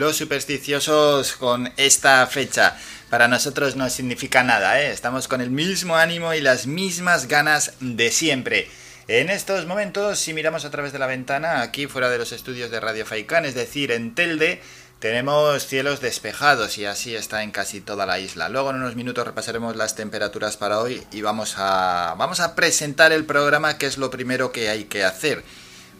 [0.00, 2.74] Los supersticiosos con esta fecha
[3.10, 4.92] para nosotros no significa nada, ¿eh?
[4.92, 8.70] estamos con el mismo ánimo y las mismas ganas de siempre.
[9.08, 12.70] En estos momentos, si miramos a través de la ventana, aquí fuera de los estudios
[12.70, 14.62] de Radio Faikán, es decir, en Telde,
[15.00, 18.48] tenemos cielos despejados y así está en casi toda la isla.
[18.48, 23.12] Luego en unos minutos repasaremos las temperaturas para hoy y vamos a, vamos a presentar
[23.12, 25.44] el programa que es lo primero que hay que hacer.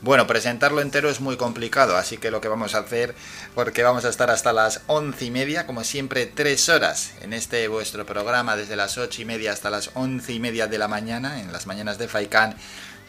[0.03, 3.15] Bueno, presentarlo entero es muy complicado, así que lo que vamos a hacer,
[3.55, 7.69] porque vamos a estar hasta las once y media, como siempre, tres horas en este
[7.69, 11.39] vuestro programa, desde las ocho y media hasta las once y media de la mañana,
[11.41, 12.57] en las mañanas de Faikán,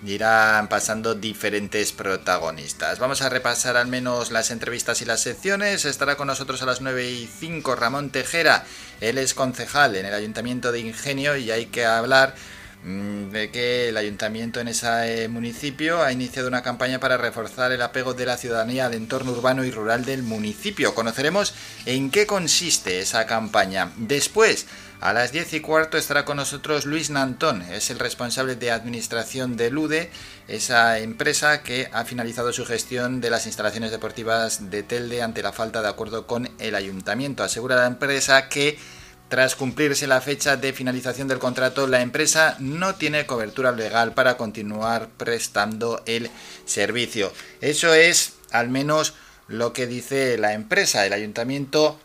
[0.06, 3.00] irán pasando diferentes protagonistas.
[3.00, 5.86] Vamos a repasar al menos las entrevistas y las secciones.
[5.86, 8.66] Estará con nosotros a las nueve y cinco Ramón Tejera.
[9.00, 12.36] Él es concejal en el Ayuntamiento de Ingenio y hay que hablar
[12.84, 18.14] de que el ayuntamiento en ese municipio ha iniciado una campaña para reforzar el apego
[18.14, 20.96] de la ciudadanía al entorno urbano y rural del municipio.
[20.96, 21.54] Conoceremos
[21.86, 23.92] en qué consiste esa campaña.
[23.98, 24.66] Después,
[25.00, 29.58] a las 10 y cuarto estará con nosotros Luis Nantón, es el responsable de administración
[29.58, 30.12] de LUDE,
[30.48, 35.54] esa empresa que ha finalizado su gestión de las instalaciones deportivas de Telde ante la
[35.54, 37.44] falta de acuerdo con el ayuntamiento.
[37.44, 38.78] Asegura la empresa que
[39.32, 44.36] tras cumplirse la fecha de finalización del contrato, la empresa no tiene cobertura legal para
[44.36, 46.30] continuar prestando el
[46.66, 47.32] servicio.
[47.62, 49.14] Eso es al menos
[49.48, 51.06] lo que dice la empresa.
[51.06, 51.98] El ayuntamiento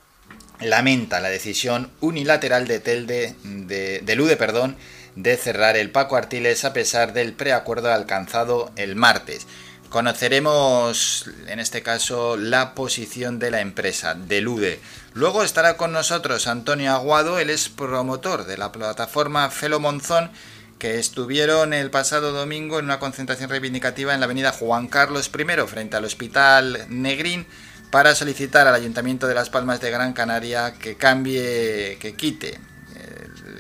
[0.61, 4.77] lamenta la decisión unilateral de Telde, de, de Lude, perdón,
[5.17, 9.49] de cerrar el Paco Artiles a pesar del preacuerdo alcanzado el martes.
[9.97, 14.79] Conoceremos, en este caso, la posición de la empresa, de Lude.
[15.15, 20.31] Luego estará con nosotros Antonio Aguado, él es promotor de la plataforma Felo Monzón,
[20.79, 25.67] que estuvieron el pasado domingo en una concentración reivindicativa en la avenida Juan Carlos I,
[25.67, 27.47] frente al Hospital Negrín,
[27.91, 32.61] para solicitar al Ayuntamiento de Las Palmas de Gran Canaria que cambie, que quite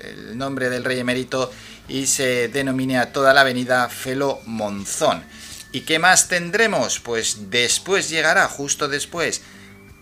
[0.04, 1.50] el nombre del rey emérito
[1.88, 5.24] y se denomine a toda la avenida Felo Monzón.
[5.76, 7.00] ¿Y qué más tendremos?
[7.00, 9.42] Pues después llegará, justo después,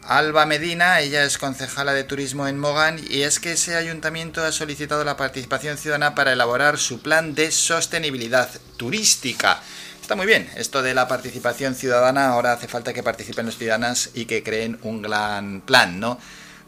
[0.05, 4.53] Alba Medina, ella es concejala de turismo en Mogán y es que ese ayuntamiento ha
[4.53, 9.61] solicitado la participación ciudadana para elaborar su plan de sostenibilidad turística.
[10.01, 14.11] Está muy bien, esto de la participación ciudadana, ahora hace falta que participen los ciudadanos
[14.15, 16.21] y que creen un gran plan, ¿no?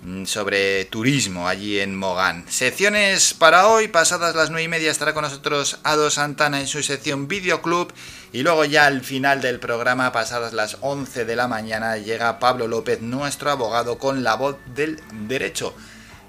[0.06, 2.44] Mm, sobre turismo allí en Mogán.
[2.48, 6.80] Secciones para hoy, pasadas las nueve y media estará con nosotros Ado Santana en su
[6.84, 7.92] sección Videoclub
[8.32, 12.68] y luego ya al final del programa, pasadas las 11 de la mañana, llega Pablo
[12.68, 15.74] López, nuestro abogado con la voz del derecho.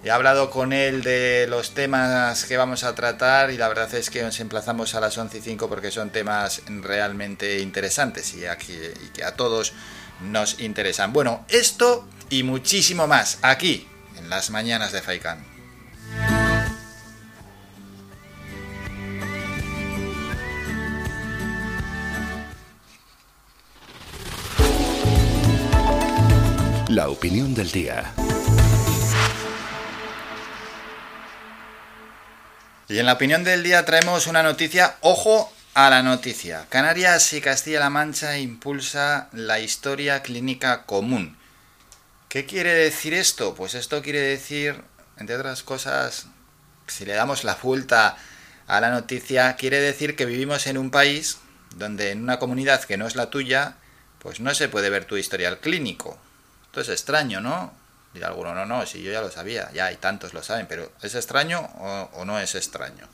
[0.03, 4.09] He hablado con él de los temas que vamos a tratar y la verdad es
[4.09, 9.09] que nos emplazamos a las 11 y 5 porque son temas realmente interesantes y, y
[9.13, 9.73] que a todos
[10.21, 11.13] nos interesan.
[11.13, 15.45] Bueno, esto y muchísimo más aquí en las mañanas de Faikán.
[26.89, 28.13] La opinión del día.
[32.89, 36.65] Y en la opinión del día traemos una noticia, ojo a la noticia.
[36.69, 41.37] Canarias y Castilla-La Mancha impulsa la historia clínica común.
[42.29, 43.53] ¿Qué quiere decir esto?
[43.53, 44.81] Pues esto quiere decir,
[45.17, 46.25] entre otras cosas,
[46.87, 48.17] si le damos la vuelta
[48.65, 51.37] a la noticia, quiere decir que vivimos en un país
[51.75, 53.75] donde en una comunidad que no es la tuya,
[54.17, 56.17] pues no se puede ver tu historial clínico.
[56.65, 57.71] Esto es extraño, ¿no?
[58.15, 60.91] Dirá alguno, no, no, si yo ya lo sabía, ya hay tantos lo saben, pero
[61.03, 63.07] ¿es extraño o, o no es extraño?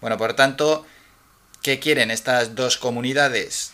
[0.00, 0.86] Bueno, por tanto,
[1.68, 3.72] ¿qué quieren estas dos comunidades?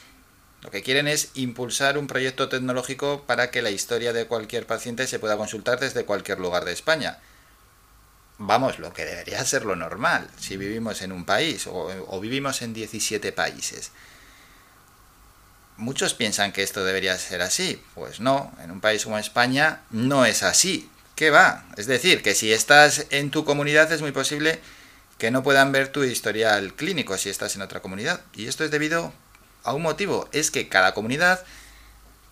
[0.63, 5.07] Lo que quieren es impulsar un proyecto tecnológico para que la historia de cualquier paciente
[5.07, 7.21] se pueda consultar desde cualquier lugar de España.
[8.39, 12.63] Vamos, lo que debería ser lo normal si vivimos en un país o, o vivimos
[12.63, 13.93] en 17 países.
[15.77, 17.81] Muchos piensan que esto debería ser así.
[17.95, 20.91] Pues no, en un país como España no es así.
[21.15, 21.65] ¿Qué va?
[21.77, 24.59] Es decir, que si estás en tu comunidad es muy posible
[25.19, 28.21] que no puedan ver tu historial clínico si estás en otra comunidad.
[28.35, 29.13] Y esto es debido
[29.63, 31.45] a un motivo, es que cada comunidad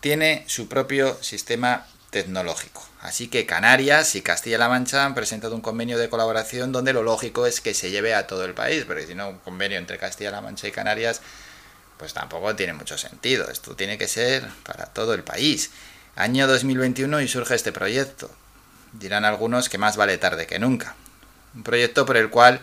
[0.00, 2.86] tiene su propio sistema tecnológico.
[3.00, 7.46] Así que Canarias y Castilla-La Mancha han presentado un convenio de colaboración donde lo lógico
[7.46, 10.40] es que se lleve a todo el país, pero si no, un convenio entre Castilla-La
[10.40, 11.20] Mancha y Canarias,
[11.96, 13.48] pues tampoco tiene mucho sentido.
[13.50, 15.70] Esto tiene que ser para todo el país.
[16.14, 18.30] Año 2021 y surge este proyecto.
[18.92, 20.94] Dirán algunos que más vale tarde que nunca.
[21.54, 22.60] Un proyecto por el cual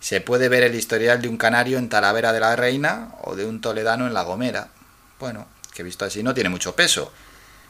[0.00, 3.46] se puede ver el historial de un canario en Talavera de la Reina o de
[3.46, 4.68] un toledano en La Gomera.
[5.18, 7.12] Bueno, que visto así no tiene mucho peso.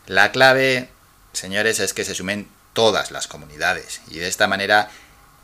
[0.07, 0.91] La clave
[1.33, 4.91] señores, es que se sumen todas las comunidades y de esta manera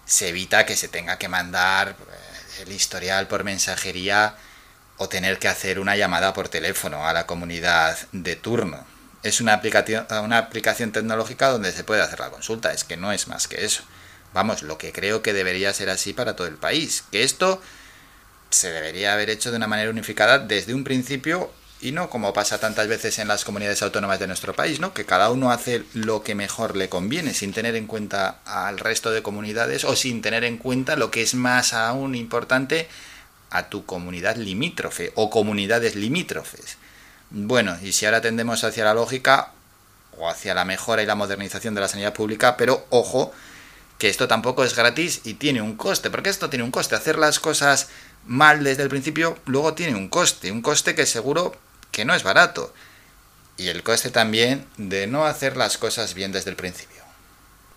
[0.04, 4.36] se evita que se tenga que mandar eh, el historial por mensajería
[4.98, 8.86] o tener que hacer una llamada por teléfono a la comunidad de turno.
[9.22, 13.12] Es una aplicación, una aplicación tecnológica donde se puede hacer la consulta, es que no
[13.12, 13.82] es más que eso.
[14.32, 17.60] Vamos, lo que creo que debería ser así para todo el país, que esto
[18.50, 21.50] se debería haber hecho de una manera unificada desde un principio
[21.80, 24.94] y no como pasa tantas veces en las comunidades autónomas de nuestro país, ¿no?
[24.94, 29.10] Que cada uno hace lo que mejor le conviene, sin tener en cuenta al resto
[29.10, 32.88] de comunidades o sin tener en cuenta lo que es más aún importante
[33.50, 36.78] a tu comunidad limítrofe o comunidades limítrofes.
[37.30, 39.52] Bueno, y si ahora tendemos hacia la lógica
[40.16, 43.32] o hacia la mejora y la modernización de la sanidad pública, pero ojo,
[43.98, 46.94] que esto tampoco es gratis y tiene un coste, porque esto tiene un coste.
[46.94, 47.88] Hacer las cosas
[48.26, 51.54] mal desde el principio luego tiene un coste, un coste que seguro
[51.90, 52.72] que no es barato.
[53.56, 57.02] Y el coste también de no hacer las cosas bien desde el principio.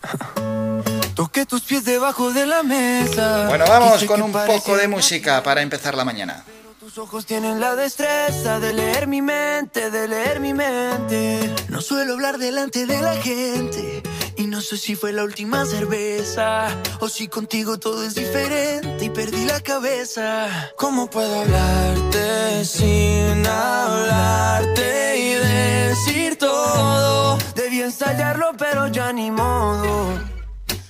[1.15, 3.47] Toqué tus pies debajo de la mesa.
[3.47, 6.43] Bueno, vamos con un poco de música para empezar la mañana.
[6.79, 11.53] Tus ojos tienen la destreza de leer mi mente, de leer mi mente.
[11.67, 14.01] No suelo hablar delante de la gente.
[14.39, 16.69] Y no sé si fue la última cerveza
[17.01, 20.47] o si contigo todo es diferente y perdí la cabeza.
[20.77, 27.37] ¿Cómo puedo hablarte sin hablarte y decir todo?
[27.53, 30.17] Debí ensayarlo, pero ya ni modo.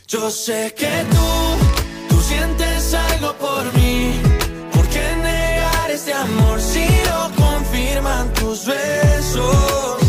[0.08, 4.14] Yo sé que tú, tú sientes algo por mí.
[4.76, 10.09] ¿Por qué negar este amor si lo confirman tus besos?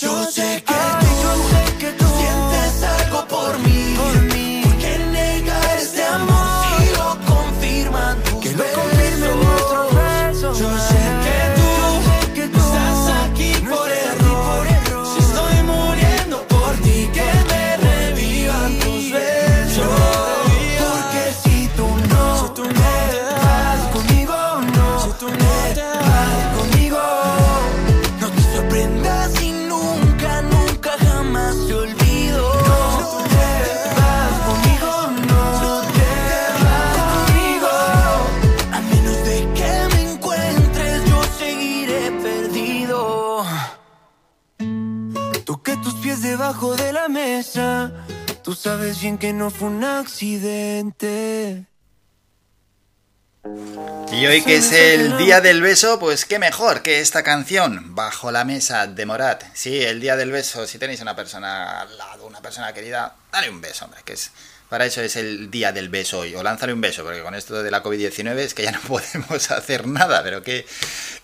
[0.00, 3.94] Yo sé que tú, yo sé que tú sientes algo por mí.
[3.98, 4.49] Por mí.
[46.50, 47.92] Debajo de la mesa.
[48.42, 51.64] Tú sabes bien que no fue un accidente.
[54.10, 58.32] Y hoy que es el día del beso, pues qué mejor que esta canción, Bajo
[58.32, 59.44] la mesa de Morat.
[59.54, 63.48] Sí, el día del beso, si tenéis una persona al lado, una persona querida, dale
[63.48, 64.32] un beso, hombre, que es
[64.70, 67.60] para eso es el día del beso hoy, o lánzale un beso, porque con esto
[67.62, 70.64] de la COVID-19 es que ya no podemos hacer nada, pero ¿qué,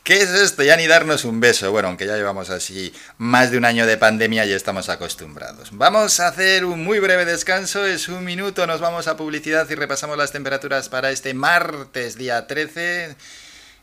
[0.02, 0.64] ¿qué es esto?
[0.64, 3.96] Ya ni darnos un beso, bueno, aunque ya llevamos así más de un año de
[3.96, 5.68] pandemia y estamos acostumbrados.
[5.70, 9.76] Vamos a hacer un muy breve descanso, es un minuto, nos vamos a publicidad y
[9.76, 13.14] repasamos las temperaturas para este martes día 13.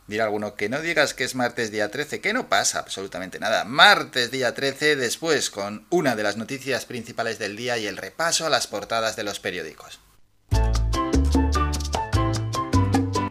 [0.08, 3.64] Dirá alguno que no digas que es martes día 13, que no pasa absolutamente nada.
[3.64, 8.46] Martes día 13, después con una de las noticias principales del día y el repaso
[8.46, 10.00] a las portadas de los periódicos.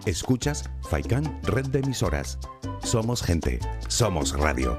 [0.06, 2.38] Escuchas Faikan Red de Emisoras.
[2.82, 4.78] Somos gente, somos radio.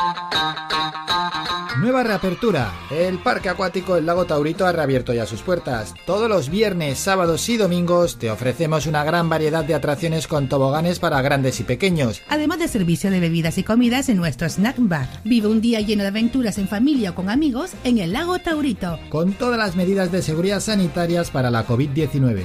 [1.81, 2.71] Nueva reapertura.
[2.91, 5.95] El parque acuático El Lago Taurito ha reabierto ya sus puertas.
[6.05, 10.99] Todos los viernes, sábados y domingos te ofrecemos una gran variedad de atracciones con toboganes
[10.99, 12.21] para grandes y pequeños.
[12.29, 15.07] Además de servicio de bebidas y comidas en nuestro snack bar.
[15.23, 18.99] Vive un día lleno de aventuras en familia o con amigos en El Lago Taurito.
[19.09, 22.43] Con todas las medidas de seguridad sanitarias para la COVID-19.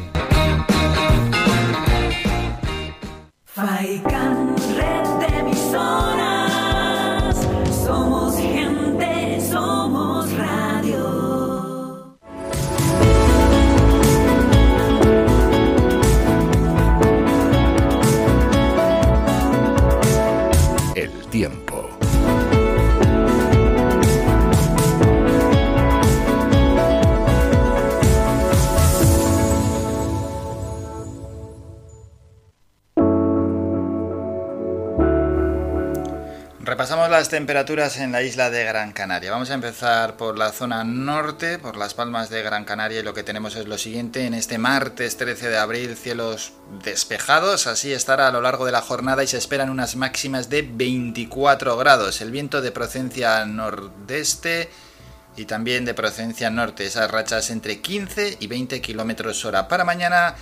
[3.55, 5.05] Repasamos
[37.28, 39.30] temperaturas en la isla de Gran Canaria.
[39.30, 43.14] Vamos a empezar por la zona norte, por las palmas de Gran Canaria, y lo
[43.14, 44.26] que tenemos es lo siguiente.
[44.26, 46.52] En este martes 13 de abril, cielos
[46.85, 50.62] despejados, así estará a lo largo de la jornada y se esperan unas máximas de
[50.62, 52.21] 24 grados.
[52.21, 54.68] El viento de procedencia nordeste
[55.37, 59.68] y también de procedencia norte, esas rachas entre 15 y 20 kilómetros hora.
[59.68, 60.35] Para mañana,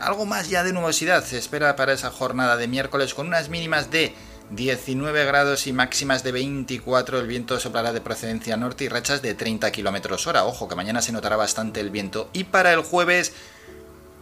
[0.00, 3.90] algo más ya de nubosidad se espera para esa jornada de miércoles con unas mínimas
[3.90, 4.14] de
[4.50, 7.18] 19 grados y máximas de 24.
[7.18, 10.44] El viento soplará de procedencia norte y rachas de 30 kilómetros hora.
[10.44, 12.30] Ojo, que mañana se notará bastante el viento.
[12.32, 13.32] Y para el jueves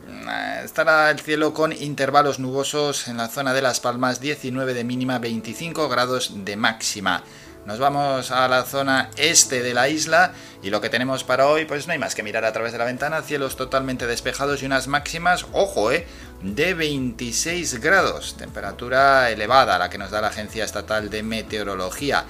[0.09, 4.85] mm, estará el cielo con intervalos nubosos en la zona de Las Palmas, 19 de
[4.85, 7.23] mínima, 25 grados de máxima.
[7.67, 11.65] Nos vamos a la zona este de la isla y lo que tenemos para hoy
[11.65, 14.67] pues no hay más que mirar a través de la ventana, cielos totalmente despejados y
[14.67, 16.07] unas máximas, ojo, eh,
[16.43, 22.25] de 26 grados, temperatura elevada la que nos da la Agencia Estatal de Meteorología.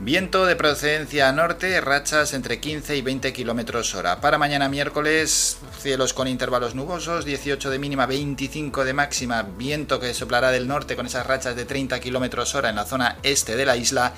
[0.00, 4.20] Viento de procedencia norte, rachas entre 15 y 20 kilómetros hora.
[4.20, 10.12] Para mañana miércoles, cielos con intervalos nubosos, 18 de mínima, 25 de máxima, viento que
[10.12, 13.64] soplará del norte con esas rachas de 30 kilómetros hora en la zona este de
[13.64, 14.12] la isla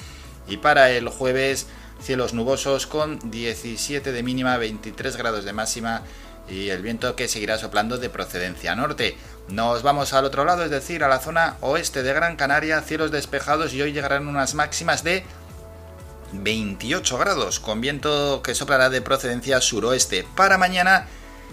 [0.49, 1.67] y para el jueves,
[2.01, 6.03] cielos nubosos con 17 de mínima, 23 grados de máxima
[6.49, 9.17] y el viento que seguirá soplando de procedencia norte.
[9.49, 13.11] Nos vamos al otro lado, es decir, a la zona oeste de Gran Canaria, cielos
[13.11, 15.25] despejados y hoy llegarán unas máximas de
[16.33, 20.27] 28 grados, con viento que soplará de procedencia suroeste.
[20.37, 21.07] Para mañana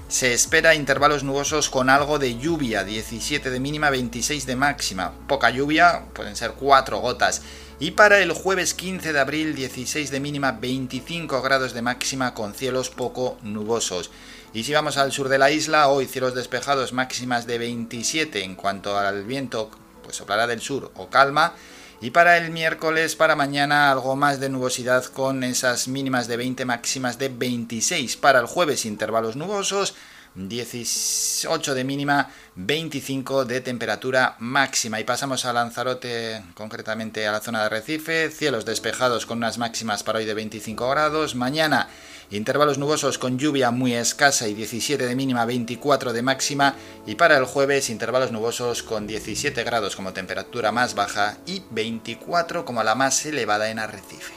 [0.07, 5.13] se espera intervalos nubosos con algo de lluvia, 17 de mínima, 26 de máxima.
[5.27, 7.41] Poca lluvia, pueden ser 4 gotas.
[7.83, 12.53] Y para el jueves 15 de abril, 16 de mínima, 25 grados de máxima con
[12.53, 14.09] cielos poco nubosos.
[14.53, 18.55] Y si vamos al sur de la isla, hoy cielos despejados máximas de 27 en
[18.55, 19.69] cuanto al viento,
[20.01, 21.55] pues soplará del sur o calma.
[21.99, 26.63] Y para el miércoles, para mañana, algo más de nubosidad con esas mínimas de 20,
[26.63, 28.15] máximas de 26.
[28.15, 29.93] Para el jueves, intervalos nubosos,
[30.35, 34.99] 18 de mínima, 25 de temperatura máxima.
[34.99, 40.03] Y pasamos a Lanzarote, concretamente a la zona de Recife, cielos despejados con unas máximas
[40.03, 41.35] para hoy de 25 grados.
[41.35, 41.87] Mañana
[42.31, 46.75] intervalos nubosos con lluvia muy escasa y 17 de mínima, 24 de máxima.
[47.05, 52.65] Y para el jueves intervalos nubosos con 17 grados como temperatura más baja y 24
[52.65, 54.33] como la más elevada en Arrecife.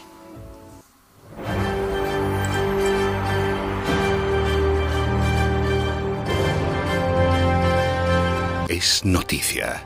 [8.68, 9.85] Es noticia.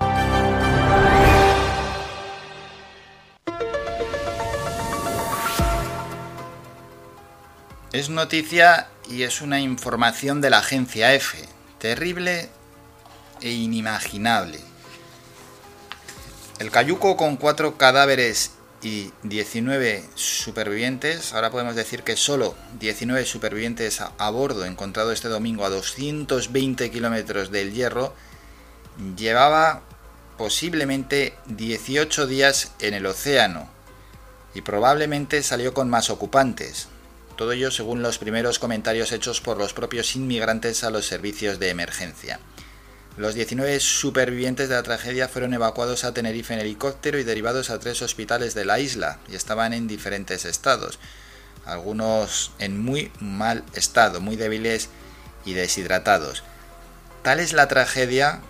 [7.92, 11.36] Es noticia y es una información de la agencia F.
[11.78, 12.48] Terrible
[13.42, 14.60] e inimaginable.
[16.58, 24.00] El cayuco con cuatro cadáveres y 19 supervivientes, ahora podemos decir que solo 19 supervivientes
[24.00, 28.14] a, bordo encontrado este domingo a 220 kilómetros del Hierro,
[29.16, 29.82] llevaba
[30.36, 33.68] posiblemente 18 días en el océano
[34.54, 36.88] y probablemente salió con más ocupantes.
[37.36, 41.70] Todo ello según los primeros comentarios hechos por los propios inmigrantes a los servicios de
[41.70, 42.40] emergencia.
[43.16, 47.78] Los 19 supervivientes de la tragedia fueron evacuados a Tenerife en helicóptero y derivados a
[47.78, 50.98] tres hospitales de la isla y estaban en diferentes estados,
[51.66, 54.88] algunos en muy mal estado, muy débiles
[55.44, 56.44] y deshidratados.
[57.22, 58.40] Tal es la tragedia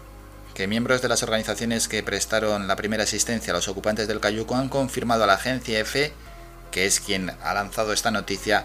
[0.54, 4.56] que miembros de las organizaciones que prestaron la primera asistencia a los ocupantes del Cayuco
[4.56, 6.12] han confirmado a la agencia EFE,
[6.70, 8.64] que es quien ha lanzado esta noticia,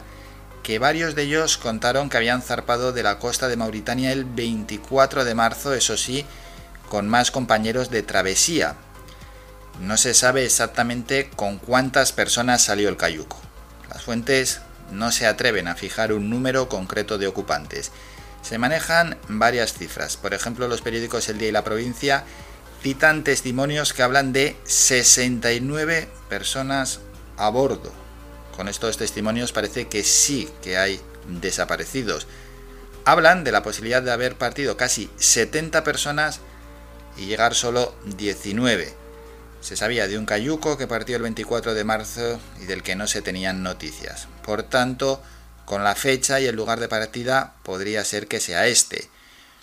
[0.63, 5.23] que varios de ellos contaron que habían zarpado de la costa de Mauritania el 24
[5.23, 6.25] de marzo, eso sí,
[6.89, 8.75] con más compañeros de travesía.
[9.79, 13.39] No se sabe exactamente con cuántas personas salió el cayuco.
[13.93, 14.61] Las fuentes
[14.91, 17.91] no se atreven a fijar un número concreto de ocupantes.
[18.47, 20.17] Se manejan varias cifras.
[20.17, 22.25] Por ejemplo, los periódicos El Día y La Provincia
[22.83, 26.99] citan testimonios que hablan de 69 personas
[27.37, 27.91] a bordo.
[28.55, 32.27] Con estos testimonios parece que sí que hay desaparecidos.
[33.03, 36.39] Hablan de la posibilidad de haber partido casi 70 personas
[37.17, 38.93] y llegar solo 19.
[39.59, 43.07] Se sabía de un cayuco que partió el 24 de marzo y del que no
[43.07, 44.27] se tenían noticias.
[44.43, 45.23] Por tanto,
[45.65, 49.09] con la fecha y el lugar de partida podría ser que sea este.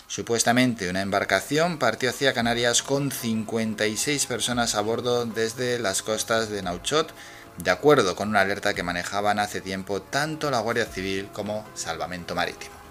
[0.07, 6.61] Supuestamente una embarcación partió hacia Canarias con 56 personas a bordo desde las costas de
[6.61, 7.13] Nauchot,
[7.57, 12.35] de acuerdo con una alerta que manejaban hace tiempo tanto la Guardia Civil como Salvamento
[12.35, 12.82] Marítimo.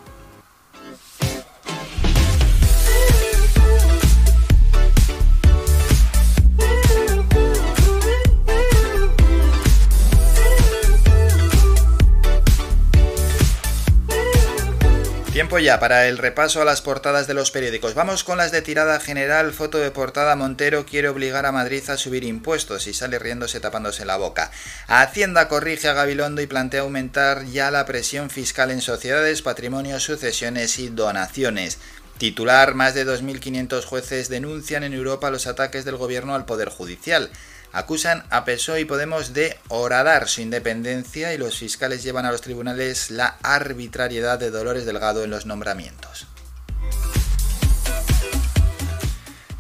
[15.61, 17.95] Ya para el repaso a las portadas de los periódicos.
[17.95, 19.53] Vamos con las de tirada general.
[19.53, 24.07] Foto de portada Montero quiere obligar a Madrid a subir impuestos y sale riéndose tapándose
[24.07, 24.51] la boca.
[24.89, 30.79] Hacienda corrige a Gabilondo y plantea aumentar ya la presión fiscal en sociedades, patrimonios, sucesiones
[30.79, 31.79] y donaciones.
[32.17, 37.31] Titular, más de 2.500 jueces denuncian en Europa los ataques del gobierno al Poder Judicial
[37.73, 42.43] acusan a PSOE y Podemos de horadar su independencia y los fiscales llevan a los
[42.43, 46.27] tribunales la arbitrariedad de Dolores Delgado en los nombramientos.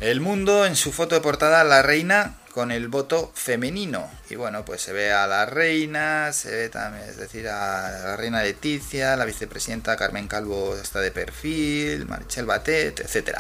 [0.00, 4.10] El mundo en su foto de portada la reina con el voto femenino.
[4.28, 8.16] Y bueno, pues se ve a la reina, se ve también, es decir, a la
[8.16, 13.38] reina Leticia, la vicepresidenta Carmen Calvo está de perfil, Marichel Batet, etc.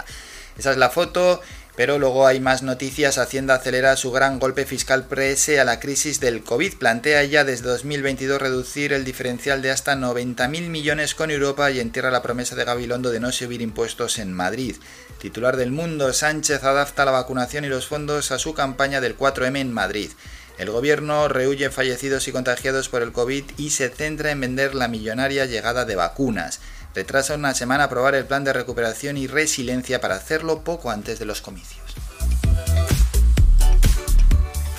[0.56, 1.42] Esa es la foto
[1.76, 3.18] pero luego hay más noticias.
[3.18, 6.74] Hacienda acelera su gran golpe fiscal prese a la crisis del COVID.
[6.76, 12.10] Plantea ya desde 2022 reducir el diferencial de hasta 90.000 millones con Europa y entierra
[12.10, 14.76] la promesa de Gabilondo de no subir impuestos en Madrid.
[15.18, 19.58] Titular del Mundo, Sánchez adapta la vacunación y los fondos a su campaña del 4M
[19.58, 20.10] en Madrid.
[20.58, 24.86] El gobierno rehuye fallecidos y contagiados por el COVID y se centra en vender la
[24.86, 26.60] millonaria llegada de vacunas
[26.94, 31.24] retrasa una semana aprobar el plan de recuperación y resiliencia para hacerlo poco antes de
[31.24, 31.82] los comicios.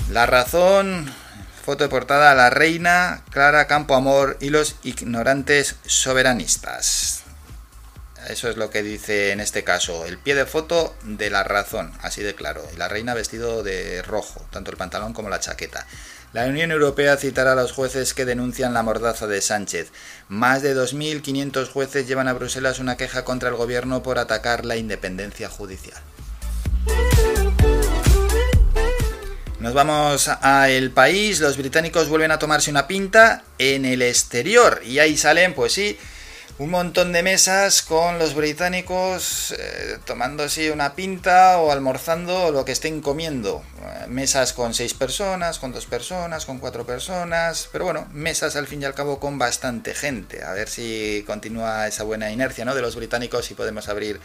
[0.09, 1.11] La razón,
[1.63, 7.23] foto de portada, la reina, Clara Campo Amor y los ignorantes soberanistas.
[8.27, 11.91] Eso es lo que dice en este caso, el pie de foto de la razón,
[12.01, 12.63] así de claro.
[12.73, 15.85] Y la reina vestido de rojo, tanto el pantalón como la chaqueta.
[16.33, 19.91] La Unión Europea citará a los jueces que denuncian la mordaza de Sánchez.
[20.29, 24.75] Más de 2.500 jueces llevan a Bruselas una queja contra el gobierno por atacar la
[24.75, 26.01] independencia judicial.
[29.59, 34.81] Nos vamos a el país, los británicos vuelven a tomarse una pinta en el exterior
[34.83, 35.99] y ahí salen, pues sí,
[36.59, 42.63] un montón de mesas con los británicos eh, tomando así una pinta o almorzando lo
[42.63, 43.63] que estén comiendo.
[43.81, 48.67] Eh, mesas con seis personas, con dos personas, con cuatro personas, pero bueno, mesas al
[48.67, 50.43] fin y al cabo con bastante gente.
[50.43, 52.75] A ver si continúa esa buena inercia ¿no?
[52.75, 54.19] de los británicos y podemos abrir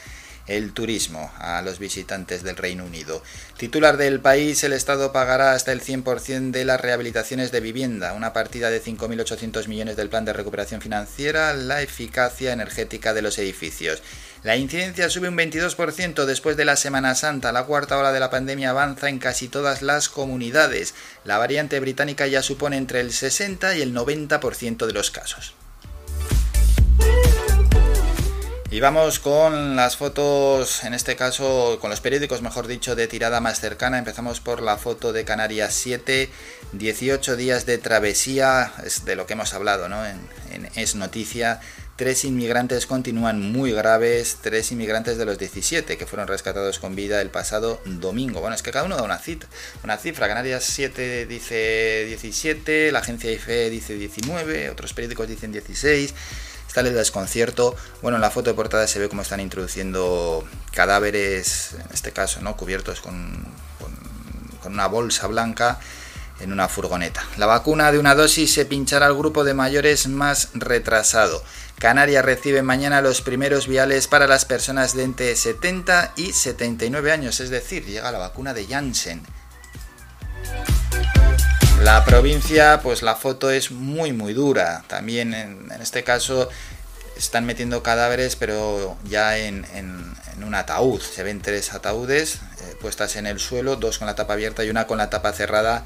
[0.49, 3.23] el turismo a los visitantes del Reino Unido.
[3.57, 8.33] Titular del país, el Estado pagará hasta el 100% de las rehabilitaciones de vivienda, una
[8.33, 14.03] partida de 5.800 millones del Plan de Recuperación Financiera, la eficacia energética de los edificios.
[14.43, 17.51] La incidencia sube un 22% después de la Semana Santa.
[17.53, 20.95] La cuarta ola de la pandemia avanza en casi todas las comunidades.
[21.25, 25.55] La variante británica ya supone entre el 60 y el 90% de los casos.
[28.71, 33.41] Y vamos con las fotos, en este caso con los periódicos, mejor dicho, de tirada
[33.41, 33.97] más cercana.
[33.97, 36.29] Empezamos por la foto de Canarias 7,
[36.73, 40.05] 18 días de travesía, es de lo que hemos hablado ¿no?
[40.05, 40.21] en,
[40.75, 41.61] Es Noticia.
[41.97, 47.23] Tres inmigrantes continúan muy graves, tres inmigrantes de los 17 que fueron rescatados con vida
[47.23, 48.41] el pasado domingo.
[48.41, 49.47] Bueno, es que cada uno da una cita,
[49.83, 50.29] una cifra.
[50.29, 56.15] Canarias 7 dice 17, la agencia IFE dice 19, otros periódicos dicen 16
[56.69, 57.75] está el desconcierto.
[58.03, 62.41] Bueno, en la foto de portada se ve cómo están introduciendo cadáveres, en este caso,
[62.43, 62.57] ¿no?
[62.57, 63.45] cubiertos con,
[64.63, 65.81] con, una bolsa blanca
[66.41, 67.25] en una furgoneta.
[67.39, 71.43] La vacuna de una dosis se pinchará al grupo de mayores más retrasado.
[71.79, 77.41] Canarias recibe mañana los primeros viales para las personas de entre 70 y 79 años,
[77.41, 79.23] es decir, llega la vacuna de Janssen.
[81.89, 84.85] La provincia, pues la foto es muy muy dura.
[84.89, 86.51] También en, este caso
[87.17, 89.65] están metiendo cadáveres, pero ya en,
[90.45, 91.01] un ataúd.
[91.01, 94.69] Se ven tres ataúdes eh, puestas en el suelo, dos con la tapa abierta y
[94.69, 95.83] una con la tapa cerrada,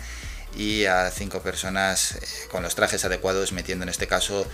[0.56, 4.44] y a cinco personas eh, con los trajes adecuados metiendo en este caso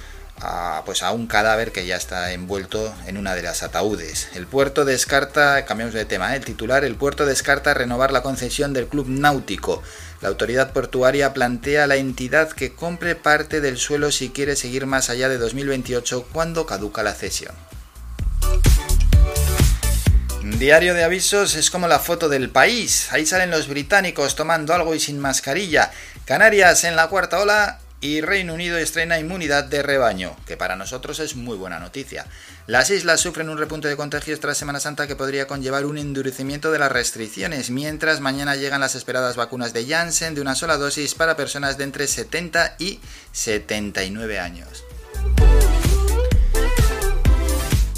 [0.40, 4.28] a, pues a un cadáver que ya está envuelto en una de las ataúdes.
[4.34, 6.36] El puerto descarta, cambiamos de tema, ¿eh?
[6.38, 9.82] el titular, el puerto descarta renovar la concesión del club náutico.
[10.20, 14.86] La autoridad portuaria plantea a la entidad que compre parte del suelo si quiere seguir
[14.86, 17.54] más allá de 2028 cuando caduca la cesión.
[20.42, 23.08] Diario de avisos es como la foto del país.
[23.12, 25.92] Ahí salen los británicos tomando algo y sin mascarilla.
[26.24, 31.18] Canarias en la cuarta ola y Reino Unido estrena inmunidad de rebaño, que para nosotros
[31.20, 32.26] es muy buena noticia.
[32.66, 36.70] Las islas sufren un repunte de contagios tras Semana Santa que podría conllevar un endurecimiento
[36.70, 41.14] de las restricciones, mientras mañana llegan las esperadas vacunas de Janssen de una sola dosis
[41.14, 43.00] para personas de entre 70 y
[43.32, 44.84] 79 años.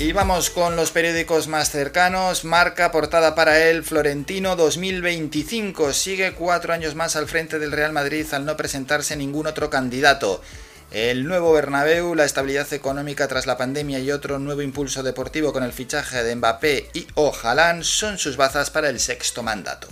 [0.01, 2.47] Y vamos con los periódicos más cercanos.
[2.47, 5.93] Marca portada para él Florentino 2025.
[5.93, 10.41] Sigue cuatro años más al frente del Real Madrid al no presentarse ningún otro candidato.
[10.91, 15.65] El nuevo Bernabéu, la estabilidad económica tras la pandemia y otro nuevo impulso deportivo con
[15.65, 19.87] el fichaje de Mbappé y Ojalán son sus bazas para el sexto mandato.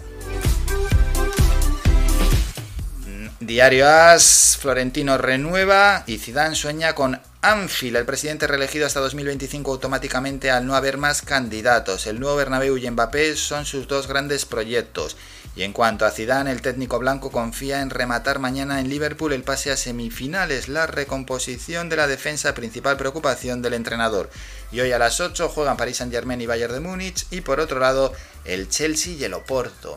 [3.41, 10.51] Diario As, Florentino renueva y Zidane sueña con Anfield, el presidente reelegido hasta 2025 automáticamente
[10.51, 12.09] al no haber más candidatos.
[12.09, 15.17] El nuevo Bernabéu y Mbappé son sus dos grandes proyectos.
[15.55, 19.45] Y en cuanto a Zidane, el técnico blanco confía en rematar mañana en Liverpool el
[19.45, 24.31] pase a semifinales, la recomposición de la defensa principal preocupación del entrenador.
[24.73, 27.79] Y hoy a las 8 juegan Paris Saint-Germain y Bayern de Múnich y por otro
[27.79, 28.13] lado
[28.45, 29.97] el Chelsea y el Oporto.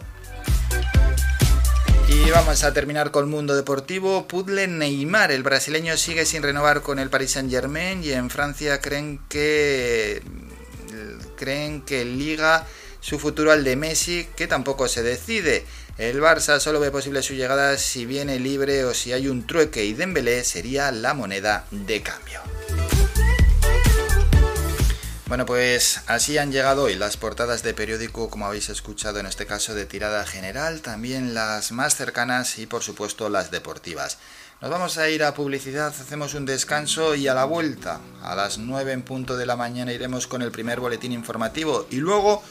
[2.12, 4.28] Y vamos a terminar con el mundo deportivo.
[4.28, 8.82] Puzzle Neymar, el brasileño sigue sin renovar con el Paris Saint Germain y en Francia
[8.82, 10.22] creen que
[11.38, 12.68] creen que liga
[13.00, 15.66] su futuro al de Messi, que tampoco se decide.
[15.98, 19.84] El Barça solo ve posible su llegada si viene libre o si hay un trueque
[19.86, 22.42] y Dembélé sería la moneda de cambio.
[25.32, 29.46] Bueno, pues así han llegado hoy las portadas de periódico, como habéis escuchado en este
[29.46, 34.18] caso de tirada general, también las más cercanas y por supuesto las deportivas.
[34.60, 38.58] Nos vamos a ir a publicidad, hacemos un descanso y a la vuelta, a las
[38.58, 42.44] 9 en punto de la mañana iremos con el primer boletín informativo y luego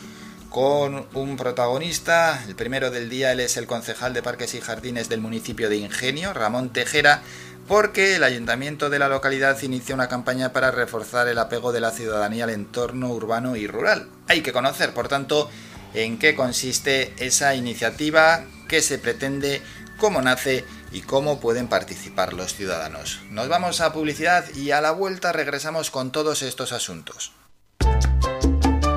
[0.48, 5.20] con un protagonista, el primero del día, es el concejal de Parques y Jardines del
[5.20, 7.22] municipio de Ingenio, Ramón Tejera,
[7.70, 11.92] porque el ayuntamiento de la localidad inicia una campaña para reforzar el apego de la
[11.92, 14.09] ciudadanía al entorno urbano y rural.
[14.26, 15.48] Hay que conocer, por tanto,
[15.94, 19.62] en qué consiste esa iniciativa, qué se pretende,
[19.98, 23.20] cómo nace y cómo pueden participar los ciudadanos.
[23.30, 27.30] Nos vamos a publicidad y a la vuelta regresamos con todos estos asuntos.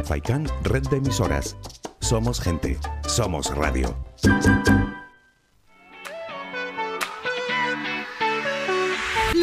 [0.03, 1.57] Faikan, red de emisoras.
[1.99, 3.95] Somos gente, somos radio.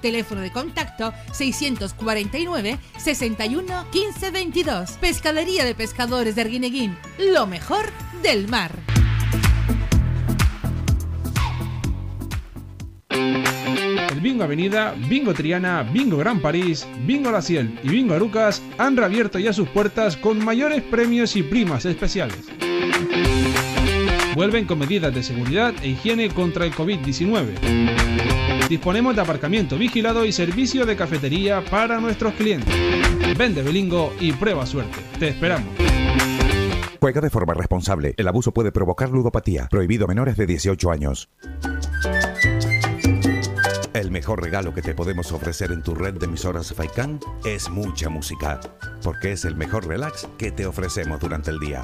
[0.00, 4.90] Teléfono de contacto 649 61 15 22.
[4.92, 6.96] Pescadería de Pescadores de Arguineguín.
[7.18, 7.86] Lo mejor
[8.22, 8.72] del mar.
[13.10, 18.96] El Bingo Avenida, Bingo Triana, Bingo Gran París, Bingo La Ciel y Bingo Arucas han
[18.96, 22.48] reabierto ya sus puertas con mayores premios y primas especiales.
[24.34, 28.68] Vuelven con medidas de seguridad e higiene contra el COVID-19.
[28.68, 32.74] Disponemos de aparcamiento vigilado y servicio de cafetería para nuestros clientes.
[33.36, 34.98] Vende Belingo y prueba suerte.
[35.18, 35.68] Te esperamos.
[37.00, 38.14] Juega de forma responsable.
[38.16, 39.68] El abuso puede provocar ludopatía.
[39.70, 41.30] Prohibido menores de 18 años.
[43.92, 48.08] El mejor regalo que te podemos ofrecer en tu red de emisoras Faikan es mucha
[48.08, 48.60] música,
[49.02, 51.82] porque es el mejor relax que te ofrecemos durante el día.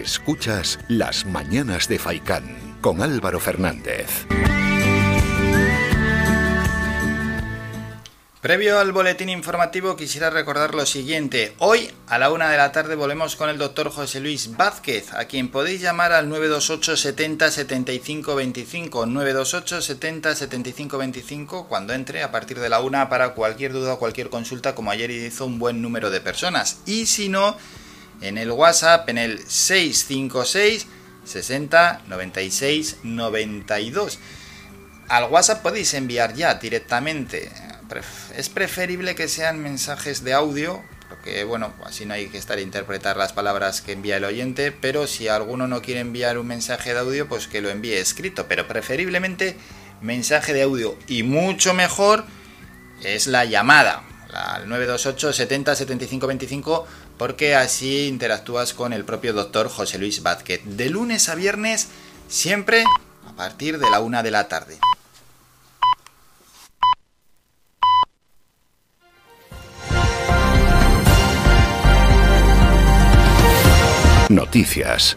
[0.00, 4.26] Escuchas Las Mañanas de Faicán con Álvaro Fernández.
[8.40, 11.54] Previo al boletín informativo quisiera recordar lo siguiente.
[11.58, 15.26] Hoy a la una de la tarde volvemos con el doctor José Luis Vázquez, a
[15.26, 19.04] quien podéis llamar al 928 70 75 25.
[19.04, 23.98] 928 70 75 25 cuando entre a partir de la una para cualquier duda o
[23.98, 26.80] cualquier consulta como ayer hizo un buen número de personas.
[26.86, 27.58] Y si no
[28.20, 30.86] en el WhatsApp en el 656
[31.24, 34.18] 60 96 92.
[35.08, 37.50] Al WhatsApp podéis enviar ya directamente.
[38.36, 42.60] Es preferible que sean mensajes de audio, porque bueno, así no hay que estar a
[42.60, 46.94] interpretar las palabras que envía el oyente, pero si alguno no quiere enviar un mensaje
[46.94, 49.56] de audio, pues que lo envíe escrito, pero preferiblemente
[50.00, 52.24] mensaje de audio y mucho mejor
[53.02, 56.86] es la llamada, al 928 70 75 25
[57.20, 60.62] porque así interactúas con el propio doctor José Luis Vázquez.
[60.64, 61.88] De lunes a viernes,
[62.28, 62.82] siempre
[63.28, 64.78] a partir de la una de la tarde.
[74.30, 75.14] Noticias.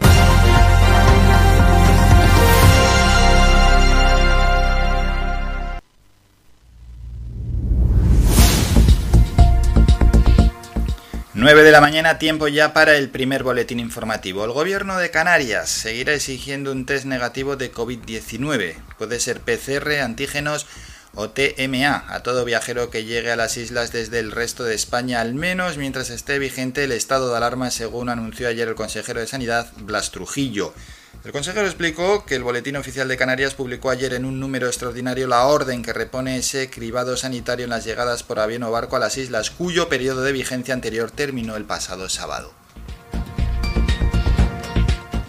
[11.36, 14.44] 9 de la mañana, tiempo ya para el primer boletín informativo.
[14.44, 18.76] El gobierno de Canarias seguirá exigiendo un test negativo de COVID-19.
[18.98, 20.68] Puede ser PCR, antígenos
[21.12, 25.20] o TMA a todo viajero que llegue a las islas desde el resto de España,
[25.20, 29.26] al menos mientras esté vigente el estado de alarma, según anunció ayer el consejero de
[29.26, 30.72] Sanidad, Blas Trujillo.
[31.22, 35.26] El consejero explicó que el Boletín Oficial de Canarias publicó ayer en un número extraordinario
[35.26, 38.98] la orden que repone ese cribado sanitario en las llegadas por avión o barco a
[38.98, 42.52] las islas, cuyo periodo de vigencia anterior terminó el pasado sábado.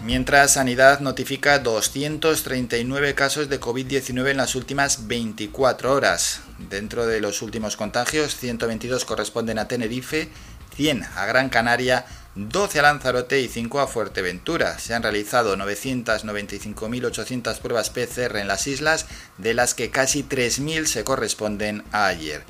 [0.06, 6.42] Mientras Sanidad notifica 239 casos de COVID-19 en las últimas 24 horas.
[6.70, 10.28] Dentro de los últimos contagios, 122 corresponden a Tenerife,
[10.76, 14.78] 100 a Gran Canaria, 12 a Lanzarote y 5 a Fuerteventura.
[14.78, 19.06] Se han realizado 995.800 pruebas PCR en las islas,
[19.38, 22.44] de las que casi 3.000 se corresponden a ayer.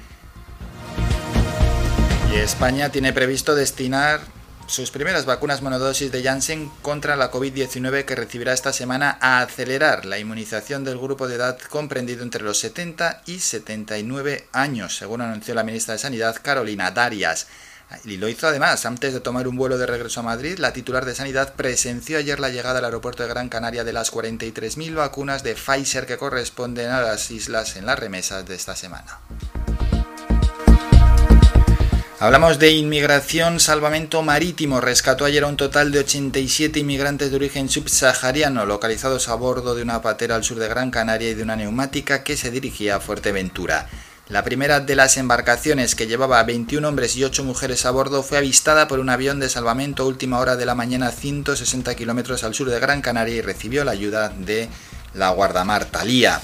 [2.32, 4.20] Y España tiene previsto destinar
[4.66, 10.04] sus primeras vacunas monodosis de Janssen contra la COVID-19 que recibirá esta semana a acelerar
[10.04, 15.54] la inmunización del grupo de edad comprendido entre los 70 y 79 años, según anunció
[15.54, 17.46] la ministra de Sanidad Carolina Darias.
[18.04, 21.04] Y lo hizo además, antes de tomar un vuelo de regreso a Madrid, la titular
[21.04, 25.42] de Sanidad presenció ayer la llegada al aeropuerto de Gran Canaria de las 43.000 vacunas
[25.42, 29.18] de Pfizer que corresponden a las islas en las remesas de esta semana.
[32.18, 34.80] Hablamos de inmigración, salvamento marítimo.
[34.80, 39.82] Rescató ayer a un total de 87 inmigrantes de origen subsahariano localizados a bordo de
[39.82, 43.00] una patera al sur de Gran Canaria y de una neumática que se dirigía a
[43.00, 43.86] Fuerteventura.
[44.28, 48.38] La primera de las embarcaciones, que llevaba 21 hombres y 8 mujeres a bordo, fue
[48.38, 52.52] avistada por un avión de salvamento a última hora de la mañana 160 kilómetros al
[52.52, 54.68] sur de Gran Canaria y recibió la ayuda de
[55.14, 56.40] la guardamar Talía.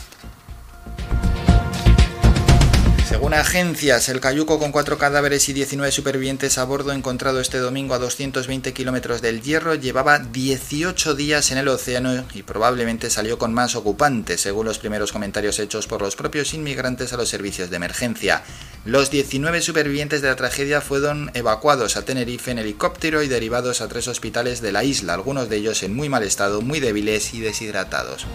[3.12, 7.92] Según agencias, el cayuco con cuatro cadáveres y 19 supervivientes a bordo encontrado este domingo
[7.92, 13.52] a 220 kilómetros del Hierro llevaba 18 días en el océano y probablemente salió con
[13.52, 17.76] más ocupantes, según los primeros comentarios hechos por los propios inmigrantes a los servicios de
[17.76, 18.44] emergencia.
[18.86, 23.88] Los 19 supervivientes de la tragedia fueron evacuados a Tenerife en helicóptero y derivados a
[23.88, 27.40] tres hospitales de la isla, algunos de ellos en muy mal estado, muy débiles y
[27.40, 28.26] deshidratados.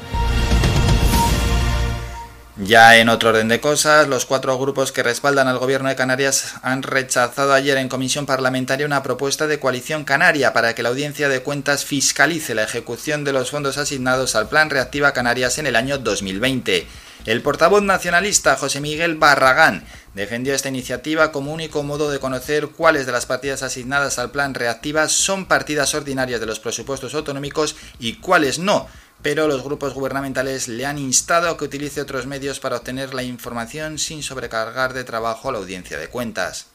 [2.60, 6.56] Ya en otro orden de cosas, los cuatro grupos que respaldan al gobierno de Canarias
[6.63, 11.30] han rechazado ayer en comisión parlamentaria una propuesta de coalición canaria para que la audiencia
[11.30, 15.76] de cuentas fiscalice la ejecución de los fondos asignados al Plan Reactiva Canarias en el
[15.76, 16.88] año 2020.
[17.26, 19.84] El portavoz nacionalista José Miguel Barragán
[20.15, 24.56] defendió esta iniciativa como único modo de conocer cuáles de las partidas asignadas al Plan
[24.56, 28.88] Reactiva son partidas ordinarias de los presupuestos autonómicos y cuáles no
[29.21, 33.23] pero los grupos gubernamentales le han instado a que utilice otros medios para obtener la
[33.23, 36.67] información sin sobrecargar de trabajo a la audiencia de cuentas.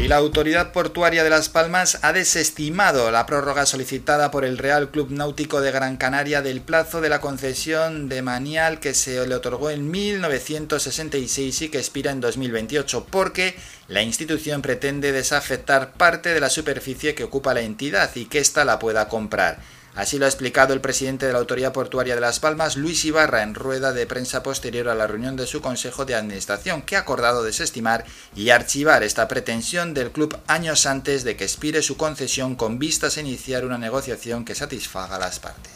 [0.00, 4.90] Y la Autoridad Portuaria de Las Palmas ha desestimado la prórroga solicitada por el Real
[4.90, 9.34] Club Náutico de Gran Canaria del plazo de la concesión de Manial que se le
[9.34, 13.54] otorgó en 1966 y que expira en 2028, porque
[13.88, 18.64] la institución pretende desafectar parte de la superficie que ocupa la entidad y que ésta
[18.64, 19.58] la pueda comprar.
[19.94, 23.42] Así lo ha explicado el presidente de la Autoridad Portuaria de Las Palmas, Luis Ibarra,
[23.42, 27.00] en rueda de prensa posterior a la reunión de su Consejo de Administración, que ha
[27.00, 28.04] acordado desestimar
[28.36, 33.16] y archivar esta pretensión del club años antes de que expire su concesión con vistas
[33.16, 35.72] a iniciar una negociación que satisfaga a las partes.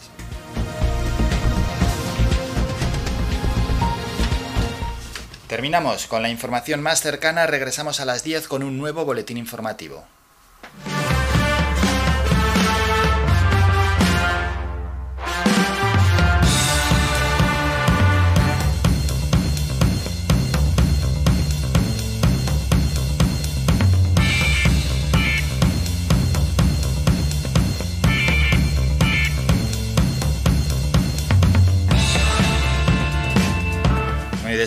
[5.49, 10.05] Terminamos con la información más cercana, regresamos a las 10 con un nuevo boletín informativo.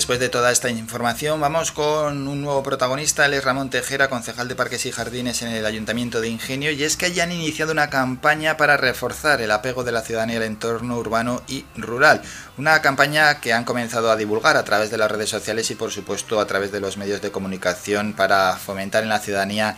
[0.07, 4.47] Después de toda esta información, vamos con un nuevo protagonista, él es Ramón Tejera, concejal
[4.47, 7.73] de Parques y Jardines en el Ayuntamiento de Ingenio, y es que ya han iniciado
[7.73, 12.21] una campaña para reforzar el apego de la ciudadanía al entorno urbano y rural.
[12.57, 15.91] Una campaña que han comenzado a divulgar a través de las redes sociales y por
[15.91, 19.75] supuesto a través de los medios de comunicación para fomentar en la ciudadanía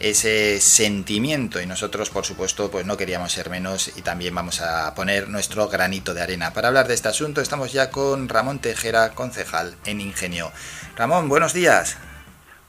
[0.00, 4.94] ese sentimiento y nosotros por supuesto pues no queríamos ser menos y también vamos a
[4.94, 6.52] poner nuestro granito de arena.
[6.52, 10.52] Para hablar de este asunto estamos ya con Ramón Tejera, concejal en Ingenio.
[10.96, 11.98] Ramón, buenos días.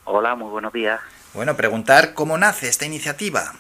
[0.05, 0.99] Hola, muy buenos días.
[1.33, 3.53] Bueno, preguntar cómo nace esta iniciativa.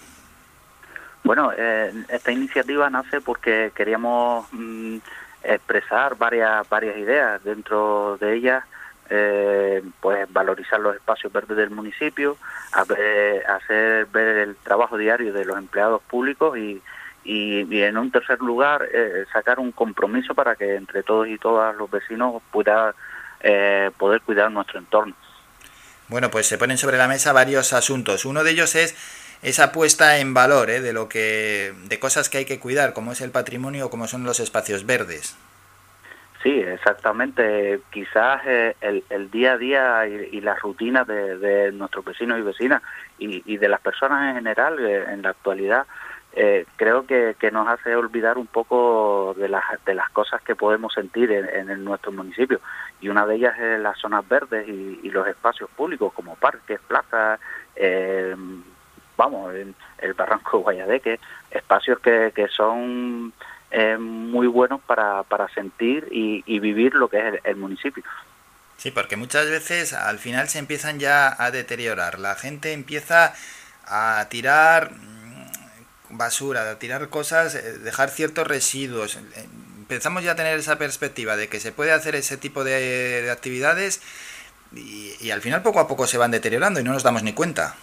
[1.23, 4.97] Bueno, eh, esta iniciativa nace porque queríamos mm,
[5.43, 8.63] expresar varias varias ideas dentro de ellas
[9.09, 12.37] eh, pues valorizar los espacios verdes del municipio,
[12.71, 16.81] hacer ver el trabajo diario de los empleados públicos y,
[17.23, 21.75] y, en un tercer lugar eh, sacar un compromiso para que entre todos y todas
[21.75, 22.95] los vecinos pueda
[23.41, 25.15] eh, poder cuidar nuestro entorno.
[26.07, 28.25] Bueno, pues se ponen sobre la mesa varios asuntos.
[28.25, 28.95] Uno de ellos es
[29.41, 30.81] esa puesta en valor ¿eh?
[30.81, 34.23] de lo que de cosas que hay que cuidar, como es el patrimonio, como son
[34.23, 35.35] los espacios verdes.
[36.41, 37.81] Sí, exactamente.
[37.91, 42.81] Quizás eh, el, día a día y, las rutinas de, nuestros vecinos y vecinas
[43.17, 45.85] y, de las personas en general eh, en la actualidad
[46.31, 50.93] eh, creo que, nos hace olvidar un poco de las, de las cosas que podemos
[50.93, 52.61] sentir en, nuestro municipio.
[53.01, 57.39] Y una de ellas es las zonas verdes y, los espacios públicos como parques, plazas,
[59.17, 61.19] vamos, el Barranco de Guayadeque,
[61.51, 63.33] espacios que, que son
[63.71, 68.03] eh, muy buenos para, para sentir y, vivir lo que es el, municipio.
[68.77, 72.17] Sí, porque muchas veces al final se empiezan ya a deteriorar.
[72.17, 73.33] La gente empieza
[73.85, 79.17] a tirar mm, basura, a tirar cosas, eh, dejar ciertos residuos.
[79.17, 83.29] Eh, empezamos ya a tener esa perspectiva de que se puede hacer ese tipo de,
[83.31, 84.01] actividades
[84.73, 87.75] y, al final poco a poco se van deteriorando y no nos damos ni cuenta.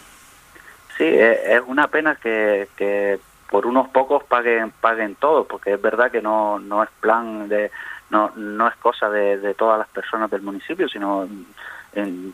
[0.99, 6.11] Sí, es una pena que, que por unos pocos paguen paguen todo porque es verdad
[6.11, 7.70] que no no es plan de
[8.11, 11.28] no no es cosa de, de todas las personas del municipio sino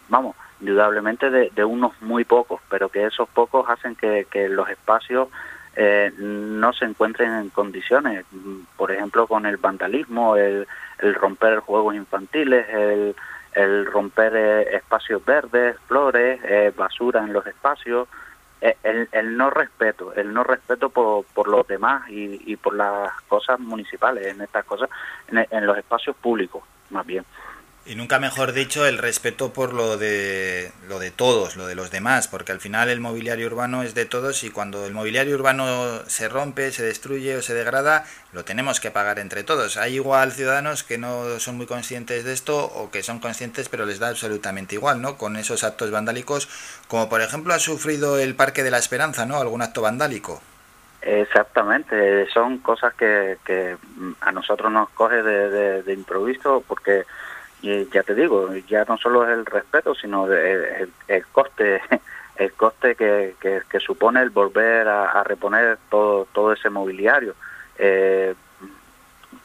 [0.08, 5.28] vamos indudablemente de, unos muy pocos pero que esos pocos hacen que, los espacios
[5.74, 8.26] eh, no se encuentren en condiciones.
[8.76, 10.66] Por ejemplo con el vandalismo el,
[10.98, 13.16] el romper juegos infantiles el,
[13.54, 18.08] el romper eh, espacios verdes flores eh, basura en los espacios
[18.82, 23.58] el, el, no respeto, el no respeto por, por los demás y, por las cosas
[23.58, 24.88] municipales, en estas cosas,
[25.28, 27.24] en los espacios públicos, más bien.
[27.84, 31.90] Y nunca mejor dicho el respeto por lo de lo de todos, lo de los
[31.90, 35.98] demás, porque al final el mobiliario urbano es de todos y cuando el mobiliario urbano
[36.06, 39.76] se rompe, se destruye o se degrada, lo tenemos que pagar entre todos.
[39.76, 43.84] Hay igual ciudadanos que no son muy conscientes de esto o que son conscientes pero
[43.84, 45.16] les da absolutamente igual, ¿no?
[45.16, 46.48] Con esos actos vandálicos,
[46.86, 49.38] como por ejemplo ha sufrido el Parque de la Esperanza, ¿no?
[49.38, 50.40] Algún acto vandálico.
[51.00, 53.76] Exactamente, son cosas que, que
[54.20, 57.02] a nosotros nos coge de, de improviso porque
[57.62, 60.90] y ya te digo, ya no solo es el respeto, sino el,
[61.30, 61.80] coste
[62.36, 67.34] el coste que, que, supone el volver a, reponer todo, todo ese mobiliario.
[67.78, 68.34] Eh,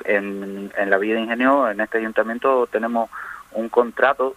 [0.03, 3.09] en, en la vida de ingenio, en este ayuntamiento, tenemos
[3.51, 4.35] un contrato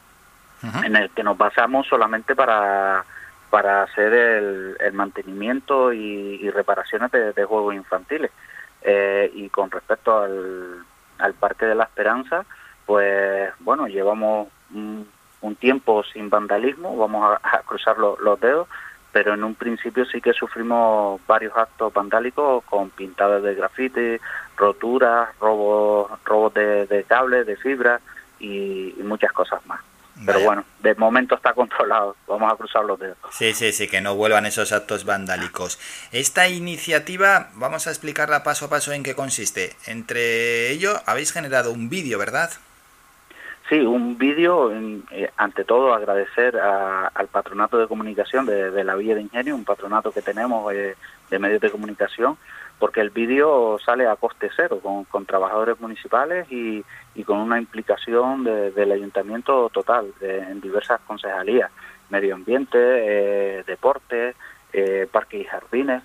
[0.84, 3.04] en el que nos basamos solamente para,
[3.48, 8.30] para hacer el, el mantenimiento y, reparaciones de, juegos infantiles.
[8.82, 10.84] Eh, y con respecto al,
[11.18, 12.44] al Parque de la Esperanza,
[12.90, 15.06] pues bueno, llevamos un,
[15.60, 18.66] tiempo sin vandalismo, vamos a, cruzar los dedos,
[19.12, 24.20] pero en un principio sí que sufrimos varios actos vandálicos con pintadas de grafite,
[24.56, 28.00] roturas, robos, robos de, de cables, de fibra
[28.40, 29.80] y, muchas cosas más.
[30.26, 32.16] Pero bueno, de momento está controlado.
[32.26, 33.18] Vamos a cruzar los dedos.
[33.30, 35.78] Sí, sí, sí, que no vuelvan esos actos vandálicos.
[36.10, 39.76] Esta iniciativa, vamos a explicarla paso a paso en qué consiste.
[39.86, 42.50] Entre ello, habéis generado un vídeo, ¿verdad?
[43.70, 44.72] Sí, un vídeo,
[45.12, 50.10] eh, ante todo agradecer al Patronato de Comunicación de, la Villa de Ingenio, un patronato
[50.10, 50.96] que tenemos eh,
[51.30, 52.36] de medios de comunicación,
[52.80, 56.82] porque el vídeo sale a coste cero, con, trabajadores municipales y,
[57.24, 61.70] con una implicación del ayuntamiento total en diversas concejalías,
[62.08, 64.34] medio ambiente, eh, deporte,
[64.72, 66.02] eh, parques y jardines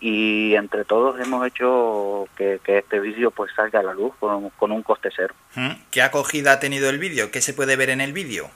[0.00, 4.82] y entre todos hemos hecho que, este vídeo pues salga a la luz con, un
[4.82, 5.34] coste cero.
[5.90, 7.30] ¿Qué acogida ha tenido el vídeo?
[7.30, 8.50] ¿Qué se puede ver en el vídeo?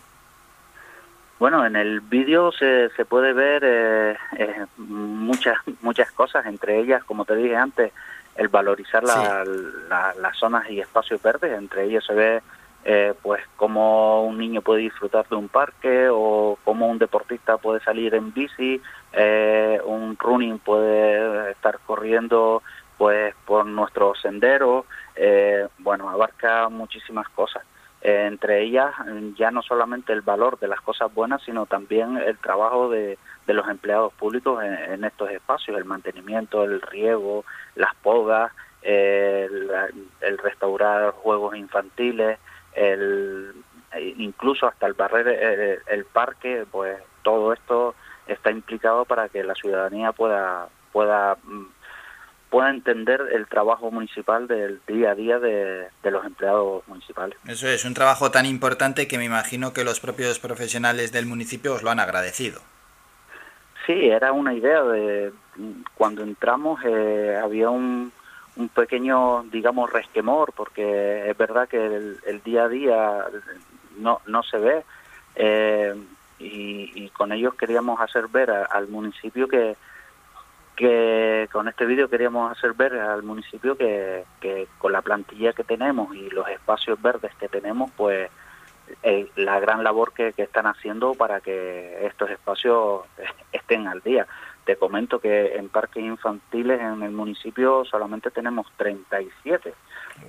[1.39, 7.05] Bueno, en el vídeo se, se puede ver eh, eh, muchas muchas cosas, entre ellas,
[7.05, 7.93] como te dije antes,
[8.35, 12.43] el valorizar las zonas y espacios verdes, entre ellos se ve
[12.85, 17.81] eh, pues cómo un niño puede disfrutar de un parque o cómo un deportista puede
[17.81, 18.81] salir en bici,
[19.13, 22.63] eh, un running puede estar corriendo
[22.97, 24.85] pues por nuestro sendero,
[25.15, 27.63] eh, bueno, abarca muchísimas cosas.
[28.01, 28.95] entre ellas
[29.37, 33.55] ya no solamente el valor de las cosas buenas, sino también el trabajo de, de
[33.55, 37.45] los empleados públicos en, estos espacios, el mantenimiento, el riego,
[37.75, 38.53] las podas,
[38.83, 39.71] el,
[40.21, 42.39] el restaurar juegos infantiles,
[42.75, 43.53] el,
[43.97, 47.95] incluso hasta el barrer el, parque, pues todo esto
[48.29, 51.67] está implicado para que la ciudadanía pueda pueda mm,
[52.51, 57.39] pueda entender el trabajo municipal del día a día de, de, los empleados municipales.
[57.47, 61.75] Eso es, un trabajo tan importante que me imagino que los propios profesionales del municipio
[61.75, 62.63] os lo han agradecido.
[63.87, 65.33] Sí, era una idea de
[65.95, 68.13] cuando entramos eh, había un,
[68.57, 73.25] un pequeño, digamos, resquemor, porque es verdad que el, día a día
[73.99, 74.85] no, no se ve
[75.37, 75.95] eh,
[76.39, 79.77] y, con ellos queríamos hacer ver al municipio que,
[80.77, 85.65] que con este vídeo queríamos hacer ver al municipio que, que con la plantilla que
[85.65, 88.31] tenemos y los espacios verdes que tenemos, pues
[89.37, 93.03] la gran labor que, están haciendo para que estos espacios
[93.53, 94.27] estén al día.
[94.69, 99.73] Te comento que en parques infantiles en el municipio solamente tenemos 37.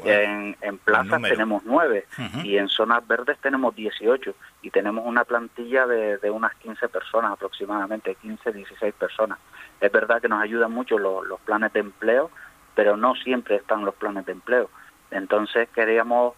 [0.06, 2.06] En, en plazas tenemos 9
[2.46, 7.34] y en zonas verdes tenemos 18 y tenemos una plantilla de, de, unas 15 personas
[7.34, 9.40] aproximadamente, 15, 16 personas.
[9.82, 12.32] Es verdad que nos ayudan mucho los, los planes de empleo,
[12.76, 14.70] pero no siempre están los planes de empleo.
[15.12, 16.36] Entonces queríamos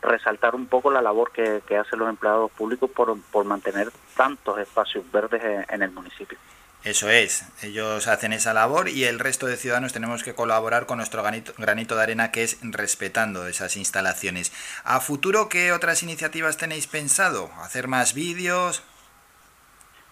[0.00, 4.60] resaltar un poco la labor que, que hacen los empleados públicos por, por mantener tantos
[4.60, 6.38] espacios verdes en el municipio.
[6.84, 10.96] Eso es, ellos hacen esa labor y el resto de ciudadanos tenemos que colaborar con
[10.96, 14.52] nuestro granito, de arena que es respetando esas instalaciones.
[14.84, 17.50] ¿A futuro qué otras iniciativas tenéis pensado?
[17.60, 18.82] ¿Hacer más vídeos?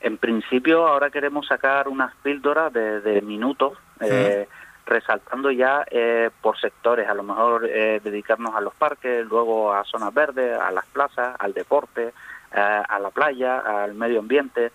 [0.01, 4.47] En principio ahora queremos sacar unas píldoras de, minutos, eh,
[4.87, 9.85] resaltando ya eh, por sectores, a lo mejor eh, dedicarnos a los parques, luego a
[9.85, 12.13] zonas verdes, a las plazas, al deporte,
[12.53, 14.73] a la playa, al medio ambiente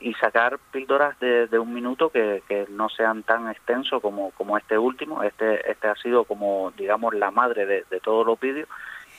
[0.00, 4.78] y sacar píldoras de, un minuto que, que, no sean tan extensos como, como este
[4.78, 5.22] último.
[5.22, 8.68] Este, este ha sido como, digamos, la madre de, todos los vídeos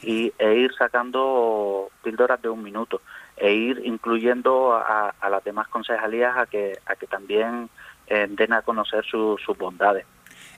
[0.01, 3.01] y, e ir sacando píldoras de un minuto
[3.38, 7.69] e ir incluyendo a, las demás concejalías a que, a que también
[8.07, 10.05] eh, den a conocer sus bondades.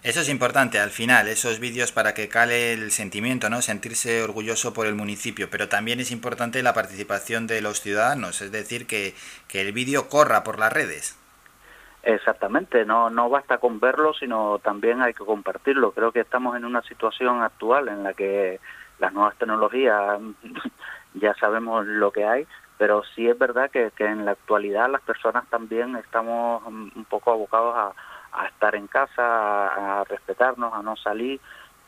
[0.03, 3.61] Eso es importante al final, esos vídeos para que cale el sentimiento, ¿no?
[3.61, 8.51] Sentirse orgulloso por el municipio, pero también es importante la participación de los ciudadanos, es
[8.51, 9.15] decir, que,
[9.47, 11.17] que el vídeo corra por las redes.
[12.03, 15.93] Exactamente, no, no basta con verlo, sino también hay que compartirlo.
[15.93, 18.59] Creo que estamos en una situación actual en la que
[18.99, 20.19] las nuevas tecnologías
[21.13, 22.45] ya sabemos lo que hay,
[22.77, 27.31] pero sí es verdad que, que en la actualidad las personas también estamos un poco
[27.31, 31.39] abocados a, a estar en casa, a, respetarnos, a no salir,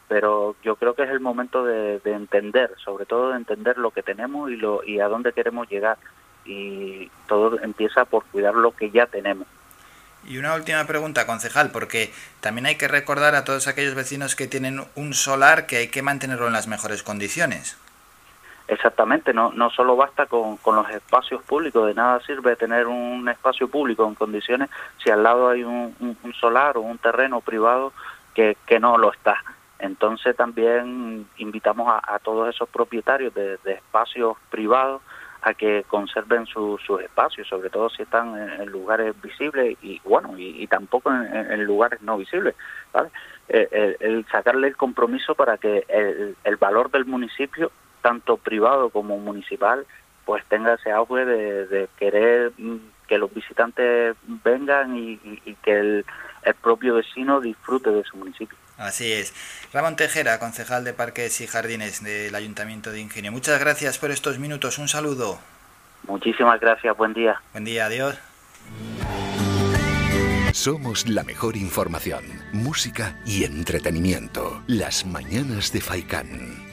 [0.07, 4.03] pero yo creo que es el momento de, entender, sobre todo de entender lo que
[4.03, 5.97] tenemos y, lo, y a dónde queremos llegar.
[6.45, 9.47] Y todo empieza por cuidar lo que ya tenemos.
[10.27, 14.47] Y una última pregunta, concejal, porque también hay que recordar a todos aquellos vecinos que
[14.47, 17.77] tienen un solar que hay que mantenerlo en las mejores condiciones.
[18.67, 23.29] Exactamente, no, no solo basta con, con, los espacios públicos, de nada sirve tener un
[23.29, 24.71] espacio público en condiciones
[25.03, 25.95] si al lado hay un,
[26.39, 27.93] solar o un terreno privado
[28.33, 29.37] que, que, no lo está.
[29.77, 35.03] Entonces también invitamos a, todos esos propietarios de, espacios privados
[35.43, 40.65] a que conserven sus espacios, sobre todo si están en, lugares visibles y bueno, y,
[40.65, 42.55] tampoco en, lugares no visibles.
[42.91, 43.11] ¿vale?
[43.47, 47.71] Eh, el, sacarle el compromiso para que el, el valor del municipio
[48.05, 49.83] tanto privado como municipal,
[50.25, 52.77] pues tenga ese auge de, querer mm,
[53.07, 55.17] que los visitantes vengan y,
[55.63, 56.05] que el,
[56.61, 58.55] propio vecino disfrute de su municipio.
[58.77, 59.33] Así es.
[59.73, 63.31] Ramón Tejera, concejal de Parques y Jardines del Ayuntamiento de Ingenio.
[63.31, 64.77] Muchas gracias por estos minutos.
[64.77, 65.39] Un saludo.
[66.03, 66.95] Muchísimas gracias.
[66.95, 67.41] Buen día.
[67.53, 67.87] Buen día.
[67.87, 68.19] Adiós.
[70.53, 74.61] Somos la mejor información, música y entretenimiento.
[74.67, 76.64] Las mañanas de Faikán.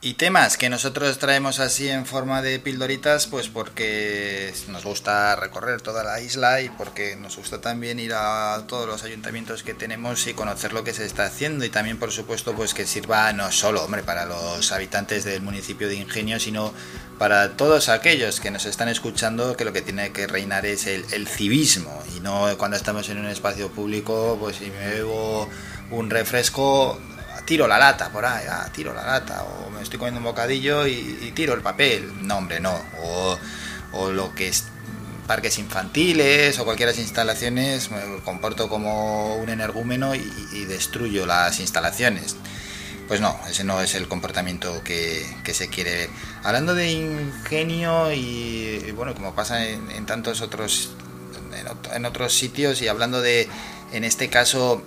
[0.00, 5.80] Y temas que nosotros traemos así en forma de pildoritas, pues porque nos gusta recorrer
[5.80, 10.24] toda la isla y porque nos gusta también ir a todos los ayuntamientos que tenemos
[10.28, 11.64] y conocer lo que se está haciendo.
[11.64, 15.88] Y también por supuesto pues que sirva no solo, hombre, para los habitantes del municipio
[15.88, 16.72] de Ingenio, sino
[17.18, 21.04] para todos aquellos que nos están escuchando que lo que tiene que reinar es el,
[21.10, 22.04] el civismo.
[22.16, 25.48] Y no cuando estamos en un espacio público, pues si me bebo
[25.90, 27.00] un refresco
[27.48, 30.86] tiro la lata por ahí, ah, tiro la lata, o me estoy comiendo un bocadillo
[30.86, 32.26] y, tiro el papel.
[32.26, 32.78] No, hombre, no.
[33.02, 33.38] O,
[33.92, 34.64] o lo que es
[35.26, 42.36] parques infantiles o cualquier instalaciones, me comporto como un energúmeno y, destruyo las instalaciones.
[43.06, 45.24] Pues no, ese no es el comportamiento que,
[45.54, 46.10] se quiere
[46.44, 50.90] Hablando de ingenio y, bueno, como pasa en, tantos otros
[51.94, 53.48] en, otros sitios y hablando de,
[53.92, 54.82] en este caso,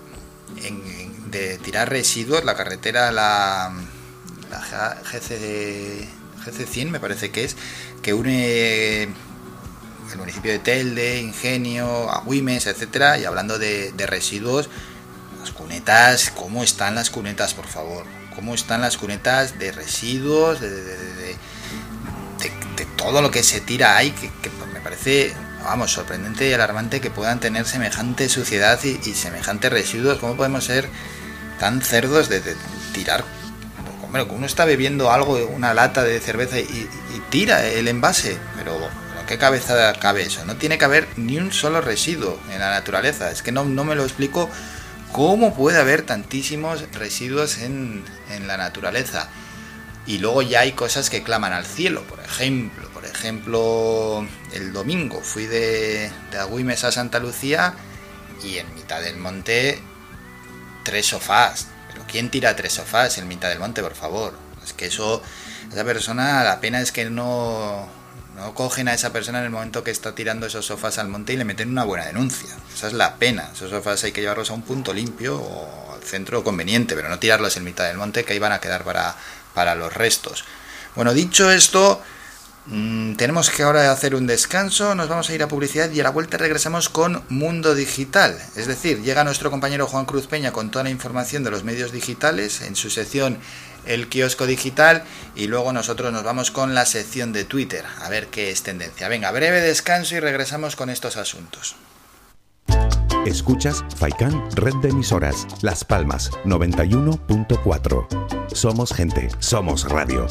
[1.31, 3.73] de tirar residuos, la carretera, la,
[4.49, 6.07] la GC,
[6.45, 7.55] GC100 me parece que es,
[8.01, 9.09] que une
[10.11, 14.69] el municipio de Telde, Ingenio, Agüimes, etcétera, y hablando de, residuos,
[15.39, 18.05] las cunetas, ¿cómo están las cunetas, por favor?
[18.35, 21.37] ¿Cómo están las cunetas de residuos, de, de,
[22.97, 27.39] todo lo que se tira ahí, que, me parece, vamos, sorprendente y alarmante que puedan
[27.39, 30.19] tener semejante suciedad y, semejante residuos?
[30.19, 30.87] ¿Cómo podemos ser
[31.61, 32.41] tan cerdos de,
[32.91, 33.23] tirar
[34.09, 36.89] bueno, uno está bebiendo algo, una lata de cerveza y,
[37.29, 38.77] tira el envase, pero
[39.27, 40.43] qué cabeza cabe eso?
[40.43, 43.31] No tiene que haber ni un solo residuo en la naturaleza.
[43.31, 44.49] Es que no, no me lo explico
[45.13, 48.03] cómo puede haber tantísimos residuos en,
[48.47, 49.29] la naturaleza.
[50.07, 52.89] Y luego ya hay cosas que claman al cielo, por ejemplo.
[52.89, 57.75] Por ejemplo, el domingo fui de, de Agüimes a Santa Lucía
[58.43, 59.79] y en mitad del monte
[60.83, 61.67] tres sofás.
[61.91, 64.33] Pero ¿quién tira tres sofás en mitad del monte, por favor?
[64.63, 65.21] Es que eso,
[65.71, 67.87] esa persona, la pena es que no,
[68.35, 71.33] no cogen a esa persona en el momento que está tirando esos sofás al monte
[71.33, 72.49] y le meten una buena denuncia.
[72.73, 73.49] Esa es la pena.
[73.53, 77.19] Esos sofás hay que llevarlos a un punto limpio o al centro conveniente, pero no
[77.19, 79.15] tirarlos en mitad del monte que ahí van a quedar para,
[79.53, 80.45] para los restos.
[80.95, 82.01] Bueno, dicho esto,
[82.65, 86.03] mm, tenemos que ahora hacer un descanso, nos vamos a ir a publicidad y a
[86.03, 88.37] la vuelta regresamos con Mundo Digital.
[88.55, 91.91] Es decir, llega nuestro compañero Juan Cruz Peña con toda la información de los medios
[91.91, 93.39] digitales en su sección
[93.85, 95.03] el kiosco digital
[95.35, 99.07] y luego nosotros nos vamos con la sección de Twitter a ver qué es tendencia.
[99.07, 101.75] Venga, breve descanso y regresamos con estos asuntos.
[103.25, 108.53] Escuchas Faikan Red de Emisoras, Las Palmas 91.4.
[108.53, 110.27] Somos gente, somos radio.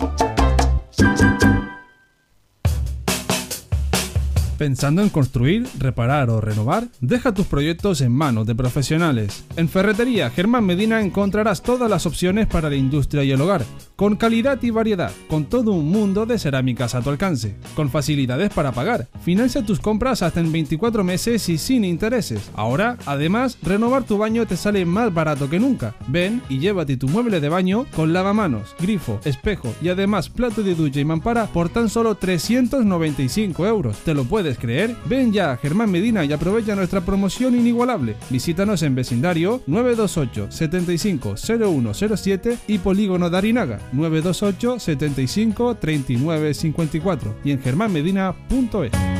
[4.61, 6.87] ¿Pensando en construir, reparar o renovar?
[7.01, 9.43] Deja tus proyectos en manos de profesionales.
[9.57, 13.65] En Ferretería Germán Medina encontrarás todas las opciones para la industria y el hogar,
[14.01, 18.49] con calidad y variedad, con todo un mundo de cerámicas a tu alcance, con facilidades
[18.49, 19.09] para pagar.
[19.23, 22.51] Financia tus compras hasta en 24 meses y sin intereses.
[22.55, 25.95] Ahora, además, renovar tu baño te sale más barato que nunca.
[26.09, 30.75] Ven y llévate tu mueble de baño con lavamanos, grifo, espejo y además plato de
[30.75, 33.99] ducha y mampara por tan solo 395 euros.
[33.99, 34.97] Te lo puedes creer?
[35.11, 38.17] Ven ya a Germán Medina y aprovecha nuestra promoción inigualable.
[38.31, 47.61] Visítanos en vecindario 928 75 0107 y Polígono Darinaga 928 75 39 54 y en
[47.61, 49.20] germánmedina.es.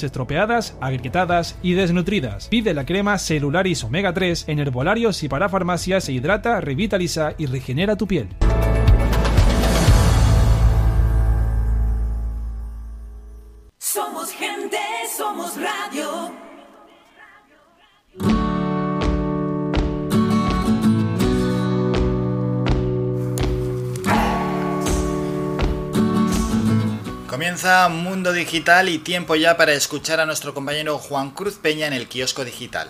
[0.00, 2.48] estropeadas, agrietadas y desnutridas.
[2.48, 7.46] Pide la crema Celularis Omega 3 en herbolarios y para farmacias se hidrata, revitaliza y
[7.46, 8.28] regenera tu piel.
[13.78, 14.78] Somos gente,
[15.16, 15.71] somos radio.
[27.42, 31.92] Comienza Mundo Digital y tiempo ya para escuchar a nuestro compañero Juan Cruz Peña en
[31.92, 32.88] el kiosco digital.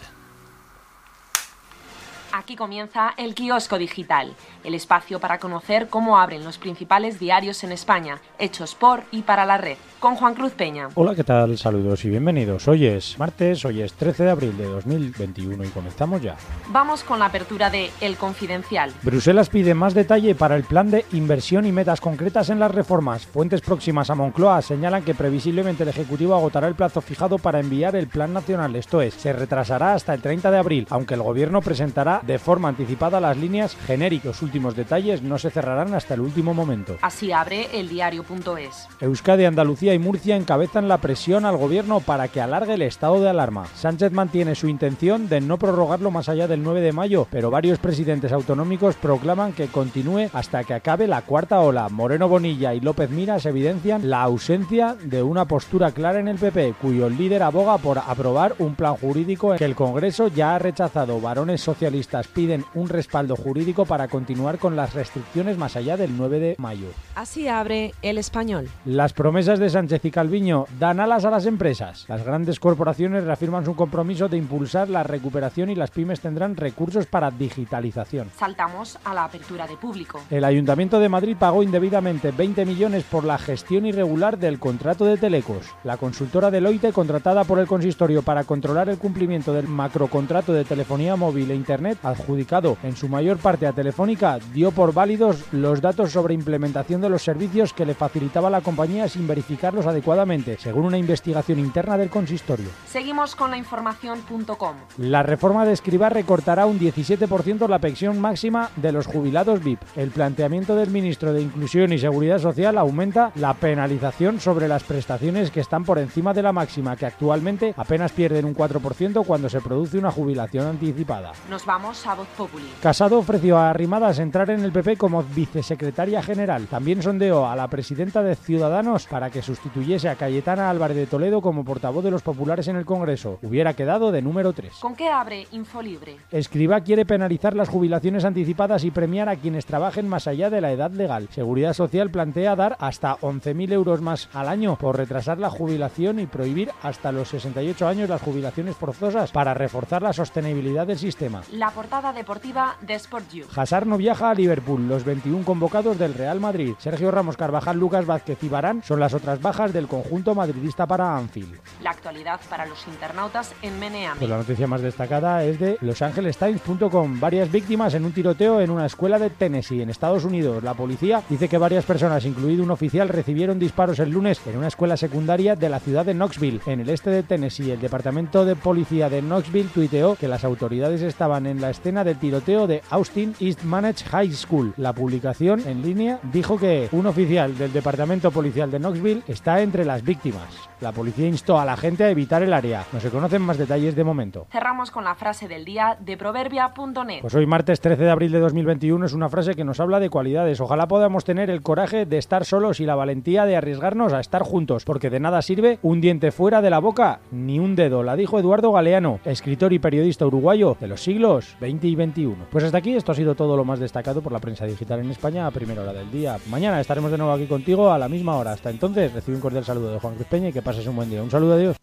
[2.35, 4.33] Aquí comienza el kiosco digital,
[4.65, 9.45] el espacio para conocer cómo abren los principales diarios en España, hechos por y para
[9.45, 10.89] la red, con Juan Cruz Peña.
[10.95, 11.59] Hola, ¿qué tal?
[11.59, 12.67] Saludos y bienvenidos.
[12.69, 16.37] Hoy es martes, hoy es 13 de abril de 2021 y comenzamos ya.
[16.69, 18.95] Vamos con la apertura de El Confidencial.
[19.03, 23.27] Bruselas pide más detalle para el plan de inversión y metas concretas en las reformas.
[23.27, 27.95] Fuentes próximas a Moncloa señalan que previsiblemente el Ejecutivo agotará el plazo fijado para enviar
[27.95, 31.61] el plan nacional, esto es, se retrasará hasta el 30 de abril, aunque el Gobierno
[31.61, 34.13] presentará de forma anticipada las líneas genéricas.
[34.25, 36.97] Los últimos detalles no se cerrarán hasta el último momento.
[37.03, 38.89] Así abre el diario.es.
[39.01, 43.29] Euskadi, Andalucía y Murcia encabezan la presión al gobierno para que alargue el estado de
[43.29, 43.67] alarma.
[43.75, 47.79] Sánchez mantiene su intención de no prorrogarlo más allá del 9 de mayo, pero varios
[47.79, 51.89] presidentes autonómicos proclaman que continúe hasta que acabe la cuarta ola.
[51.89, 56.75] Moreno Bonilla y López Miras evidencian la ausencia de una postura clara en el PP,
[56.81, 61.21] cuyo líder aboga por aprobar un plan jurídico que el Congreso ya ha rechazado.
[61.21, 66.39] Varones socialistas piden un respaldo jurídico para continuar con las restricciones más allá del 9
[66.39, 66.89] de mayo.
[67.15, 68.69] Así abre el español.
[68.85, 72.05] Las promesas de Sánchez y Calviño dan alas a las empresas.
[72.09, 77.07] Las grandes corporaciones reafirman su compromiso de impulsar la recuperación y las pymes tendrán recursos
[77.07, 78.29] para digitalización.
[78.37, 80.21] Saltamos a la apertura de público.
[80.31, 85.17] El Ayuntamiento de Madrid pagó indebidamente 20 millones por la gestión irregular del contrato de
[85.17, 85.67] Telecos.
[85.85, 91.17] La consultora Deloitte, contratada por el consistorio para controlar el cumplimiento del macrocontrato de telefonía
[91.17, 96.13] móvil e Internet, adjudicado en su mayor parte a Telefónica, dio por válidos los datos
[96.13, 100.99] sobre implementación de los servicios que le facilitaba la compañía sin verificarlos adecuadamente, según una
[100.99, 102.69] investigación interna del consistorio.
[102.87, 104.77] Seguimos con la información.com.
[104.99, 109.81] La reforma de Escribá recortará un 17% la pensión máxima de los jubilados VIP.
[109.97, 115.51] El planteamiento del ministro de Inclusión y Seguridad Social aumenta la penalización sobre las prestaciones
[115.51, 119.61] que están por encima de la máxima, que actualmente apenas pierden un 4% cuando se
[119.61, 121.33] produce una jubilación anticipada.
[121.49, 122.65] Nos vamos a Voz Populi.
[122.83, 126.67] Casado ofreció a Arrimadas entrar en el PP como vicesecretaria general.
[126.67, 131.43] También sondeó a la presidenta de Ciudadanos para que sustituyese a Cayetana Álvarez de Toledo
[131.43, 133.39] como portavoz de los populares en el Congreso.
[133.43, 134.73] Hubiera quedado de número 3.
[134.81, 136.17] ¿Con qué abre Infolibre?
[136.31, 140.73] Escriba quiere penalizar las jubilaciones anticipadas y premiar a quienes trabajen más allá de la
[140.73, 141.29] edad legal.
[141.31, 146.27] Seguridad Social plantea dar hasta 11.000 euros más al año por retrasar la jubilación y
[146.27, 151.43] prohibir hasta los 68 años las jubilaciones forzosas para reforzar la sostenibilidad del sistema.
[151.53, 153.45] La portada deportiva de Sport You.
[153.57, 154.87] Hazard no viaja a Liverpool.
[154.87, 159.15] Los 21 convocados del Real Madrid, Sergio Ramos Carvajal, Lucas Vázquez y Barán, son las
[159.15, 161.59] otras bajas del conjunto madridista para Anfield.
[161.83, 164.21] La actualidad para los internautas en Meneami.
[164.21, 167.19] Pues la noticia más destacada es de losangelestimes.com.
[167.19, 170.63] Varias víctimas en un tiroteo en una escuela de Tennessee, en Estados Unidos.
[170.63, 174.69] La policía dice que varias personas, incluido un oficial, recibieron disparos el lunes en una
[174.69, 177.73] escuela secundaria de la ciudad de Knoxville, en el este de Tennessee.
[177.73, 182.19] El departamento de policía de Knoxville tuiteó que las autoridades estaban en la escena del
[182.19, 184.73] tiroteo de Austin East Managed High School.
[184.77, 189.85] La publicación en línea dijo que un oficial del departamento policial de Knoxville está entre
[189.85, 190.69] las víctimas.
[190.81, 192.85] La policía instó a la gente a evitar el área.
[192.93, 194.47] No se conocen más detalles de momento.
[194.51, 197.21] Cerramos con la frase del día de proverbia.net.
[197.21, 200.11] Pues hoy martes 13 de abril de 2021 es una frase que nos habla de
[200.11, 200.61] cualidades.
[200.61, 204.43] Ojalá podamos tener el coraje de estar solos y la valentía de arriesgarnos a estar
[204.43, 208.03] juntos, porque de nada sirve un diente fuera de la boca ni un dedo.
[208.03, 212.35] La dijo Eduardo Galeano, escritor y periodista uruguayo de los siglos XX y XXI.
[212.51, 215.11] Pues hasta aquí esto ha sido todo lo más destacado por la prensa digital en
[215.11, 216.39] España a primera hora del día.
[216.49, 218.53] Mañana estaremos de nuevo aquí contigo a la misma hora.
[218.53, 221.11] Hasta entonces, recibe un cordial saludo de Juan Cruz Peña y que pases un buen
[221.11, 221.23] día.
[221.23, 221.77] Un saludo, adiós.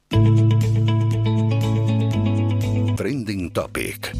[2.95, 4.11] Trending Topic.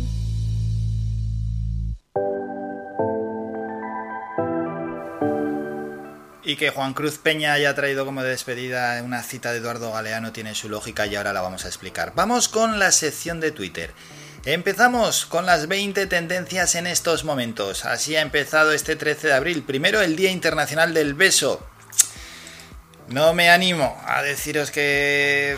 [6.44, 10.56] Y que Juan Cruz Peña haya traído como despedida una cita de Eduardo Galeano tiene
[10.56, 12.14] su lógica y ahora la vamos a explicar.
[12.16, 13.92] Vamos con la sección de Twitter.
[14.46, 17.84] Empezamos con las 20 tendencias en estos momentos.
[17.84, 19.64] Así ha empezado este 13 de abril.
[19.64, 21.68] Primero el Día Internacional del Beso.
[23.10, 25.58] No me animo a deciros que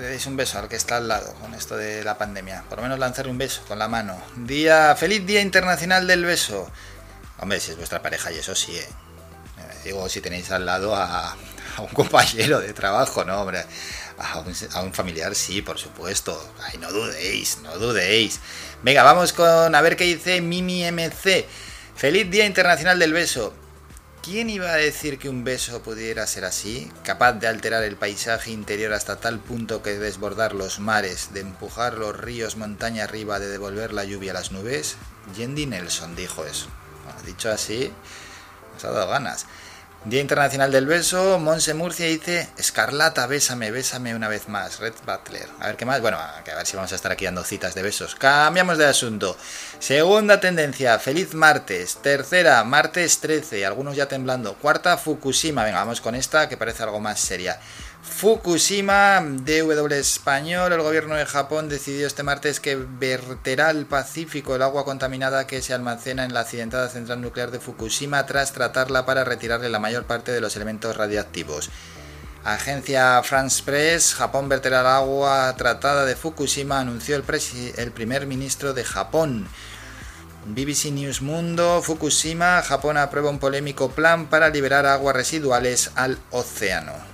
[0.00, 2.64] deis un beso al que está al lado con esto de la pandemia.
[2.68, 4.20] Por lo menos lanzarle un beso con la mano.
[4.36, 6.70] Día, feliz Día Internacional del Beso.
[7.38, 8.88] Hombre, si es vuestra pareja y eso sí, ¿eh?
[9.84, 13.64] Digo, si tenéis al lado a, a un compañero de trabajo, no, hombre.
[14.20, 16.38] A un, familiar, sí, por supuesto.
[16.62, 18.38] Ay, no dudéis, no dudéis.
[18.82, 21.46] Venga, vamos con a ver qué dice Mimi MC.
[21.96, 23.54] Feliz Día Internacional del Beso.
[24.22, 26.92] ¿Quién iba a decir que un beso pudiera ser así?
[27.02, 31.94] Capaz de alterar el paisaje interior hasta tal punto que desbordar los mares, de empujar
[31.94, 34.96] los ríos montaña arriba, de devolver la lluvia a las nubes.
[35.34, 36.68] Yendi Nelson dijo eso.
[37.04, 37.90] Bueno, dicho así,
[38.74, 39.46] nos ha dado ganas.
[40.06, 45.46] Día Internacional del Beso, Monse Murcia dice, Escarlata, bésame, bésame una vez más, Red Butler.
[45.60, 47.82] A ver qué más, bueno, a ver si vamos a estar aquí dando citas de
[47.82, 48.14] besos.
[48.14, 49.36] Cambiamos de asunto.
[49.78, 51.98] Segunda tendencia, feliz martes.
[52.00, 54.54] Tercera, martes 13, algunos ya temblando.
[54.54, 57.60] Cuarta, Fukushima, venga, vamos con esta que parece algo más seria.
[58.20, 64.60] Fukushima, DW español, el gobierno de Japón decidió este martes que verterá al Pacífico el
[64.60, 69.24] agua contaminada que se almacena en la accidentada central nuclear de Fukushima tras tratarla para
[69.24, 71.70] retirarle la mayor parte de los elementos radiactivos.
[72.44, 77.24] Agencia France Press, Japón verterá el agua tratada de Fukushima, anunció el,
[77.78, 79.48] el primer ministro de Japón.
[80.44, 87.09] BBC News Mundo, Fukushima, Japón aprueba un polémico plan para liberar aguas residuales al océano.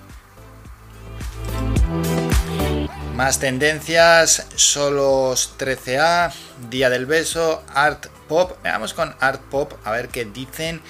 [3.17, 6.35] Más tendencias, solos 13A,
[6.69, 8.59] Día del Beso, Art Pop.
[8.63, 10.83] Veamos con Art Pop a ver qué dicen.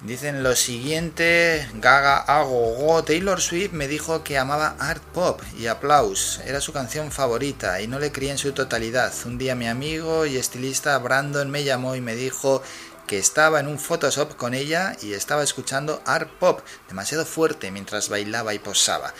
[0.00, 6.40] Dicen lo siguiente, Gaga Agogo, Taylor Swift me dijo que amaba art pop y aplaus,
[6.44, 9.12] era su canción favorita y no le creí en su totalidad.
[9.24, 12.62] Un día mi amigo y estilista Brandon me llamó y me dijo
[13.08, 18.08] que estaba en un Photoshop con ella y estaba escuchando art pop, demasiado fuerte mientras
[18.08, 19.12] bailaba y posaba.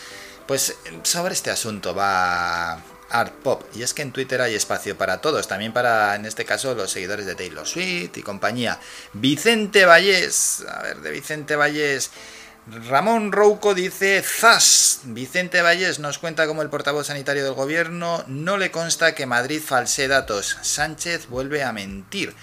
[0.46, 2.82] Pues sobre este asunto va
[3.12, 3.62] Art Pop.
[3.74, 6.90] Y es que en Twitter hay espacio para todos, también para, en este caso, los
[6.90, 8.80] seguidores de Taylor Swift y compañía.
[9.12, 12.10] Vicente Vallés, a ver, de Vicente Vallés.
[12.88, 15.00] Ramón Rouco dice, ¡Zas!
[15.04, 19.60] Vicente Vallés nos cuenta cómo el portavoz sanitario del gobierno no le consta que Madrid
[19.60, 20.56] false datos.
[20.62, 22.34] Sánchez vuelve a mentir.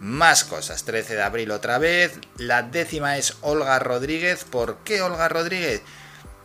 [0.00, 2.12] Más cosas, 13 de abril otra vez.
[2.36, 4.44] La décima es Olga Rodríguez.
[4.44, 5.82] ¿Por qué Olga Rodríguez?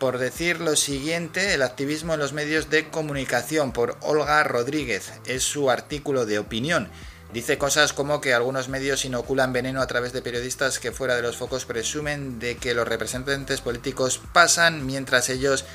[0.02, 5.14] Por decir lo siguiente, el activismo en los medios de comunicación por Olga Rodríguez.
[5.28, 6.90] Es su artículo de opinión.
[7.34, 11.22] Dice cosas como que algunos medios inoculan veneno a través de periodistas que fuera de
[11.22, 15.66] los focos presumen de que los representantes políticos pasan mientras ellos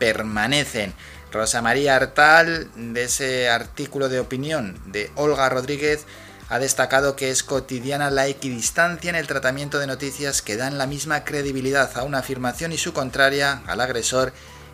[0.00, 0.92] permanecen.
[1.30, 6.06] Rosa María Artal, de ese artículo de opinión de Olga Rodríguez,
[6.48, 10.86] ha destacado que es cotidiana la equidistancia en el tratamiento de noticias que dan la
[10.86, 14.32] misma credibilidad a una afirmación y su contraria al agresor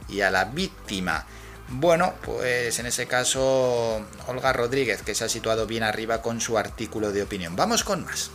[0.08, 1.26] y a la víctima.
[1.68, 6.58] Bueno, pues en ese caso Olga Rodríguez, que se ha situado bien arriba con su
[6.58, 7.56] artículo de opinión.
[7.56, 8.30] Vamos con más.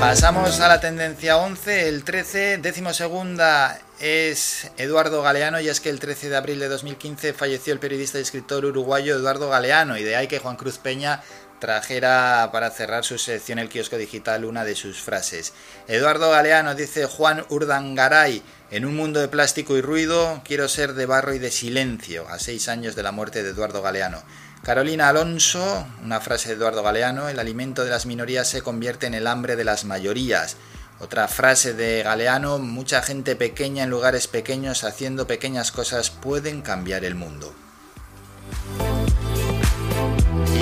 [0.00, 5.90] Pasamos a la tendencia 11, el 13, décimo segunda es Eduardo Galeano y es que
[5.90, 10.04] el 13 de abril de 2015 falleció el periodista y escritor uruguayo Eduardo Galeano y
[10.04, 11.22] de ahí que Juan Cruz Peña
[11.58, 15.52] trajera para cerrar su sección El kiosco digital una de sus frases.
[15.88, 21.06] Eduardo Galeano dice Juan Urdangaray, en un mundo de plástico y ruido quiero ser de
[21.06, 24.22] barro y de silencio, a seis años de la muerte de Eduardo Galeano.
[24.68, 29.14] Carolina Alonso, una frase de Eduardo Galeano, el alimento de las minorías se convierte en
[29.14, 30.56] el hambre de las mayorías.
[31.00, 37.06] Otra frase de Galeano, mucha gente pequeña en lugares pequeños haciendo pequeñas cosas pueden cambiar
[37.06, 37.54] el mundo.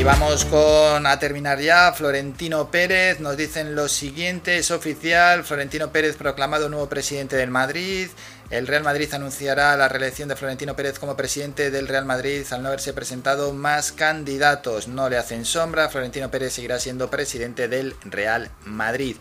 [0.07, 1.93] Vamos con a terminar ya.
[1.93, 5.43] Florentino Pérez nos dicen lo siguiente, es oficial.
[5.43, 8.07] Florentino Pérez proclamado nuevo presidente del Madrid.
[8.49, 12.63] El Real Madrid anunciará la reelección de Florentino Pérez como presidente del Real Madrid al
[12.63, 14.87] no haberse presentado más candidatos.
[14.87, 15.89] No le hacen sombra.
[15.89, 19.17] Florentino Pérez seguirá siendo presidente del Real Madrid.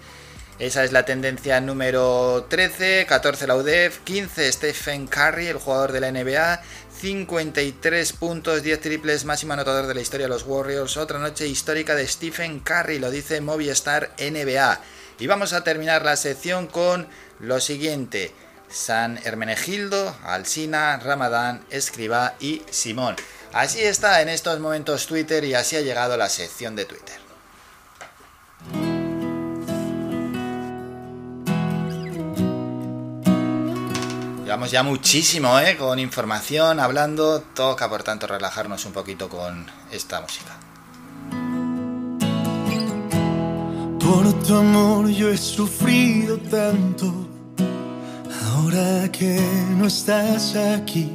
[0.58, 6.00] Esa es la tendencia número 13, 14 la UDEF, 15 Stephen Curry, el jugador de
[6.00, 6.62] la NBA,
[7.00, 10.98] 53 puntos, 10 triples, máximo anotador de la historia de los Warriors.
[10.98, 14.82] Otra noche histórica de Stephen Curry, lo dice Movistar NBA.
[15.20, 17.08] Y vamos a terminar la sección con
[17.40, 18.32] lo siguiente.
[18.70, 23.16] San Hermenegildo, Alsina, Ramadán, Escriba y Simón.
[23.54, 27.26] Así está en estos momentos Twitter y así ha llegado la sección de Twitter.
[34.56, 35.76] Ya muchísimo, ¿eh?
[35.76, 37.42] Con información, hablando.
[37.42, 40.56] Toca, por tanto, relajarnos un poquito con esta música.
[44.00, 47.14] Por tu amor yo he sufrido tanto.
[48.46, 49.40] Ahora que
[49.78, 51.12] no estás aquí,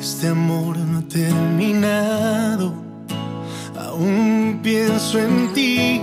[0.00, 2.72] este amor no ha terminado.
[3.78, 6.00] Aún pienso en ti.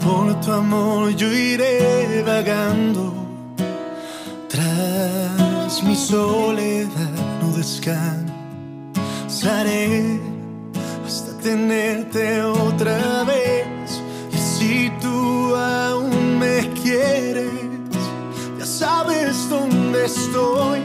[0.00, 3.12] Por tu amor yo iré vagando.
[4.48, 5.41] Tras
[5.84, 7.10] mi soledad
[7.40, 8.30] no descansaré
[11.06, 13.66] hasta tenerte otra vez.
[14.32, 17.50] Y si tú aún me quieres,
[18.58, 20.80] ya sabes dónde estoy.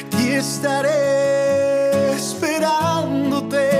[0.00, 3.70] Aquí estaré esperándote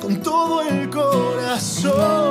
[0.00, 2.25] con todo el corazón.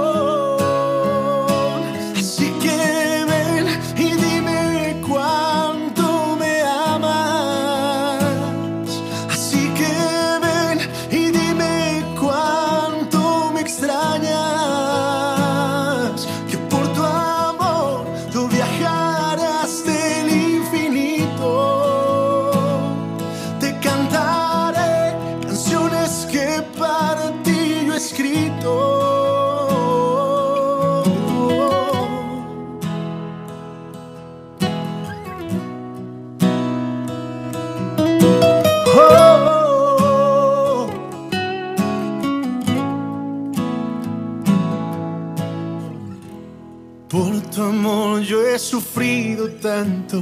[48.76, 50.22] Sufrido tanto.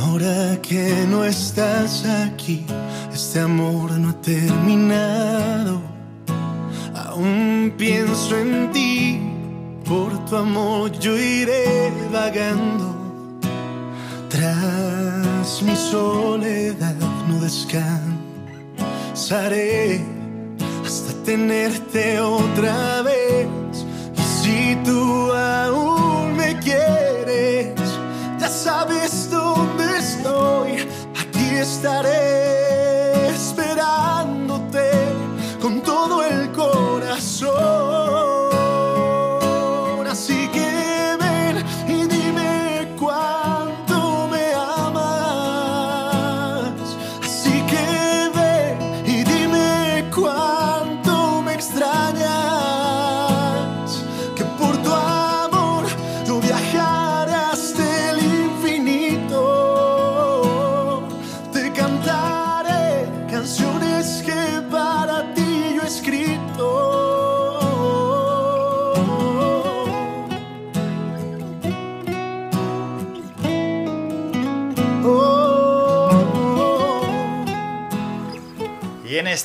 [0.00, 2.64] Ahora que no estás aquí,
[3.12, 5.82] este amor no ha terminado.
[6.94, 9.20] Aún pienso en ti,
[9.84, 12.88] por tu amor yo iré vagando.
[14.30, 16.96] Tras mi soledad
[17.28, 18.16] no descansaré
[20.86, 23.46] hasta tenerte otra vez.
[24.16, 25.02] Y si tú
[31.62, 32.51] estaré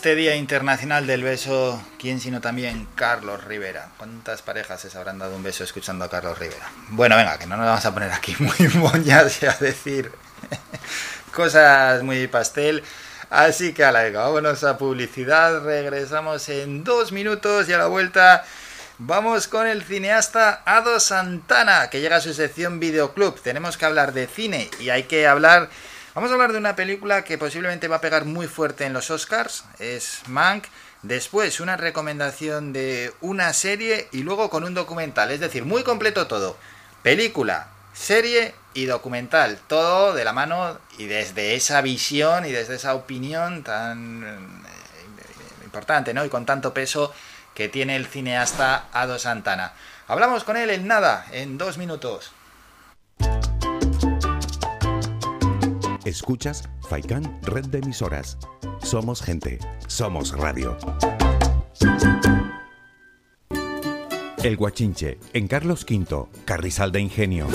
[0.07, 3.89] este Día Internacional del Beso, ¿quién sino también Carlos Rivera?
[3.97, 6.65] ¿Cuántas parejas se habrán dado un beso escuchando a Carlos Rivera?
[6.91, 10.09] Bueno, venga, que no nos vamos a poner aquí muy moñas y a decir
[11.33, 12.85] cosas muy pastel.
[13.29, 15.61] Así que a la venga, vámonos a publicidad.
[15.65, 18.45] Regresamos en dos minutos y a la vuelta
[18.99, 23.41] vamos con el cineasta Ado Santana, que llega a su sección Videoclub.
[23.41, 25.67] Tenemos que hablar de cine y hay que hablar.
[26.17, 29.11] Vamos a hablar de una película que posiblemente va a pegar muy fuerte en los
[29.11, 29.65] Oscars.
[29.77, 30.65] Es Mank.
[31.03, 35.29] Después una recomendación de una serie y luego con un documental.
[35.29, 36.57] Es decir, muy completo todo.
[37.03, 39.59] Película, serie y documental.
[39.67, 46.15] Todo de la mano y desde esa visión y desde esa opinión tan eh, importante
[46.15, 46.25] ¿no?
[46.25, 47.13] y con tanto peso
[47.53, 49.73] que tiene el cineasta Ado Santana.
[50.07, 52.31] Hablamos con él en nada, en dos minutos.
[56.07, 58.37] Escuchas Faikan Red de Emisoras.
[58.81, 60.77] Somos gente, somos radio.
[64.41, 67.47] El Guachinche, en Carlos V, Carrizal de Ingenio.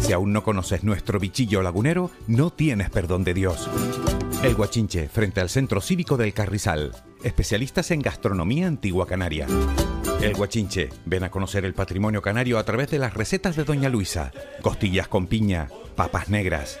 [0.00, 3.70] Si aún no conoces nuestro bichillo lagunero, no tienes perdón de Dios.
[4.42, 6.96] El Guachinche, frente al Centro Cívico del Carrizal.
[7.22, 9.46] Especialistas en gastronomía antigua canaria.
[10.20, 13.88] El Guachinche, ven a conocer el patrimonio canario a través de las recetas de Doña
[13.88, 14.32] Luisa.
[14.62, 16.80] Costillas con piña, papas negras,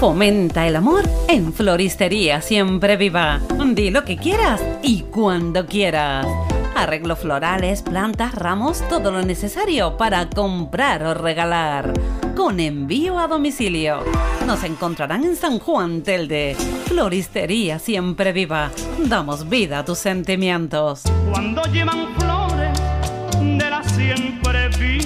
[0.00, 3.40] Fomenta el amor en Floristería Siempre Viva.
[3.68, 6.26] Di lo que quieras y cuando quieras.
[6.74, 11.94] Arreglos florales, plantas, ramos, todo lo necesario para comprar o regalar.
[12.36, 14.00] Con envío a domicilio.
[14.46, 16.54] Nos encontrarán en San Juan Telde.
[16.84, 18.70] Floristería Siempre Viva.
[18.98, 21.04] Damos vida a tus sentimientos.
[21.30, 22.78] Cuando llevan flores
[23.40, 25.05] de la siempre viva.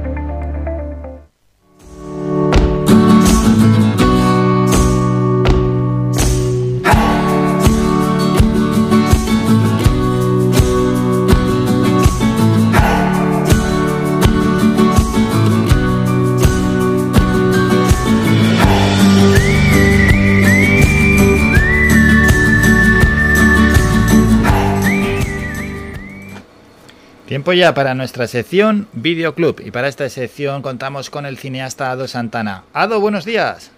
[27.41, 32.07] Tiempo ya para nuestra sección Videoclub y para esta sección contamos con el cineasta Ado
[32.07, 32.65] Santana.
[32.71, 33.71] Ado, buenos días.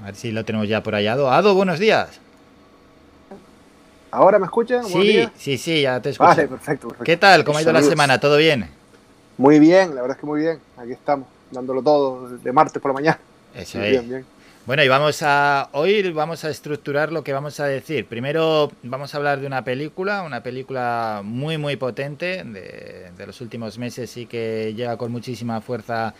[0.00, 1.08] A ver si lo tenemos ya por ahí.
[1.08, 2.20] Ado, Ado, buenos días.
[4.12, 4.84] ¿Ahora me escuchan?
[4.84, 5.32] Sí, días.
[5.36, 6.28] sí, sí, ya te escucho.
[6.28, 7.04] Vale, perfecto, perfecto.
[7.04, 7.42] ¿Qué tal?
[7.42, 8.20] ¿Cómo ha ido la semana?
[8.20, 8.70] ¿Todo bien?
[9.38, 10.60] Muy bien, la verdad es que muy bien.
[10.76, 13.18] Aquí estamos, dándolo todo de martes por la mañana.
[13.56, 13.90] Eso es.
[13.90, 14.35] Bien, bien.
[14.66, 18.04] Bueno, y vamos a hoy vamos a estructurar lo que vamos a decir.
[18.06, 23.40] Primero vamos a hablar de una película, una película muy muy potente de, de los
[23.40, 26.14] últimos meses y que llega con muchísima fuerza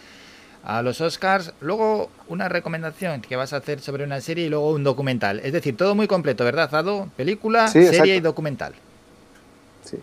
[0.63, 4.71] a los Oscars, luego una recomendación que vas a hacer sobre una serie y luego
[4.71, 5.41] un documental.
[5.43, 7.09] Es decir, todo muy completo, ¿verdad, Zado?
[7.17, 8.75] Película, Sí, serie y documental.
[9.83, 9.99] Sí.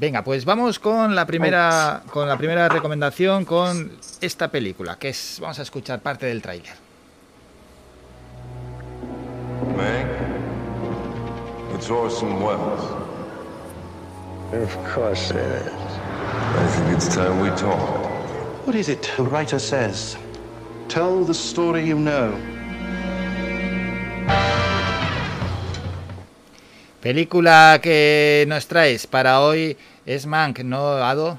[0.00, 5.36] Venga, pues vamos con la primera con la primera recomendación con esta película, que es
[5.38, 6.85] vamos a escuchar parte del tráiler.
[9.64, 10.06] Meg,
[11.74, 12.84] it's Orson Welles.
[14.52, 15.72] Of course it is.
[15.72, 18.06] I think it's time we talked.
[18.66, 20.16] What is it the writer says?
[20.88, 22.36] Tell the story you know.
[27.00, 31.38] Película que nos traes para hoy es Mank, ¿no, Ado?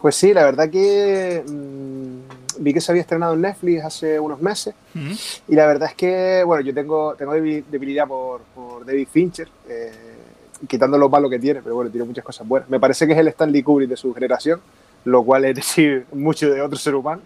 [0.00, 4.40] Pues sí, la verdad que mm, vi que se había estrenado en Netflix hace unos
[4.40, 4.74] meses
[5.48, 9.48] y la verdad es que, bueno, yo tengo, tengo debi- debilidad por, por David Fincher,
[9.68, 9.92] eh,
[10.68, 12.68] quitando lo malo que tiene, pero bueno, tiene muchas cosas buenas.
[12.70, 14.60] Me parece que es el Stanley Kubrick de su generación,
[15.04, 17.22] lo cual es decir mucho de otro ser humano.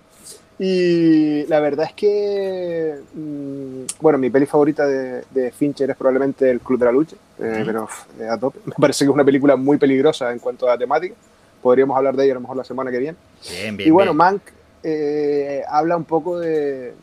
[0.61, 6.51] Y la verdad es que, mm, bueno, mi peli favorita de, de Fincher es probablemente
[6.51, 8.59] El Club de la Lucha, eh, pero eh, a tope.
[8.66, 11.14] Me parece que es una película muy peligrosa en cuanto a temática.
[11.62, 13.16] Podríamos hablar de ella a lo mejor la semana que viene.
[13.49, 13.89] Bien, bien.
[13.89, 14.16] Y bueno, bien.
[14.18, 14.43] Mank
[14.83, 16.95] eh, habla un poco de,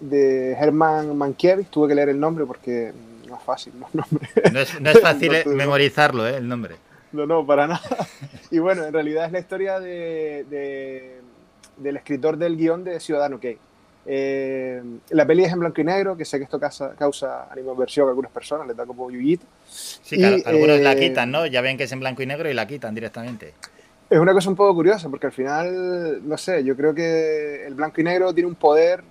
[0.00, 1.68] de Herman Mankiewicz.
[1.70, 2.92] Tuve que leer el nombre porque
[3.28, 3.88] no es fácil, ¿no?
[3.94, 4.28] Nombre.
[4.52, 6.36] no, es, no es fácil No, eh, memorizarlo, ¿eh?
[6.36, 6.76] el nombre.
[7.12, 7.82] No, no, para nada.
[8.50, 11.20] Y bueno, en realidad es la historia de, de-
[11.76, 13.58] del escritor del guion de Ciudadano Kane.
[14.04, 18.06] Eh, la peli es en blanco y negro, que sé que esto causa, causa animadversión
[18.06, 19.44] a algunas personas, les da como yuyito.
[19.68, 21.46] Sí, claro, Y, algunos la eh, quitan, ¿no?
[21.46, 23.54] Ya ven que es en blanco y negro y la quitan directamente.
[24.12, 27.74] Es una cosa un poco curiosa, porque al final, no sé, yo creo que el
[27.74, 29.02] blanco y negro tiene un poder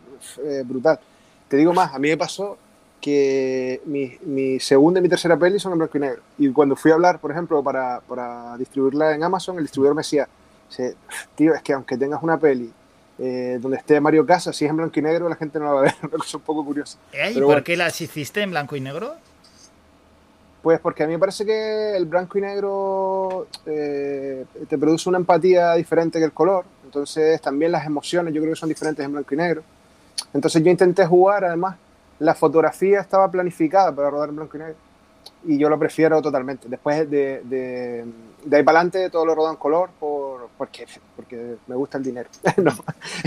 [0.45, 0.99] eh, brutal.
[1.47, 2.55] Te digo más, a mí me pasó
[3.01, 6.21] que mi, mi segunda y mi tercera peli son en blanco y negro.
[6.37, 10.01] Y cuando fui a hablar, por ejemplo, para, para distribuirla en Amazon, el distribuidor me
[10.01, 10.27] decía,
[10.69, 10.95] "Se-
[11.33, 12.71] tío, es que aunque tengas una peli
[13.17, 15.71] eh, donde esté Mario Casas, si es en blanco y negro, la gente no la
[15.71, 15.95] va a ver.
[16.03, 16.97] una cosa un poco curiosa.
[17.11, 17.31] ¿Eh?
[17.31, 17.63] ¿Y Pero por bueno.
[17.63, 19.15] qué las hiciste en blanco y negro?
[20.61, 25.17] Pues porque a mí me parece que el blanco y negro eh, te produce una
[25.17, 26.65] empatía diferente que el color.
[26.85, 29.63] Entonces también las emociones yo creo que son diferentes en blanco y negro.
[30.33, 31.77] Entonces yo intenté jugar, además,
[32.19, 34.75] la fotografía estaba planificada para rodar en blanco y negro.
[35.45, 36.67] Y yo lo prefiero totalmente.
[36.69, 38.05] Después de, de,
[38.45, 39.89] de ahí para adelante todo lo rodo en color
[40.57, 40.85] porque,
[41.15, 42.29] porque me gusta el dinero.
[42.57, 42.71] No,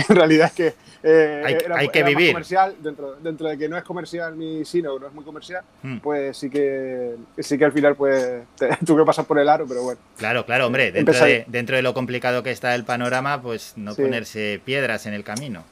[0.09, 2.31] en realidad es que eh, Hay- era- hay que era más vivir.
[2.33, 5.63] comercial, dentro, dentro de que no es comercial mi cine o no es muy comercial,
[5.83, 5.97] Hmm.
[5.99, 9.65] pues sí que sí que al final pues te- tuve que pasar por el aro,
[9.67, 9.99] pero bueno.
[10.17, 13.73] Claro, claro, hombre, dentro Empezar- de, dentro de lo complicado que está el panorama, pues
[13.75, 14.01] no Sí.
[14.01, 15.63] ponerse piedras en el camino.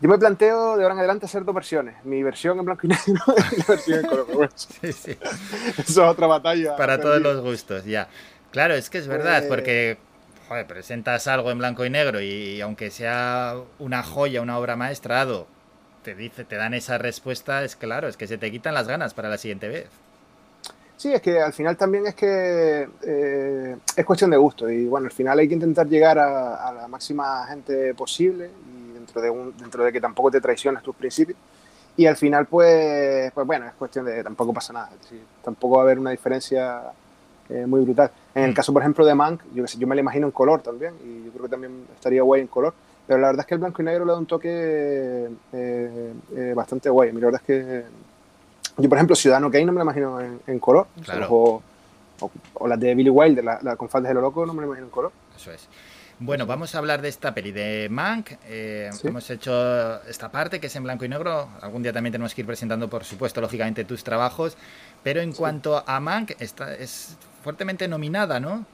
[0.00, 2.88] Yo me planteo de ahora en adelante hacer dos versiones, mi versión en blanco y
[2.90, 4.26] negro y la versión en color.
[4.32, 4.52] bueno,
[4.82, 5.10] Eso
[5.76, 6.76] es otra batalla.
[6.76, 8.08] Para todos los gustos, ya.
[8.52, 9.98] Claro, es que es verdad, Eh, porque
[10.66, 15.26] presentas algo en blanco y negro y, aunque sea una joya, una obra maestra,
[16.02, 19.14] te dice, te dan esa respuesta, es claro, es que se te quitan las ganas
[19.14, 19.88] para la siguiente vez.
[20.96, 25.06] Sí, es que al final también es que eh, es cuestión de gusto y bueno,
[25.06, 29.56] al final hay que intentar llegar a, la máxima gente posible y dentro de, un,
[29.56, 31.38] dentro de que tampoco te traiciones tus principios
[31.96, 34.90] y al final pues, pues bueno, es cuestión de tampoco pasa nada,
[35.44, 36.82] tampoco va a haber una diferencia
[37.50, 38.10] eh, muy brutal.
[38.34, 38.54] En el Mm.
[38.54, 41.30] caso, por ejemplo, de Mank, yo, yo me la imagino en color también y yo
[41.32, 42.74] creo que también estaría guay en color,
[43.06, 44.48] pero la verdad es que el blanco y negro le da un toque
[45.52, 47.12] eh, eh, bastante guay.
[47.12, 47.82] La verdad es que
[48.82, 50.86] yo, por ejemplo, Ciudadano Kane no me la imagino en, en color.
[51.04, 51.26] Claro.
[51.30, 51.62] O,
[52.20, 54.60] o- o las de Billy Wilder, la, la con faldas de lo loco, no me
[54.60, 55.12] la imagino en color.
[55.36, 55.68] Eso es.
[56.20, 58.32] Bueno, vamos a hablar de esta peli de Mank.
[58.46, 59.06] Eh, Sí.
[59.06, 61.48] Hemos hecho esta parte que es en blanco y negro.
[61.60, 64.56] Algún día también tenemos que ir presentando, por supuesto, lógicamente tus trabajos.
[65.04, 67.16] Pero en cuanto a Mank, está, es
[67.48, 68.66] fuertemente nominada, ¿no?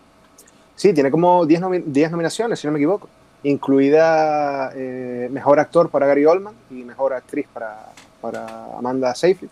[0.75, 3.09] Sí, tiene como 10 nomi- 10 nominaciones, si no me equivoco.
[3.45, 8.45] Incluida eh, Mejor Actor para Gary Oldman y Mejor Actriz para, para
[8.77, 9.51] Amanda Seyfried.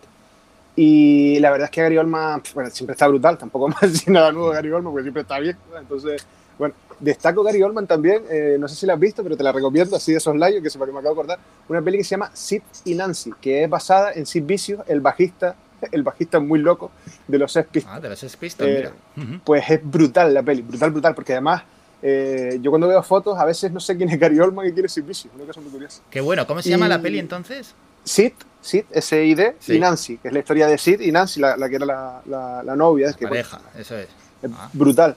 [0.74, 4.32] Y la verdad es que Gary Oldman bueno, siempre está brutal, tampoco más decir nada
[4.32, 5.56] nuevo Gary Oldman, porque siempre está bien.
[5.78, 6.26] Entonces,
[6.58, 9.52] bueno, destaco Gary Oldman también, eh, no sé si la has visto, pero te la
[9.52, 11.38] recomiendo así de esos layos, que se me acabo de acordar.
[11.68, 15.00] Una peli que se llama Sid y Nancy, que es basada en Sid Vicious, el
[15.00, 15.54] bajista,
[15.92, 16.90] el bajista muy loco
[17.26, 17.96] de los Sex Pistols.
[17.96, 19.40] Ah, de los Sex Pistols, Eh, mira.
[19.44, 21.62] Pues es brutal la peli, brutal, brutal, porque además
[22.02, 24.86] eh, yo cuando veo fotos a veces no sé quién es Gary Oldman y quién
[24.86, 25.04] es Sid
[25.34, 26.02] una cosa muy curiosa.
[26.10, 27.74] Qué bueno, ¿cómo se llama Y- la peli entonces?
[28.04, 29.74] Sid, Sid, S-I-D, Sí.
[29.74, 32.20] y Nancy, que es la historia de Sid y Nancy, la, la que era la,
[32.26, 33.08] la- la novia.
[33.10, 34.08] Es que, Pareja, eso es.
[34.42, 35.14] es brutal.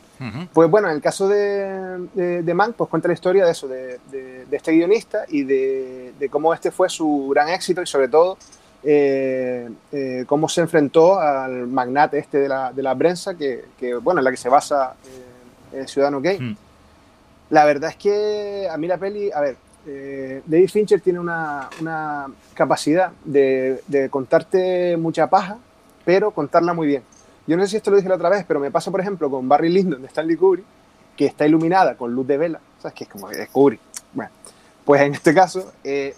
[0.54, 3.68] Pues bueno, en el caso de, de, de Mank, pues cuenta la historia de eso,
[3.68, 7.88] de, de- de este guionista y de, de cómo este fue su gran éxito y
[7.88, 8.38] sobre todo
[8.86, 13.96] eh, eh, cómo se enfrentó al magnate este de la, de la prensa, que, que,
[13.96, 14.96] bueno, en la que se basa
[15.74, 16.40] eh, el Ciudadano Gay.
[16.40, 16.58] Mm.
[17.50, 19.58] La verdad es que a mí la peli, a ver,
[19.88, 25.58] eh, David Fincher tiene una, una capacidad de, de contarte mucha paja,
[26.04, 27.04] pero contarla muy bien.
[27.48, 29.30] Yo no sé si esto lo dije la otra vez, pero me pasa, por ejemplo,
[29.30, 30.66] con Barry Lyndon de Stanley Kubrick,
[31.16, 32.96] que está iluminada con luz de vela, ¿sabes?
[32.96, 33.80] Que es como es Kubrick.
[34.14, 34.32] Bueno,
[34.84, 36.16] pues en este caso, eh,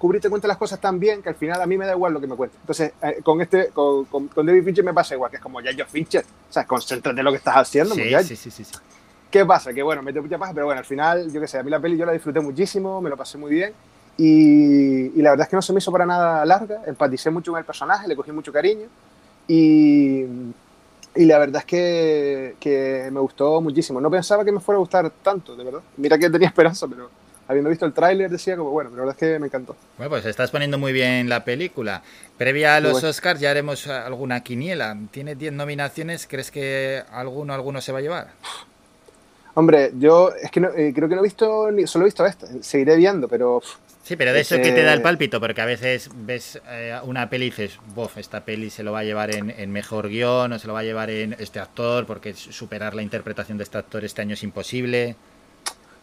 [0.00, 2.12] Kubrick te cuenta las cosas tan bien que al final a mí me da igual
[2.14, 2.56] lo que me cuente.
[2.60, 5.60] Entonces, eh, con este, con, con- con David Fincher me pasa igual, que es como
[5.60, 7.94] ya yo Fincher, o sea, concéntrate en lo que estás haciendo.
[7.94, 8.72] Sí, sí, sí, sí, sí.
[9.30, 9.72] ¿Qué pasa?
[9.72, 11.78] Que bueno, mete mucha paja, pero bueno, al final, yo qué sé, a mí la
[11.78, 13.72] peli yo la disfruté muchísimo, me lo pasé muy bien
[14.16, 17.52] y, y la verdad es que no se me hizo para nada larga, empaticé mucho
[17.52, 18.86] con el personaje, le cogí mucho cariño
[19.46, 20.22] y,
[21.14, 24.00] y la verdad es que, que me gustó muchísimo.
[24.00, 25.80] No pensaba que me fuera a gustar tanto, de verdad.
[25.96, 27.10] Mira que tenía esperanza, pero
[27.50, 29.76] habiendo visto el tráiler decía como, bueno, pero la verdad es que me encantó.
[29.98, 32.02] Bueno, pues estás poniendo muy bien la película.
[32.38, 33.08] Previa a los bueno.
[33.08, 34.96] Oscars ya haremos alguna quiniela.
[35.10, 38.28] Tiene 10 nominaciones, ¿crees que alguno alguno se va a llevar?
[39.54, 42.24] Hombre, yo es que no- eh, creo que no he visto, ni, solo he visto
[42.24, 43.60] esta, seguiré viendo, pero...
[44.04, 46.98] Sí, pero de eso Este- que te da el pálpito, porque a veces ves eh,
[47.04, 50.08] una peli y dices, bof, esta peli se lo va a llevar en, en mejor
[50.08, 53.64] guion o se lo va a llevar en este actor, porque superar la interpretación de
[53.64, 55.16] este actor este año es imposible.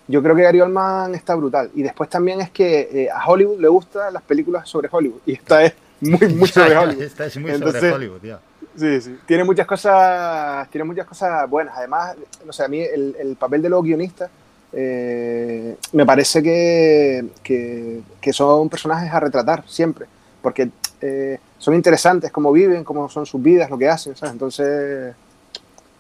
[0.08, 1.70] Yo creo que Gary Oldman está brutal.
[1.76, 5.20] Y después también es que eh, a Hollywood le gustan las películas sobre Hollywood.
[5.26, 7.01] Y esta es muy, muy sobre Hollywood.
[7.01, 8.39] Esta es muy Entonces, sobre Hollywood, tío.
[8.78, 9.18] Sí, sí.
[9.26, 11.76] Tiene muchas cosas, tiene muchas cosas buenas.
[11.78, 14.30] Además, no sé, a mí el, el papel de los guionistas
[14.74, 20.05] eh, me parece que, que, que son personajes a retratar siempre.
[20.41, 20.70] Porque
[21.01, 24.34] eh, son interesantes cómo viven, cómo son sus vidas, lo que hacen, ¿sabes?
[24.34, 25.16] Entonces,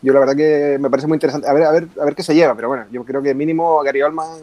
[0.01, 1.47] yo la verdad que me parece muy interesante.
[1.47, 3.83] A ver, a ver, a ver qué se lleva, pero bueno, yo creo que mínimo
[3.83, 4.41] Gary Oldman,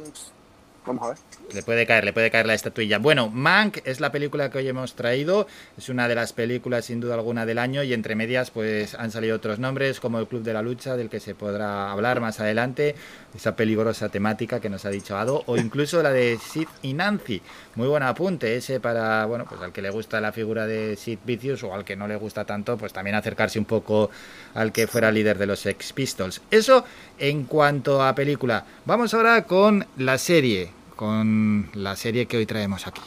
[0.86, 1.18] vamos a ver.
[1.53, 2.99] Le puede caer, le puede caer la estatuilla.
[2.99, 5.47] Bueno, Mank es la película que hoy hemos traído.
[5.78, 9.11] Es una de las películas sin duda alguna del año y entre medias pues han
[9.11, 12.40] salido otros nombres como el Club de la Lucha del que se podrá hablar más
[12.40, 12.97] adelante.
[13.36, 17.40] Esa peligrosa temática que nos ha dicho Ado o incluso la de Sid y Nancy.
[17.76, 21.18] Muy buen apunte ese para, bueno, pues al que le gusta la figura de Sid
[21.24, 24.11] Vicious o al que no le gusta tanto, pues también acercarse un poco
[24.55, 26.40] al que fuera líder de los Sex Pistols.
[26.51, 26.84] Eso
[27.18, 28.64] en cuanto a película.
[28.86, 33.01] Vamos ahora con la serie con la serie que hoy traemos aquí.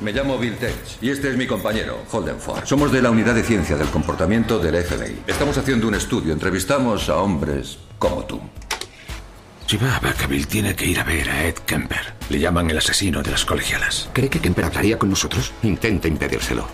[0.00, 2.64] Me llamo Bill Tex y este es mi compañero, Holden Ford.
[2.64, 5.22] Somos de la Unidad de Ciencia del Comportamiento del FBI.
[5.26, 8.40] Estamos haciendo un estudio, entrevistamos a hombres como tú.
[9.66, 12.14] Si va a Vacaville, tiene que ir a ver a Ed Kemper.
[12.28, 14.10] Le llaman el asesino de las colegialas.
[14.12, 15.52] ¿Cree que Kemper hablaría con nosotros?
[15.62, 16.68] Intenta impedírselo.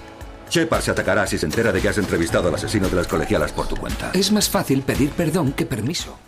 [0.50, 3.52] Shepard se atacará si se entera de que has entrevistado al asesino de las colegialas
[3.52, 4.10] por tu cuenta.
[4.12, 6.18] Es más fácil pedir perdón que permiso.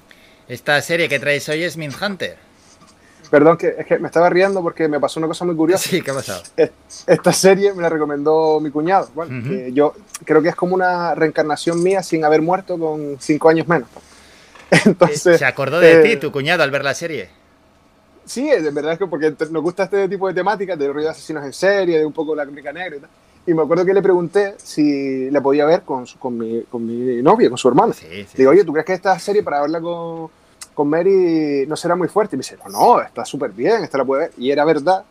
[0.46, 2.51] Esta serie que traes hoy es Mindhunter.
[3.32, 5.88] Perdón, que, es que me estaba riendo porque me pasó una cosa muy curiosa.
[5.88, 6.42] Sí, ¿qué ha pasado?
[7.06, 9.08] Esta serie me la recomendó mi cuñado.
[9.14, 9.94] Bueno, que yo
[10.26, 13.88] creo que es como una reencarnación mía sin haber muerto con cinco años menos.
[14.84, 17.30] Entonces, ¿Se acordó de eh, ti, tu cuñado, al ver la serie?
[18.26, 21.12] Sí, de verdad es que porque nos gusta este tipo de temáticas, de rollo de
[21.12, 23.10] asesinos en serie, de un poco la crónica negra y tal.
[23.46, 26.04] Y me acuerdo que le pregunté si la podía ver con,
[26.36, 27.94] mi, con mi novia, con su hermana.
[28.36, 30.30] Digo, oye, ¿tú crees que esta serie para verla con,
[30.74, 32.36] con Mary no será muy fuerte?
[32.36, 34.32] Y me dice, no, no, está súper bien, esta la puede ver.
[34.38, 35.04] Y era verdad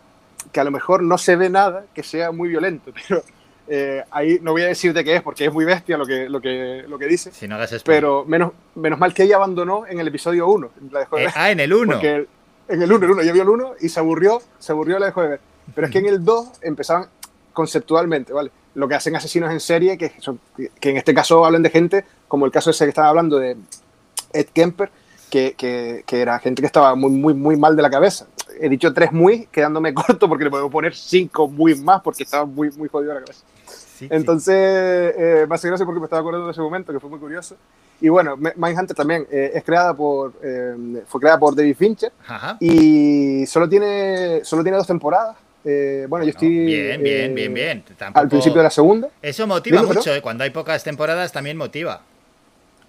[0.51, 3.23] que a lo mejor no se ve nada que sea muy violento, pero
[3.67, 6.41] eh, ahí no voy a decirte qué es porque es muy bestia lo que, lo
[6.41, 7.31] que, lo que dice.
[7.31, 7.57] Si no.
[7.85, 10.69] Pero menos, menos mal que ella abandonó en el episodio 1.
[10.91, 11.93] La dejó de Eh, ah, en el uno.
[11.93, 12.27] Porque
[12.67, 15.07] en el 1, el 1, ella vio el 1 y se aburrió, se aburrió, la
[15.07, 15.39] dejó de ver.
[15.75, 17.07] Pero es que en el 2 empezaban
[17.53, 18.51] conceptualmente, ¿vale?
[18.75, 22.05] Lo que hacen asesinos en serie, que, son, que en este caso hablan de gente,
[22.27, 23.57] como el caso ese que estaba hablando de
[24.33, 24.89] Ed Kemper,
[25.31, 28.27] que, que, que era gente que estaba muy, muy, muy mal de la cabeza.
[28.59, 32.45] He dicho tres muy, quedándome corto porque le puedo poner cinco muy más porque estaba
[32.45, 33.43] muy, muy jodido de la cabeza.
[34.09, 37.19] Entonces, eh, me hace gracia porque me estaba acordando de ese momento, que fue muy
[37.19, 37.55] curioso.
[38.01, 42.57] Y bueno, Mindhunter también eh, es creada por, eh, fue creada por David Fincher Ajá.
[42.59, 45.37] y solo tiene, solo tiene dos temporadas.
[45.63, 47.83] Eh, bueno, yo estoy Bien, bien, eh, bien, bien.
[47.95, 49.07] Tampoco- al principio de la segunda.
[49.21, 50.15] Eso motiva Dime, mucho.
[50.15, 50.19] ¿eh?
[50.21, 52.01] Cuando hay pocas temporadas también motiva.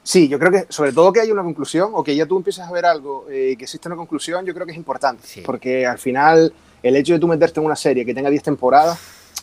[0.05, 2.65] Sí, yo creo que sobre todo que haya una conclusión o que ya tú empieces
[2.65, 5.43] a ver algo eh, y que existe una conclusión, yo creo que es importante.
[5.45, 6.53] Porque al final
[6.83, 8.99] el hecho de tú meterte en una serie que tenga 10 temporadas,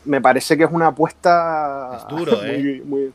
[0.06, 2.58] me parece que es una apuesta Es duro, ¿eh?
[2.58, 3.14] muy, muy-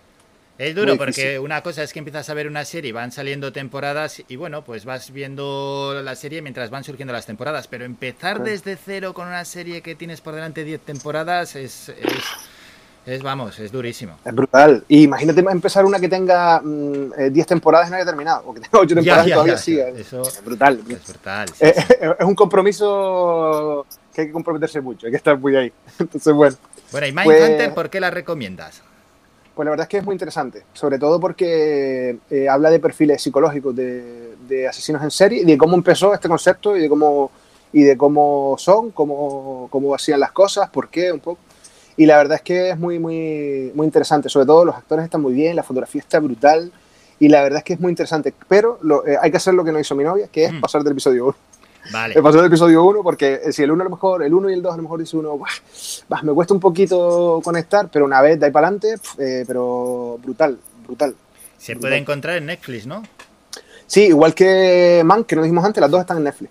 [0.57, 3.53] Es duro porque una cosa es que empiezas a ver una serie y van saliendo
[3.53, 8.43] temporadas y bueno, pues vas viendo la serie mientras van surgiendo las temporadas, pero empezar
[8.43, 12.23] desde cero con una serie que tienes por delante 10 temporadas es, es,
[13.07, 14.15] es, vamos, es durísimo.
[14.25, 14.85] Es brutal.
[14.89, 18.55] Y imagínate empezar una que tenga mm, eh, 10 temporadas y no haya terminado, o
[18.55, 19.89] que tenga 8 Ya, temporadas y ya, todavía ya, siga.
[19.91, 20.81] Eso es brutal.
[20.89, 21.49] Es brutal.
[21.51, 21.95] sí, Eh, sí.
[22.19, 25.73] es un compromiso que hay que comprometerse mucho, hay que estar muy ahí.
[25.99, 26.57] Entonces, bueno.
[26.93, 28.83] Bueno, y Pues- Mindhunter, ¿por qué la recomiendas?
[29.55, 33.23] Pues la verdad es que es muy interesante, sobre todo porque eh, habla de perfiles
[33.23, 37.31] psicológicos de, de asesinos en serie y de cómo empezó este concepto y de cómo,
[37.73, 41.39] y de cómo son, cómo, cómo hacían las cosas, por qué, un poco.
[41.97, 44.29] Y la verdad es que es muy, muy, muy interesante.
[44.29, 46.73] Sobre todo los actores están muy bien, la fotografía está brutal.
[47.21, 48.35] Y la verdad es que es muy interesante.
[48.49, 50.61] Pero lo- eh, hay que hacer lo que no hizo mi novia, que es Mm.
[50.61, 51.37] pasar del episodio 1.
[51.93, 52.15] Vale.
[52.19, 54.49] He pasado del episodio 1 porque eh, si el 1 a lo mejor, el 1
[54.51, 55.51] y el 2 a lo mejor dice uno, "Buah,
[56.09, 60.19] bah, me cuesta un poquito conectar, pero una vez de ahí para adelante, eh, pero
[60.23, 61.15] brutal, brutal.
[61.59, 61.91] Se brutal.
[61.91, 63.03] puede encontrar en Netflix, ¿no?
[63.87, 66.51] Sí, igual que Man, que nos dijimos antes, las dos están en Netflix.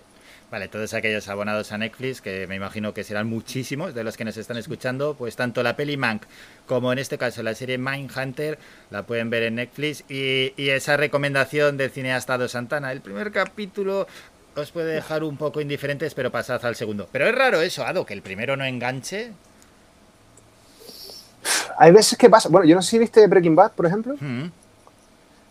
[0.54, 4.24] Vale, todos aquellos abonados a Netflix, que me imagino que serán muchísimos de los que
[4.24, 6.22] nos están escuchando, pues tanto la peli Mank
[6.68, 8.60] como en este caso la serie Mindhunter
[8.92, 13.32] la pueden ver en Netflix y, y esa recomendación del cineasta Do Santana, el primer
[13.32, 14.06] capítulo
[14.54, 17.08] os puede dejar un poco indiferentes, pero pasad al segundo.
[17.10, 19.32] Pero es raro eso, Ado, que el primero no enganche.
[21.78, 24.14] Hay veces que pasa, bueno, yo no sé si viste Breaking Bad, por ejemplo.
[24.20, 24.44] Mm,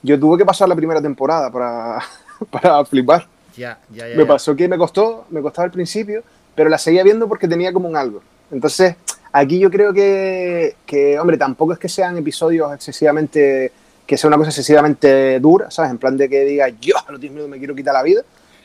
[0.02, 2.00] Yo tuve que pasar la primera temporada para,
[2.50, 3.28] para flipar.
[3.56, 4.16] Ya, ya, ya.
[4.16, 6.24] Me pasó que me costó, me costaba al principio,
[6.56, 8.22] pero la seguía viendo porque tenía como un algo.
[8.52, 8.96] Entonces,
[9.32, 13.72] aquí yo creo que, que, hombre, tampoco es que sean episodios excesivamente,
[14.06, 15.92] que sea una cosa excesivamente dura, ¿sabes?
[15.92, 18.22] En plan de que diga, yo a los 10 minutos me quiero quitar la vida,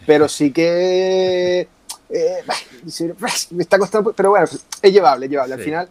[0.06, 1.68] pero sí que...
[2.10, 2.42] eh,
[3.50, 4.46] me está costando, pero bueno,
[4.82, 5.54] es llevable, es llevable.
[5.54, 5.64] Al Sí.
[5.64, 5.88] final,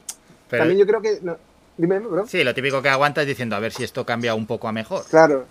[0.49, 1.19] Pero- también yo creo que...
[1.21, 1.37] no,
[1.77, 2.27] dime, bro.
[2.27, 5.03] Sí, lo típico que aguantas diciendo a ver si esto cambia un poco a mejor.
[5.09, 5.45] Claro.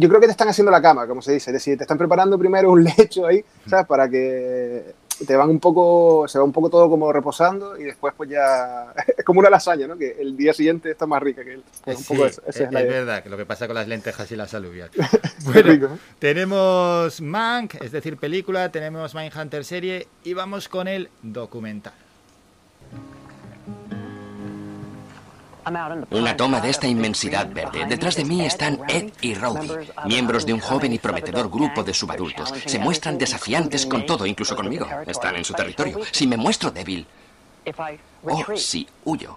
[0.00, 1.50] Yo creo que te están haciendo la cama, como se dice.
[1.50, 3.86] Es decir, te están preparando primero un lecho ahí, ¿sabes?
[3.86, 4.94] Para que
[5.26, 8.92] te van un poco, se va un poco todo como reposando y después pues ya...
[9.18, 9.98] Es como una lasaña, ¿no?
[9.98, 11.60] Que el día siguiente está más rica que
[11.96, 12.98] Sí, poco eso, esa es, es la es idea.
[13.00, 14.90] verdad, que lo que pasa con las lentejas y las alubias.
[15.44, 15.98] Bueno, rico, ¿eh?
[16.18, 21.94] tenemos Mank, es decir, película, tenemos Mindhunter serie y vamos con el documental.
[26.10, 27.86] Una toma de esta inmensidad verde.
[27.86, 29.68] Detrás de mí están Ed y Rowdy,
[30.06, 32.52] miembros de un joven y prometedor grupo de subadultos.
[32.66, 34.86] Se muestran desafiantes con todo, incluso conmigo.
[35.06, 36.00] Están en su territorio.
[36.10, 37.06] Si me muestro débil,
[38.22, 39.36] o si huyo,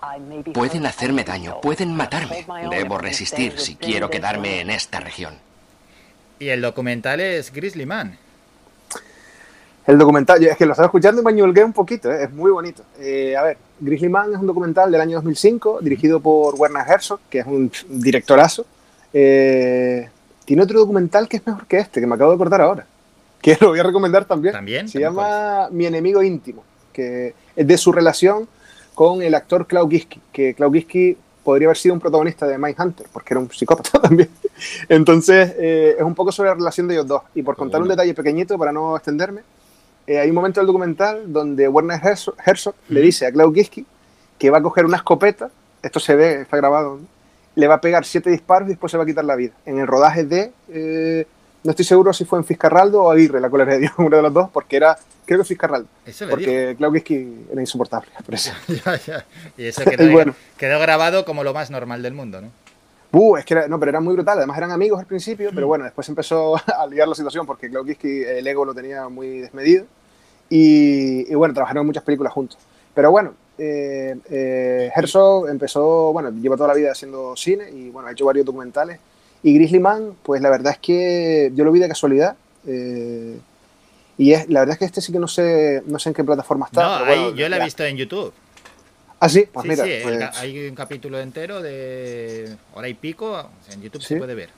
[0.53, 2.45] pueden hacerme daño, pueden matarme.
[2.69, 5.37] Debo resistir si quiero quedarme en esta región.
[6.39, 8.17] Y el documental es Grizzly Man.
[9.87, 12.25] El documental, es que lo estaba escuchando y me ñolgué un poquito, ¿eh?
[12.25, 12.83] es muy bonito.
[12.99, 17.19] Eh, a ver, Grizzly Man es un documental del año 2005, dirigido por Werner Herzog,
[17.29, 18.65] que es un directorazo.
[19.11, 20.07] Eh,
[20.45, 22.85] tiene otro documental que es mejor que este, que me acabo de acordar ahora,
[23.41, 24.53] que lo voy a recomendar también.
[24.53, 24.87] ¿También?
[24.87, 26.63] Se llama Mi enemigo íntimo,
[26.93, 28.47] que es de su relación
[28.93, 33.07] con el actor Klaus Giski, que Klaus Giski podría haber sido un protagonista de Mindhunter,
[33.11, 34.29] porque era un psicópata también.
[34.89, 37.23] Entonces, eh, es un poco sobre la relación de ellos dos.
[37.33, 39.41] Y por contar un detalle pequeñito, para no extenderme,
[40.07, 43.85] eh, hay un momento del documental donde Werner Herzog, Herzog le dice a Klaus Giski
[44.37, 45.51] que va a coger una escopeta,
[45.83, 47.07] esto se ve, está grabado, ¿no?
[47.55, 49.53] le va a pegar siete disparos y después se va a quitar la vida.
[49.65, 51.27] En el rodaje de, eh,
[51.63, 54.21] no estoy seguro si fue en Fiscarraldo o Aguirre, la cólera de Dios, uno de
[54.21, 55.87] los dos, porque era, creo que Fiscarraldo,
[56.29, 58.09] porque Klaus Giski era insoportable.
[58.25, 58.51] por eso.
[58.85, 59.25] Ya, ya.
[59.57, 60.35] Y eso quedó, Y bueno.
[60.57, 62.49] quedó grabado como lo más normal del mundo, ¿no?
[63.13, 64.37] Uh, es que era, no, pero era muy brutal.
[64.37, 67.85] Además eran amigos al principio, pero bueno, después empezó a liar la situación porque Klaus
[67.85, 69.85] Kinski el ego lo tenía muy desmedido.
[70.49, 72.57] Y, y bueno, trabajaron en muchas películas juntos.
[72.93, 78.09] Pero bueno, eh, eh, Herzog empezó, bueno, lleva toda la vida haciendo cine y bueno,
[78.09, 78.99] ha hecho varios documentales.
[79.43, 82.35] Y Grizzly Man, pues la verdad es que yo lo vi de casualidad.
[82.67, 83.39] eh,
[84.17, 86.23] y es, la verdad es que este sí que no sé, no sé en qué
[86.23, 86.83] plataforma está.
[86.83, 88.31] No, pero bueno, ahí yo la he visto en YouTube.
[89.23, 89.83] Ah, sí, pues sí, mira.
[89.85, 94.07] sí, pues- hay un capítulo entero de hora y pico, o sea, en YouTube Sí.
[94.15, 94.49] se puede ver.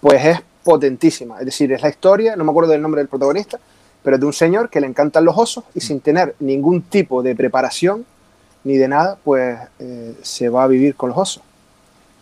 [0.00, 1.40] pues es potentísima.
[1.40, 3.58] Es decir, es la historia, no me acuerdo del nombre del protagonista,
[4.04, 7.20] pero es de un señor que le encantan los osos y sin tener ningún tipo
[7.20, 8.06] de preparación
[8.62, 11.42] ni de nada, pues eh, se va a vivir con los osos.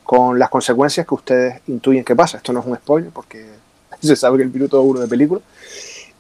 [0.05, 2.39] Con las consecuencias que ustedes intuyen que pasa.
[2.39, 3.45] Esto no es un spoiler porque
[4.01, 5.41] se sabe que el minuto uno de película.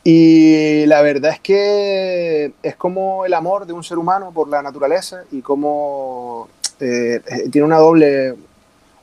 [0.08, 4.62] Y la verdad es que es como el amor de un ser humano por la
[4.62, 6.46] naturaleza y como
[6.78, 8.36] eh, eh, tiene una doble,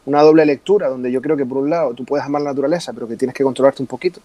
[0.06, 2.94] una doble lectura, donde yo creo que por un lado tú puedes amar la naturaleza,
[2.94, 4.22] pero que tienes que controlarte un poquito.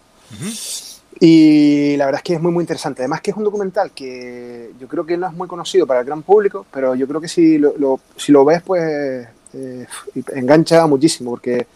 [1.19, 3.03] Y la verdad es que es muy, muy interesante.
[3.03, 6.07] Además que es un documental que yo creo que no es muy conocido para el
[6.07, 9.87] gran público, pero yo creo que si lo, lo- si lo ves, pues eh,
[10.33, 11.67] engancha muchísimo, porque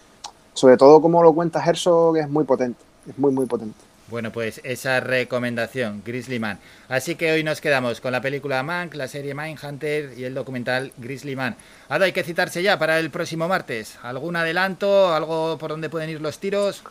[0.55, 3.75] sobre todo como lo cuenta Herzog es muy potente, es muy, muy potente.
[4.13, 6.59] Bueno, pues esa recomendación, Grizzly Man.
[6.91, 10.93] Así que hoy nos quedamos con la película Mank, la serie Mindhunter y el documental
[10.99, 11.57] Grizzly Man.
[11.89, 13.99] Ahora hay que citarse ya para el próximo martes.
[14.03, 15.15] ¿Algún adelanto?
[15.15, 16.85] ¿Algo por donde pueden ir los tiros?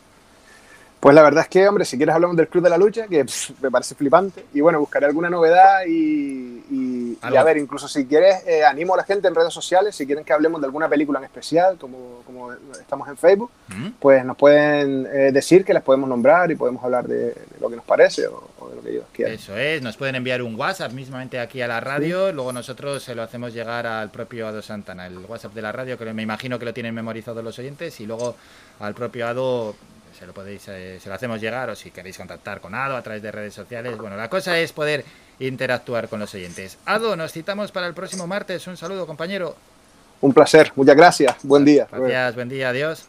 [1.01, 3.25] Pues la verdad es que, hombre, si quieres hablamos del Club de la Lucha, que
[3.59, 4.45] me parece flipante.
[4.53, 8.93] Y bueno, buscaré alguna novedad y, y, y a ver, incluso si quieres, eh, animo
[8.93, 11.79] a la gente en redes sociales, si quieren que hablemos de alguna película en especial,
[11.79, 12.21] como,
[12.79, 13.87] estamos en Facebook, mm.
[13.99, 17.77] pues nos pueden eh, decir que las podemos nombrar y podemos hablar de, lo que
[17.77, 19.33] nos parece o, de lo que ellos quieran.
[19.33, 23.15] Eso es, nos pueden enviar un WhatsApp mismamente aquí a la radio, luego nosotros se
[23.15, 26.59] lo hacemos llegar al propio Ado Santana, el WhatsApp de la radio, que me imagino
[26.59, 28.35] que lo tienen memorizado los oyentes, y luego
[28.79, 29.75] al propio Ado
[30.17, 33.01] se lo podéis, eh, se lo hacemos llegar o si queréis contactar con Ado a
[33.01, 33.97] través de redes sociales.
[33.97, 35.05] Bueno, la cosa es poder
[35.39, 36.77] interactuar con los oyentes.
[36.85, 38.67] Ado, nos citamos para el próximo martes.
[38.67, 39.55] Un saludo, compañero.
[40.21, 41.35] Un placer, muchas gracias.
[41.43, 41.87] Buen día.
[41.91, 43.07] Gracias, buen día, adiós.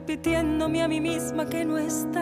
[0.00, 2.19] repitiéndome a mí misma que no está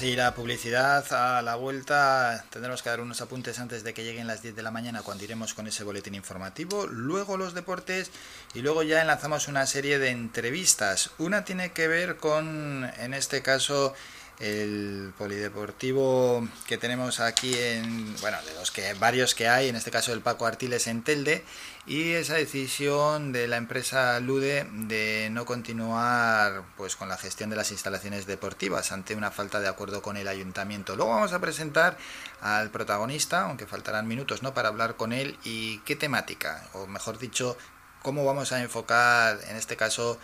[0.00, 1.12] vamos a publicidad.
[1.12, 4.62] A la vuelta tendremos que dar unos apuntes antes de que lleguen las 10 de
[4.62, 6.86] la mañana cuando iremos con ese boletín informativo.
[6.86, 8.10] Luego los deportes
[8.54, 11.10] y luego ya enlazamos una serie de entrevistas.
[11.18, 13.94] Una tiene que ver con, en este caso,
[14.38, 19.90] el polideportivo que tenemos aquí en, bueno, de los que varios que hay, en este
[19.90, 21.44] caso el Paco Artiles en Telde
[21.90, 27.56] y esa decisión de la empresa Lude de no continuar pues con la gestión de
[27.56, 30.94] las instalaciones deportivas ante una falta de acuerdo con el ayuntamiento.
[30.94, 31.98] Luego vamos a presentar
[32.40, 34.54] al protagonista, aunque faltarán minutos, ¿no?
[34.54, 37.58] para hablar con él y qué temática, o mejor dicho,
[38.02, 40.16] cómo vamos a enfocar en este caso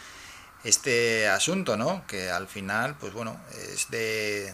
[0.67, 2.05] este asunto, ¿no?
[2.07, 3.39] Que al final, pues bueno,
[3.73, 4.53] es de,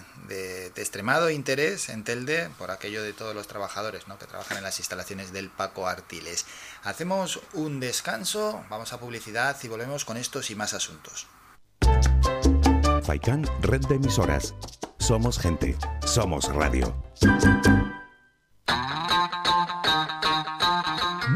[0.76, 4.18] extremado interés en Telde por aquello de todos los trabajadores, ¿no?
[4.18, 6.44] Que trabajan en las instalaciones del Paco Artiles.
[6.84, 11.26] Hacemos un descanso, vamos a publicidad y volvemos con estos y más asuntos.
[13.04, 14.54] Faikan, red de emisoras.
[14.98, 16.94] Somos gente, somos radio.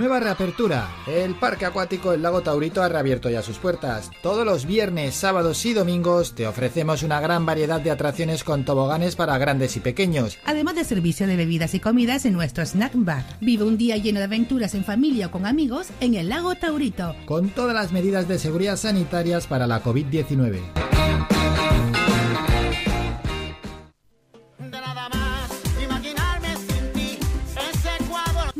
[0.06, 0.88] Nueva reapertura.
[1.08, 4.08] El Parque Acuático El Lago Taurito ha reabierto ya sus puertas.
[4.22, 9.16] Todos los viernes, sábados y domingos te ofrecemos una gran variedad de atracciones con toboganes
[9.16, 10.38] para grandes y pequeños.
[10.44, 13.24] Además de servicio de bebidas y comidas en nuestro snack bar.
[13.40, 17.16] Vive un día lleno de aventuras en familia o con amigos en el Lago Taurito.
[17.24, 20.95] Con todas las medidas de seguridad sanitarias para la COVID-19.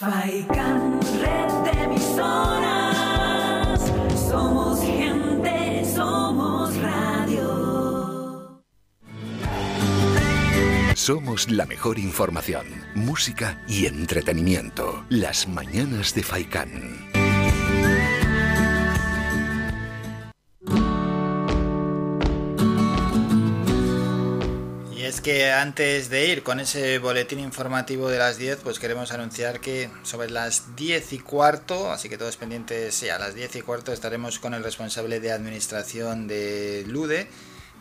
[0.00, 3.78] Faikan, red de emisoras.
[4.30, 8.62] Somos gente, somos radio.
[10.94, 12.64] Somos la mejor información,
[12.94, 15.04] música y entretenimiento.
[15.10, 17.19] Las mañanas de Faikan.
[25.10, 29.58] Es que antes de ir con ese boletín informativo de las 10, pues queremos anunciar
[29.58, 33.62] que sobre las 10 y cuarto, así que todos pendientes, sí, a las 10 y
[33.62, 37.26] cuarto estaremos con el responsable de administración de Lude,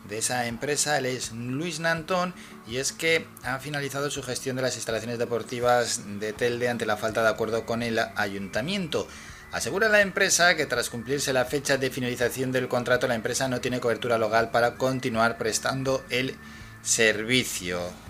[0.10, 2.34] de esa empresa, él es Luis Nantón,
[2.68, 6.98] y es que ha finalizado su gestión de las instalaciones deportivas de Telde ante la
[6.98, 9.08] falta de acuerdo con el ayuntamiento.
[9.52, 13.62] Asegura la empresa que tras cumplirse la fecha de finalización del contrato, la empresa no
[13.62, 16.36] tiene cobertura legal para continuar prestando el.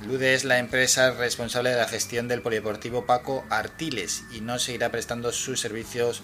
[0.07, 4.89] Lude es la empresa responsable de la gestión del polideportivo Paco Artiles y no seguirá
[4.89, 6.21] prestando sus servicios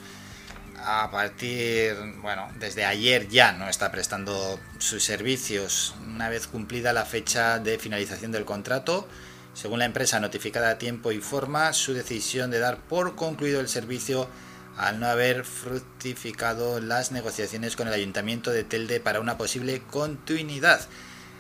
[0.78, 5.96] a partir, bueno, desde ayer ya no está prestando sus servicios.
[6.08, 9.06] Una vez cumplida la fecha de finalización del contrato,
[9.54, 13.68] según la empresa notificada a tiempo y forma, su decisión de dar por concluido el
[13.68, 14.30] servicio
[14.78, 20.88] al no haber fructificado las negociaciones con el ayuntamiento de Telde para una posible continuidad.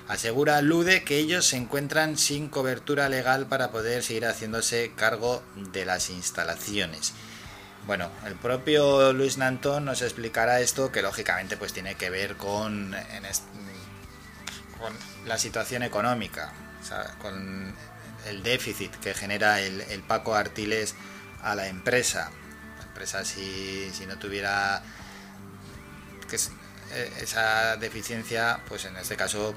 [0.07, 5.85] Asegura Lude que ellos se encuentran sin cobertura legal para poder seguir haciéndose cargo de
[5.85, 7.13] las instalaciones.
[7.87, 12.95] Bueno, el propio Luis Nantón nos explicará esto que lógicamente pues tiene que ver con,
[15.25, 16.53] la situación económica,
[17.19, 17.73] con
[18.27, 20.93] el déficit que genera el, Paco Artiles
[21.41, 22.31] a la empresa.
[22.77, 24.83] La empresa si, si no tuviera
[26.31, 26.51] es,
[27.21, 29.55] esa deficiencia, pues en este caso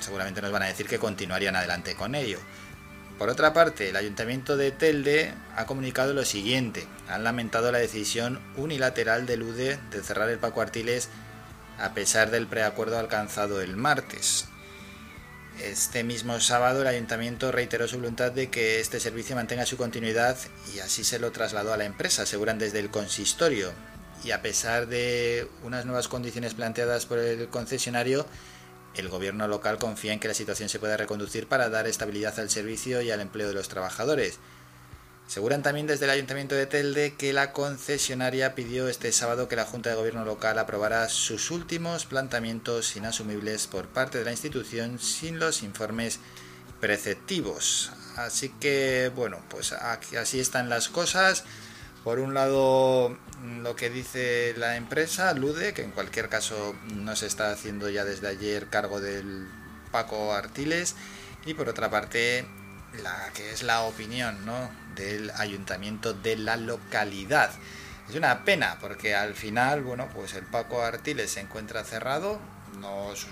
[0.00, 2.38] seguramente nos van a decir que continuarían adelante con ello.
[3.18, 6.86] Por otra parte, el ayuntamiento de Telde ha comunicado lo siguiente.
[7.08, 11.08] Han lamentado la decisión unilateral del UDE de cerrar el Paco Artiles
[11.78, 14.46] a pesar del preacuerdo alcanzado el martes.
[15.60, 20.36] Este mismo sábado el ayuntamiento reiteró su voluntad de que este servicio mantenga su continuidad
[20.74, 23.72] y así se lo trasladó a la empresa, aseguran desde el consistorio.
[24.24, 28.26] Y a pesar de unas nuevas condiciones planteadas por el concesionario,
[28.94, 32.50] el gobierno local confía en que la situación se pueda reconducir para dar estabilidad al
[32.50, 34.38] servicio y al empleo de los trabajadores.
[35.26, 39.64] Aseguran también desde el Ayuntamiento de Telde que la concesionaria pidió este sábado que la
[39.64, 45.38] Junta de Gobierno local aprobara sus últimos planteamientos inasumibles por parte de la institución sin
[45.38, 46.20] los informes
[46.80, 47.92] preceptivos.
[48.16, 51.44] Así que, bueno, pues así están las cosas.
[52.04, 53.16] Por un lado,
[53.60, 58.04] lo que dice la empresa, Lude, que en cualquier caso no se está haciendo ya
[58.04, 59.46] desde ayer cargo del
[59.92, 60.96] Paco Artiles,
[61.46, 62.44] y por otra parte,
[63.02, 64.68] la que es la opinión ¿no?
[64.96, 67.50] del ayuntamiento de la localidad.
[68.08, 72.40] Es una pena porque al final, bueno, pues el Paco Artiles se encuentra cerrado,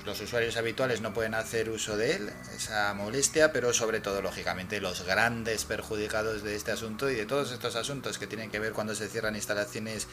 [0.05, 4.81] los usuarios habituales no pueden hacer uso de él, esa molestia, pero sobre todo, lógicamente,
[4.81, 8.73] los grandes perjudicados de este asunto y de todos estos asuntos que tienen que ver
[8.73, 10.07] cuando se cierran instalaciones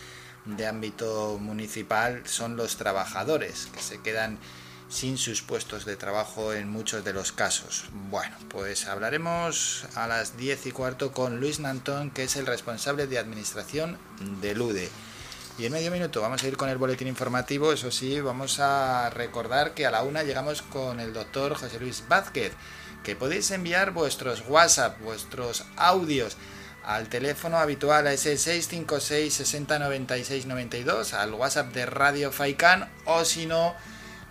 [0.46, 4.40] de ámbito municipal son los trabajadores, que se quedan
[4.90, 7.86] sin sus puestos de trabajo en muchos de los casos.
[8.10, 13.08] Bueno, pues hablaremos a las 10 y cuarto con Luis Nantón, que es el responsable
[13.08, 13.98] de administración
[14.42, 14.90] de LUDE.
[15.58, 17.74] Y en medio minuto vamos a ir con el boletín informativo.
[17.74, 22.04] Eso sí, vamos a recordar que a la una llegamos con el doctor José Luis
[22.08, 22.54] Vázquez,
[23.04, 26.38] que podéis enviar vuestros WhatsApp, vuestros audios
[26.84, 33.26] al teléfono habitual a ese 656 60 96 92, al WhatsApp de Radio Faikan, o
[33.26, 33.76] si no,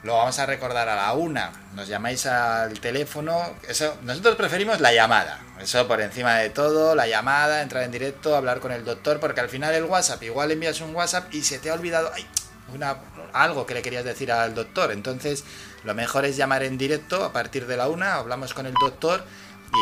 [0.02, 1.52] lo vamos a recordar a la una.
[1.74, 3.54] Nos llamáis al teléfono.
[3.68, 5.40] Eso, nosotros preferimos la llamada.
[5.60, 9.40] Eso por encima de todo, la llamada, entrar en directo, hablar con el doctor, porque
[9.40, 12.26] al final el WhatsApp, igual envías un WhatsApp y se te ha olvidado ay,
[12.74, 12.96] una,
[13.32, 14.92] algo que le querías decir al doctor.
[14.92, 15.44] Entonces,
[15.84, 19.24] lo mejor es llamar en directo a partir de la una, hablamos con el doctor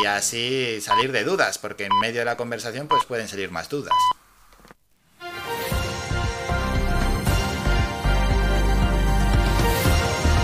[0.02, 3.68] y así salir de dudas, porque en medio de la conversación pues pueden salir más
[3.68, 3.94] dudas.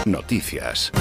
[0.06, 0.92] Noticias.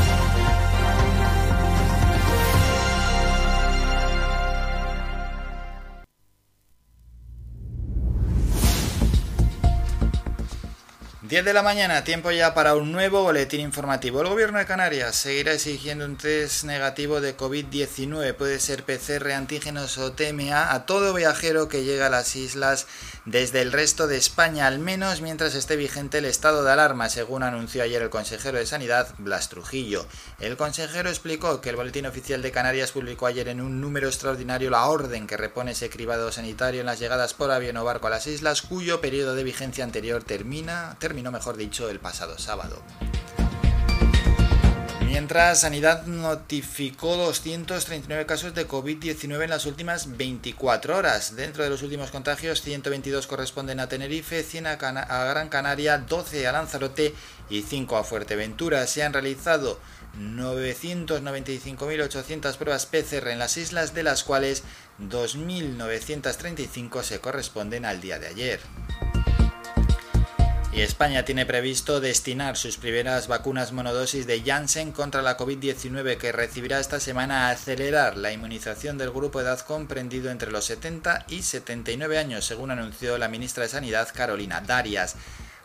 [11.29, 14.19] Diez de la mañana, tiempo ya para un nuevo boletín informativo.
[14.19, 19.99] El gobierno de Canarias seguirá exigiendo un test negativo de COVID-19, puede ser PCR, antígenos
[19.99, 22.87] o TMA, a todo viajero que llega a las islas
[23.25, 27.43] desde el resto de España, al menos mientras esté vigente el estado de alarma, según
[27.43, 30.07] anunció ayer el consejero de Sanidad, Blas Trujillo.
[30.39, 34.71] El consejero explicó que el Boletín Oficial de Canarias publicó ayer en un número extraordinario
[34.71, 38.09] la orden que repone ese cribado sanitario en las llegadas por avión o barco a
[38.09, 42.81] las islas, cuyo periodo de vigencia anterior termina, terminó, mejor dicho, el pasado sábado.
[45.05, 51.35] Mientras Sanidad notificó 239 casos de COVID-19 en las últimas 24 horas.
[51.35, 56.47] Dentro de los últimos contagios, 122 corresponden a Tenerife, 100 a, a Gran Canaria, 12
[56.47, 57.13] a Lanzarote
[57.49, 58.87] y 5 a Fuerteventura.
[58.87, 59.77] Se han realizado
[60.17, 64.63] 995.800 pruebas PCR en las islas, de las cuales
[65.01, 68.61] 2.935 se corresponden al día de ayer.
[70.71, 76.31] Y España tiene previsto destinar sus primeras vacunas monodosis de Janssen contra la COVID-19 que
[76.31, 81.25] recibirá esta semana a acelerar la inmunización del grupo de edad comprendido entre los 70
[81.27, 85.15] y 79 años, según anunció la ministra de Sanidad Carolina Darias.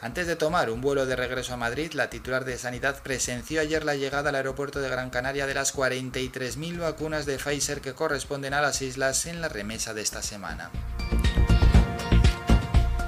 [0.01, 3.85] Antes de tomar un vuelo de regreso a Madrid, la titular de Sanidad presenció ayer
[3.85, 8.55] la llegada al aeropuerto de Gran Canaria de las 43.000 vacunas de Pfizer que corresponden
[8.55, 10.71] a las islas en la remesa de esta semana.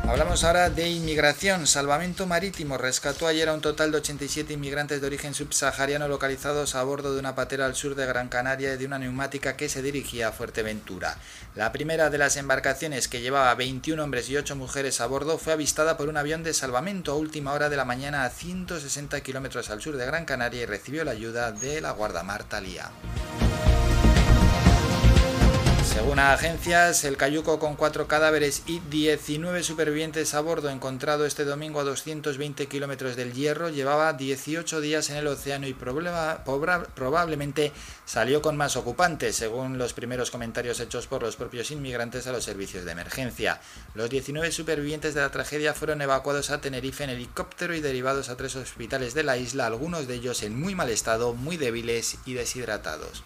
[0.09, 1.67] Hablamos ahora de inmigración.
[1.67, 6.85] Salvamento Marítimo rescató ayer a un total de 87 inmigrantes de origen subsahariano localizados a
[6.85, 9.83] bordo de una patera al sur de Gran Canaria y de una neumática que se
[9.83, 11.19] dirigía a Fuerteventura.
[11.57, 15.55] La primera de las embarcaciones que llevaba 21 hombres y 8 mujeres a bordo fue
[15.55, 19.71] avistada por un avión de salvamento a última hora de la mañana a 160 kilómetros
[19.71, 22.93] al sur de Gran Canaria y recibió la ayuda de la guardamar Talía.
[25.97, 31.81] Según agencias, el cayuco con cuatro cadáveres y 19 supervivientes a bordo encontrado este domingo
[31.81, 37.73] a 220 kilómetros del Hierro llevaba 18 días en el océano y probablemente
[38.05, 42.45] salió con más ocupantes, según los primeros comentarios hechos por los propios inmigrantes a los
[42.45, 43.63] servicios de emergencia.
[43.95, 48.37] Los 19 supervivientes de la tragedia fueron evacuados a Tenerife en helicóptero y derivados a
[48.37, 52.35] tres hospitales de la isla, algunos de ellos en muy mal estado, muy débiles y
[52.35, 53.25] deshidratados.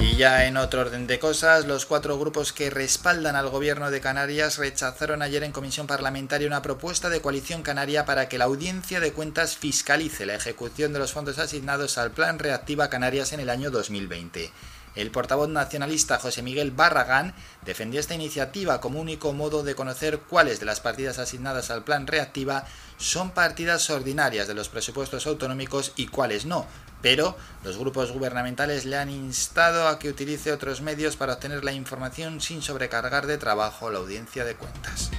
[0.00, 4.00] Y ya en otro orden de cosas, los cuatro grupos que respaldan al gobierno de
[4.00, 8.98] Canarias rechazaron ayer en comisión parlamentaria una propuesta de coalición canaria para que la audiencia
[8.98, 13.50] de cuentas fiscalice la ejecución de los fondos asignados al Plan Reactiva Canarias en el
[13.50, 14.50] año 2020.
[14.96, 20.60] El portavoz nacionalista José Miguel Barragán defendió esta iniciativa como único modo de conocer cuáles
[20.60, 22.64] de las partidas asignadas al Plan Reactiva
[22.96, 26.66] son partidas ordinarias de los presupuestos autonómicos y cuáles no,
[27.02, 31.72] pero los grupos gubernamentales le han instado a que utilice otros medios para obtener la
[31.72, 35.10] información sin sobrecargar de trabajo la audiencia de cuentas.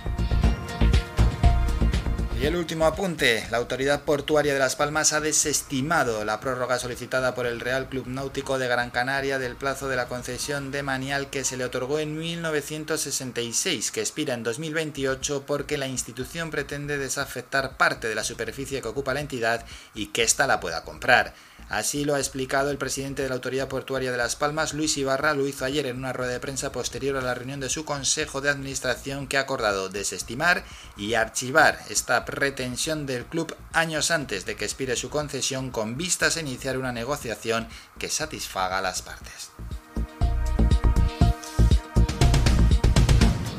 [2.41, 7.35] Y el último apunte, la Autoridad Portuaria de Las Palmas ha desestimado la prórroga solicitada
[7.35, 11.29] por el Real Club Náutico de Gran Canaria del plazo de la concesión de Manial
[11.29, 17.77] que se le otorgó en 1966, que expira en 2028 porque la institución pretende desafectar
[17.77, 19.63] parte de la superficie que ocupa la entidad
[19.93, 21.35] y que ésta la pueda comprar.
[21.71, 25.33] Así lo ha explicado el presidente de la Autoridad Portuaria de Las Palmas, Luis Ibarra,
[25.33, 28.41] lo hizo ayer en una rueda de prensa posterior a la reunión de su Consejo
[28.41, 30.65] de Administración que ha acordado desestimar
[30.97, 36.35] y archivar esta pretensión del club años antes de que expire su concesión con vistas
[36.35, 39.51] a iniciar una negociación que satisfaga a las partes.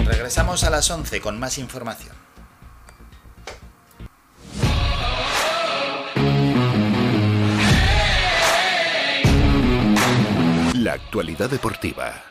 [0.05, 2.22] Regresamos a las 11 con más información.
[10.82, 12.24] La actualidad deportiva.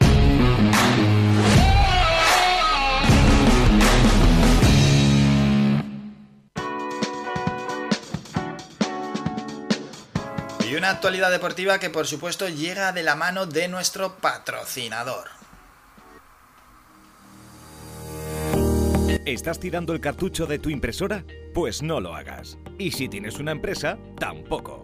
[10.69, 15.29] Y una actualidad deportiva que por supuesto llega de la mano de nuestro patrocinador.
[19.25, 21.23] ¿Estás tirando el cartucho de tu impresora?
[21.53, 22.57] Pues no lo hagas.
[22.77, 24.83] Y si tienes una empresa, tampoco.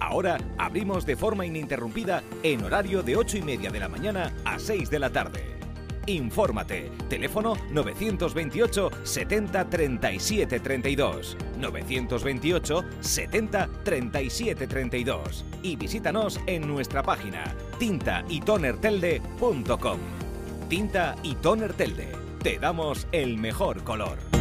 [0.00, 4.58] Ahora abrimos de forma ininterrumpida en horario de 8 y media de la mañana a
[4.58, 5.54] 6 de la tarde.
[6.06, 6.90] Infórmate.
[7.08, 11.38] Teléfono 928 70 37 32.
[11.58, 15.46] 928 70 37 32.
[15.62, 17.44] Y visítanos en nuestra página
[17.78, 19.98] tintaytonertelde.com.
[20.68, 22.08] Tinta y Toner Telde.
[22.42, 24.33] Te damos el mejor color.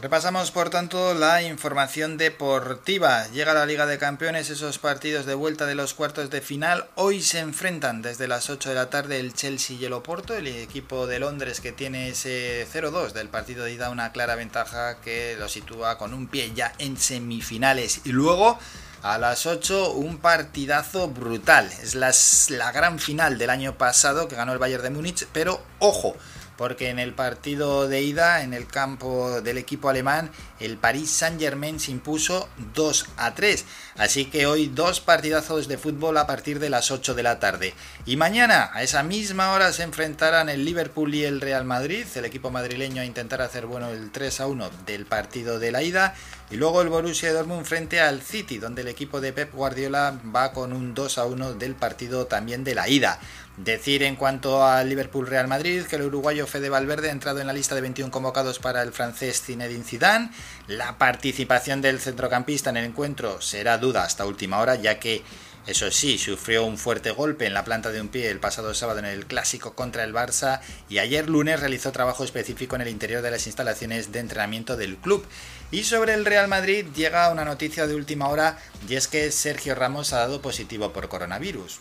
[0.00, 3.26] Repasamos por tanto la información deportiva.
[3.32, 6.86] Llega la Liga de Campeones, esos partidos de vuelta de los cuartos de final.
[6.94, 10.46] Hoy se enfrentan desde las 8 de la tarde el Chelsea y el Oporto, el
[10.46, 15.34] equipo de Londres que tiene ese 0-2 del partido de ida, una clara ventaja que
[15.36, 18.02] lo sitúa con un pie ya en semifinales.
[18.04, 18.56] Y luego
[19.02, 21.66] a las 8 un partidazo brutal.
[21.82, 22.12] Es la,
[22.56, 26.14] la gran final del año pasado que ganó el Bayern de Múnich, pero ojo
[26.58, 31.78] porque en el partido de ida, en el campo del equipo alemán, el Paris Saint-Germain
[31.78, 33.64] se impuso 2 a 3.
[33.96, 37.74] Así que hoy dos partidazos de fútbol a partir de las 8 de la tarde.
[38.06, 42.04] Y mañana, a esa misma hora, se enfrentarán el Liverpool y el Real Madrid.
[42.16, 45.84] El equipo madrileño a intentar hacer bueno el 3 a 1 del partido de la
[45.84, 46.16] ida.
[46.50, 50.52] Y luego el Borussia Dortmund frente al City, donde el equipo de Pep Guardiola va
[50.52, 53.20] con un 2 a 1 del partido también de la ida.
[53.58, 57.48] Decir en cuanto al Liverpool Real Madrid que el uruguayo Fede Valverde ha entrado en
[57.48, 60.30] la lista de 21 convocados para el francés Zinedine Zidane.
[60.68, 65.24] La participación del centrocampista en el encuentro será duda hasta última hora, ya que
[65.66, 69.00] eso sí, sufrió un fuerte golpe en la planta de un pie el pasado sábado
[69.00, 73.22] en el clásico contra el Barça y ayer lunes realizó trabajo específico en el interior
[73.22, 75.26] de las instalaciones de entrenamiento del club.
[75.72, 78.56] Y sobre el Real Madrid llega una noticia de última hora
[78.88, 81.80] y es que Sergio Ramos ha dado positivo por coronavirus.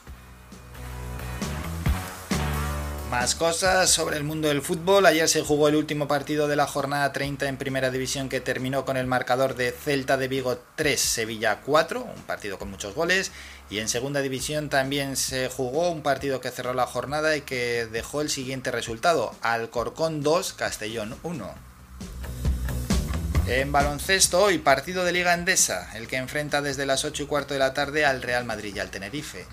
[3.09, 5.05] Más cosas sobre el mundo del fútbol.
[5.05, 8.84] Ayer se jugó el último partido de la jornada 30 en Primera División que terminó
[8.84, 13.31] con el marcador de Celta de Vigo 3, Sevilla 4, un partido con muchos goles.
[13.69, 17.88] Y en Segunda División también se jugó un partido que cerró la jornada y que
[17.89, 21.55] dejó el siguiente resultado: Alcorcón 2, Castellón 1.
[23.47, 27.53] En baloncesto hoy partido de Liga Endesa, el que enfrenta desde las 8 y cuarto
[27.53, 29.45] de la tarde al Real Madrid y al Tenerife.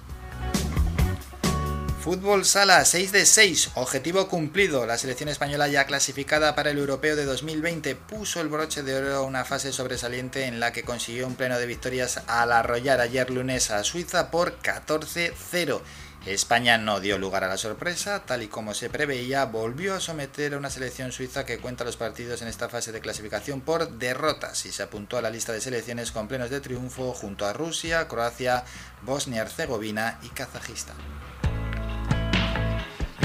[2.05, 4.85] Fútbol Sala 6 de 6, objetivo cumplido.
[4.85, 9.15] La selección española ya clasificada para el Europeo de 2020 puso el broche de oro
[9.15, 13.31] a una fase sobresaliente en la que consiguió un pleno de victorias al arrollar ayer
[13.31, 15.81] lunes a Suiza por 14-0.
[16.27, 20.53] España no dio lugar a la sorpresa, tal y como se preveía, volvió a someter
[20.53, 24.67] a una selección suiza que cuenta los partidos en esta fase de clasificación por derrotas
[24.67, 28.09] y se apuntó a la lista de selecciones con plenos de triunfo junto a Rusia,
[28.09, 28.65] Croacia,
[29.07, 31.24] Bosnia-Herzegovina y Kazajistán.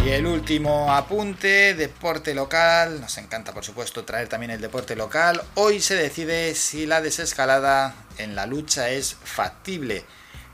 [0.05, 3.01] Y el último apunte, deporte local.
[3.01, 5.41] Nos encanta, por supuesto, traer también el deporte local.
[5.55, 10.05] Hoy se decide si la desescalada en la lucha es factible.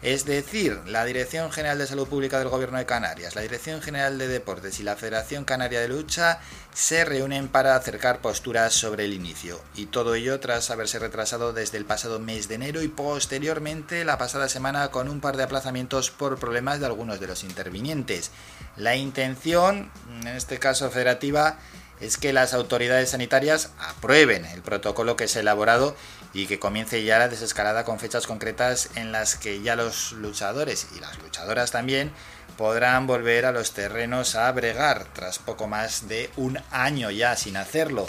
[0.05, 4.19] Es decir, la Dirección General de Salud Pública del Gobierno de Canarias, la Dirección General
[4.19, 6.41] de Deportes y la Federación Canaria de Lucha
[6.75, 9.59] se reúnen para acercar posturas sobre el inicio.
[9.73, 14.19] Y todo ello tras haberse retrasado desde el pasado mes de enero y posteriormente la
[14.19, 18.29] pasada semana con un par de aplazamientos por problemas de algunos de los intervinientes.
[18.77, 19.89] La intención,
[20.21, 21.57] en este caso federativa,
[21.99, 25.95] es que las autoridades sanitarias aprueben el protocolo que se ha elaborado
[26.35, 30.87] y que comience ya la desescalada con fechas concretas en las que ya los luchadores
[30.95, 32.11] y las luchadoras también
[32.57, 37.55] podrán volver a los terrenos a bregar tras poco más de un año ya sin
[37.55, 38.05] hacerlo.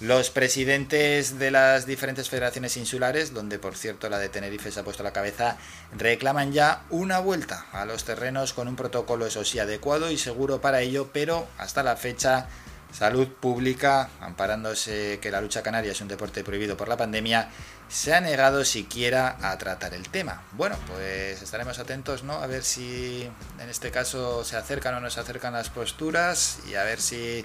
[0.00, 4.84] Los presidentes de las diferentes federaciones insulares, donde por cierto la de Tenerife se ha
[4.84, 5.56] puesto la cabeza,
[5.96, 10.60] reclaman ya una vuelta a los terrenos con un protocolo, eso sí, adecuado y seguro
[10.60, 12.48] para ello, pero hasta la fecha
[12.92, 17.48] Salud Pública, amparándose que la lucha canaria es un deporte prohibido por la pandemia,
[17.88, 20.44] se ha negado siquiera a tratar el tema.
[20.52, 22.34] Bueno, pues estaremos atentos, ¿no?
[22.34, 26.74] A ver si en este caso se acercan o no se acercan las posturas y
[26.74, 27.44] a ver si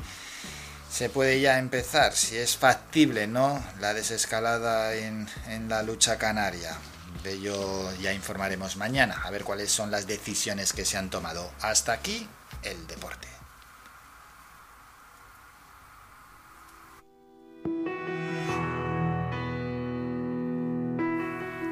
[0.91, 3.63] se puede ya empezar, si es factible, ¿no?
[3.79, 5.27] La desescalada en,
[5.69, 6.75] la lucha canaria.
[7.23, 11.51] De ello ya informaremos mañana, a ver cuáles son las decisiones que se han tomado.
[11.61, 12.27] Hasta aquí
[12.63, 13.36] el deporte.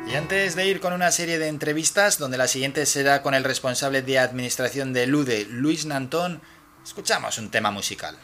[0.07, 3.43] Y antes de ir con una serie de entrevistas, donde la siguiente será con el
[3.43, 6.41] responsable de administración de LUDE, Luis Nantón,
[6.83, 8.15] escuchamos un tema musical.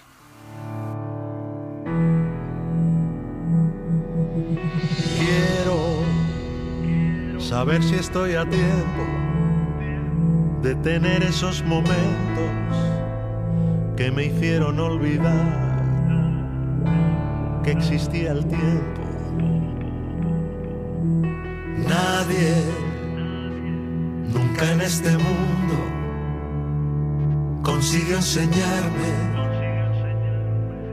[5.17, 6.05] Quiero
[7.39, 9.21] saber si estoy a tiempo
[10.61, 12.51] de tener esos momentos
[13.97, 15.71] que me hicieron olvidar
[17.63, 19.00] que existía el tiempo.
[21.87, 22.55] Nadie,
[24.33, 25.75] nunca en este mundo,
[27.63, 29.41] consiguió enseñarme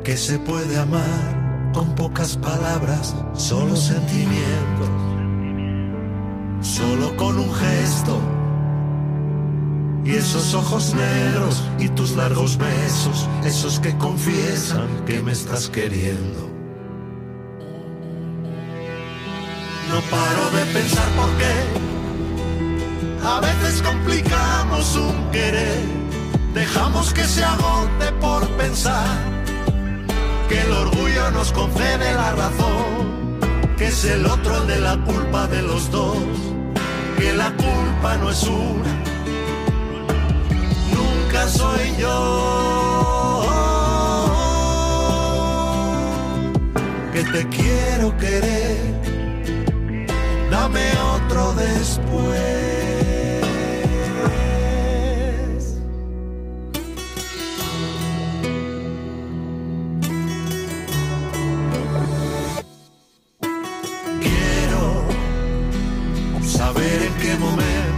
[0.05, 4.89] que se puede amar con pocas palabras, solo sentimientos,
[6.61, 8.19] solo con un gesto.
[10.05, 16.48] Y esos ojos negros y tus largos besos, esos que confiesan que me estás queriendo.
[19.89, 21.55] No paro de pensar por qué.
[23.27, 25.83] A veces complicamos un querer,
[26.55, 29.39] dejamos que se agote por pensar
[30.49, 33.39] que el orgullo nos concede la razón,
[33.77, 36.17] que es el otro de la culpa de los dos,
[37.19, 38.93] que la culpa no es una,
[40.95, 43.45] nunca soy yo.
[47.13, 48.98] Que te quiero querer,
[50.51, 52.39] dame otro después.
[64.21, 65.05] Quiero
[66.43, 67.89] saber en qué momento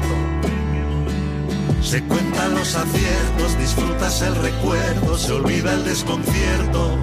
[1.83, 6.97] se cuentan los aciertos, disfrutas el recuerdo, se olvida el desconcierto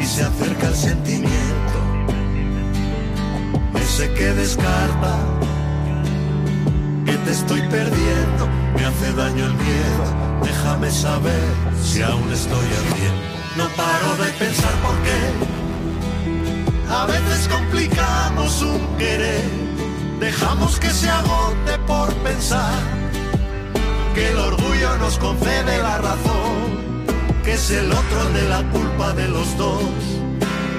[0.00, 1.43] y se acerca el sentimiento.
[3.94, 5.18] Ese que descarta
[7.06, 10.04] que te estoy perdiendo, me hace daño el miedo,
[10.42, 11.44] déjame saber
[11.80, 13.22] si aún estoy a tiempo.
[13.56, 15.20] No paro de pensar por qué
[16.92, 19.44] a veces complicamos un querer,
[20.18, 22.74] dejamos que se agote por pensar
[24.12, 27.04] que el orgullo nos concede la razón,
[27.44, 29.84] que es el otro de la culpa de los dos,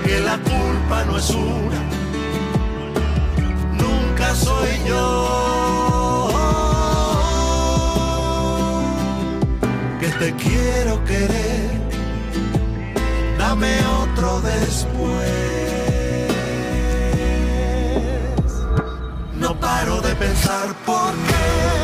[0.03, 1.84] que la culpa no es una,
[4.35, 6.29] soy yo.
[9.99, 11.71] Que te quiero querer,
[13.37, 14.95] dame otro después.
[19.33, 21.75] No paro de pensar por qué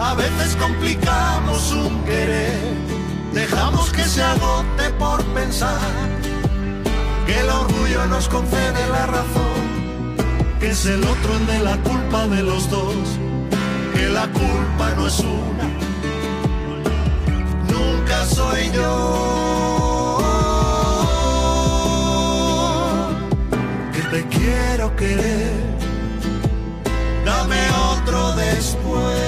[0.00, 2.56] a veces complicamos un querer,
[3.32, 5.80] dejamos que se agote por pensar
[7.26, 9.57] que el orgullo nos concede la razón,
[10.60, 12.94] que es el otro el de la culpa de los dos,
[13.94, 15.68] que la culpa no es una,
[17.72, 20.18] nunca soy yo.
[23.92, 25.68] Que te quiero querer
[27.28, 27.60] dame
[27.92, 29.27] otro después.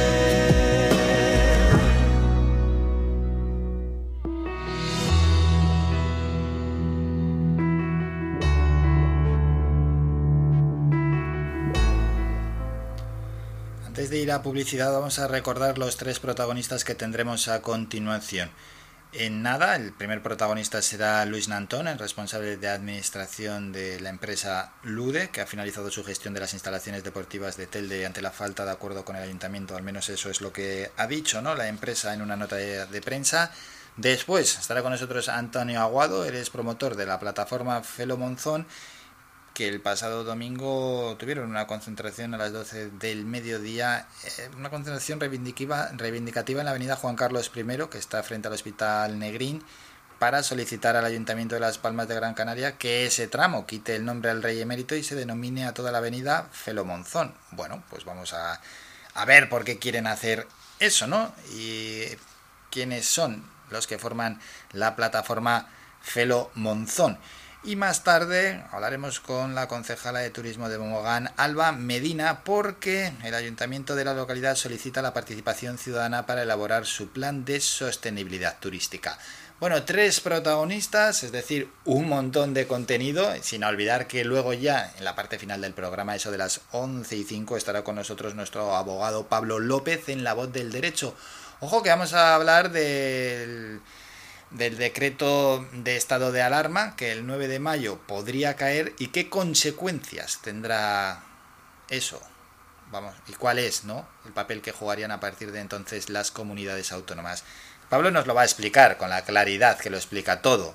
[14.10, 18.50] De ir a publicidad vamos a recordar los tres protagonistas que tendremos a continuación.
[19.12, 24.72] En nada, el primer protagonista será Luis Nantón, el responsable de administración de la empresa
[24.82, 28.64] Lude, que ha finalizado su gestión de las instalaciones deportivas de Telde ante la falta
[28.64, 31.54] de acuerdo con el ayuntamiento, al menos eso es lo que ha dicho ¿no?
[31.54, 33.52] la empresa en una nota de, de prensa.
[33.96, 38.66] Después estará con nosotros Antonio Aguado, él es promotor de la plataforma Felo Monzón,
[39.60, 45.20] que el pasado domingo tuvieron una concentración a las 12 del mediodía, eh, una concentración
[45.20, 49.62] reivindicativa, en la avenida Juan Carlos I, que está frente al Hospital Negrín,
[50.18, 54.06] para solicitar al Ayuntamiento de Las Palmas de Gran Canaria que ese tramo quite el
[54.06, 57.34] nombre al Rey Emérito y se denomine a toda la avenida Felo Monzón.
[57.50, 58.62] Bueno, pues vamos a,
[59.12, 61.34] a ver por qué quieren hacer eso, ¿no?
[61.52, 62.04] Y
[62.70, 64.40] quiénes son los que forman
[64.72, 65.68] la plataforma
[66.00, 67.18] Felo Monzón.
[67.62, 73.34] Y más tarde hablaremos con la concejala de turismo de Mogán, Alba Medina, porque el
[73.34, 79.18] ayuntamiento de la localidad solicita la participación ciudadana para elaborar su plan de sostenibilidad turística.
[79.60, 85.04] Bueno, tres protagonistas, es decir, un montón de contenido, sin olvidar que luego ya en
[85.04, 88.74] la parte final del programa, eso de las 11 y 5, estará con nosotros nuestro
[88.74, 91.14] abogado Pablo López en La Voz del Derecho.
[91.60, 93.82] Ojo que vamos a hablar del,
[94.50, 99.28] del decreto de estado de alarma, que el 9 de mayo podría caer y qué
[99.28, 101.22] consecuencias tendrá
[101.88, 102.20] eso.
[102.90, 104.08] Vamos, y cuál es, ¿no?
[104.26, 107.44] El papel que jugarían a partir de entonces las comunidades autónomas.
[107.88, 110.74] Pablo nos lo va a explicar con la claridad que lo explica todo.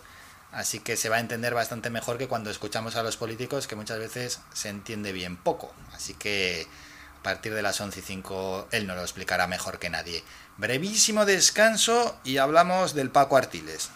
[0.51, 3.75] Así que se va a entender bastante mejor que cuando escuchamos a los políticos, que
[3.75, 5.73] muchas veces se entiende bien poco.
[5.93, 6.67] Así que
[7.25, 10.23] partir de las 11 y 5 él nos lo explicará mejor que nadie.
[10.57, 13.89] Brevísimo descanso y hablamos del Paco Artiles.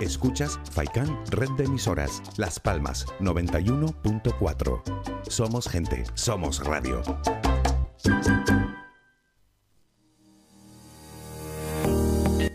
[0.00, 4.82] Escuchas Faikan Red de Emisoras, Las Palmas 91.4.
[5.28, 7.00] Somos gente, somos radio.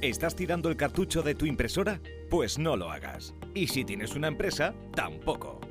[0.01, 2.01] ¿Estás tirando el cartucho de tu impresora?
[2.29, 3.33] Pues no lo hagas.
[3.53, 5.70] Y si tienes una empresa, tampoco.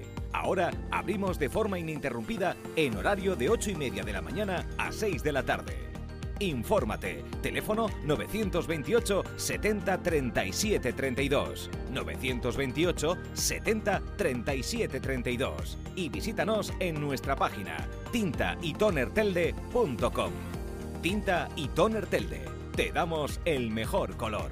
[0.33, 4.91] Ahora abrimos de forma ininterrumpida en horario de 8 y media de la mañana a
[4.91, 5.91] 6 de la tarde.
[6.41, 7.23] Infórmate.
[7.41, 11.69] Teléfono 928 70 37 32.
[11.91, 15.77] 928 70 37 32.
[15.95, 17.77] Y visítanos en nuestra página
[18.11, 20.31] tintaytonertelde.com.
[21.01, 22.45] Tinta y Toner Telde.
[22.75, 24.51] Te damos el mejor color.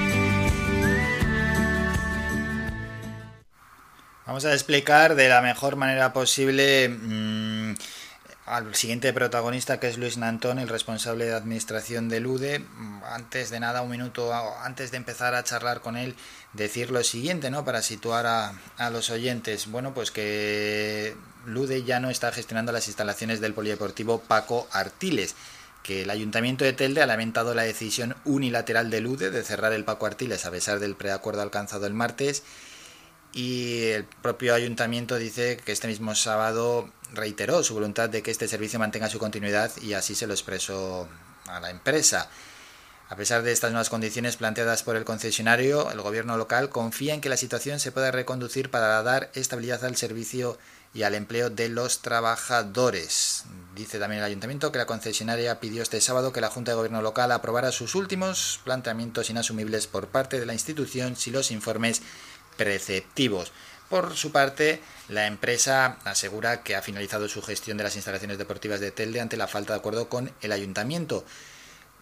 [4.31, 7.73] Vamos a explicar de la mejor manera posible mm,
[8.45, 12.59] al siguiente protagonista que es Luis Nantón, el responsable de administración del UDE.
[12.59, 16.15] Mm, Antes de nada, un minuto a- antes de empezar a charlar con él,
[16.53, 17.65] decir lo siguiente, ¿no?
[17.65, 19.67] Para situar a, los oyentes.
[19.69, 21.13] Bueno, pues que
[21.45, 25.35] LUDE ya no está gestionando las instalaciones del polideportivo Paco Artiles
[25.83, 29.83] que el Ayuntamiento de Telde ha lamentado la decisión unilateral del UDE de cerrar el
[29.83, 32.43] Paco Artiles a pesar del preacuerdo alcanzado el martes
[33.33, 38.47] y el propio ayuntamiento dice que este mismo sábado reiteró su voluntad de que este
[38.47, 41.07] servicio mantenga su continuidad y así se lo expresó
[41.47, 42.29] a la empresa.
[43.09, 47.19] A pesar de estas nuevas condiciones planteadas por el concesionario, el gobierno local confía en
[47.19, 50.57] que la situación se pueda reconducir para dar estabilidad al servicio
[50.93, 53.43] y al empleo de los trabajadores.
[53.75, 57.01] Dice también el ayuntamiento que la concesionaria pidió este sábado que la Junta de Gobierno
[57.01, 62.01] local aprobara sus últimos planteamientos inasumibles por parte de la institución si los informes
[62.57, 63.51] preceptivos.
[63.91, 68.79] Por su parte, la empresa asegura que ha finalizado su gestión de las instalaciones deportivas
[68.79, 71.25] de Telde ante la falta de acuerdo con el ayuntamiento.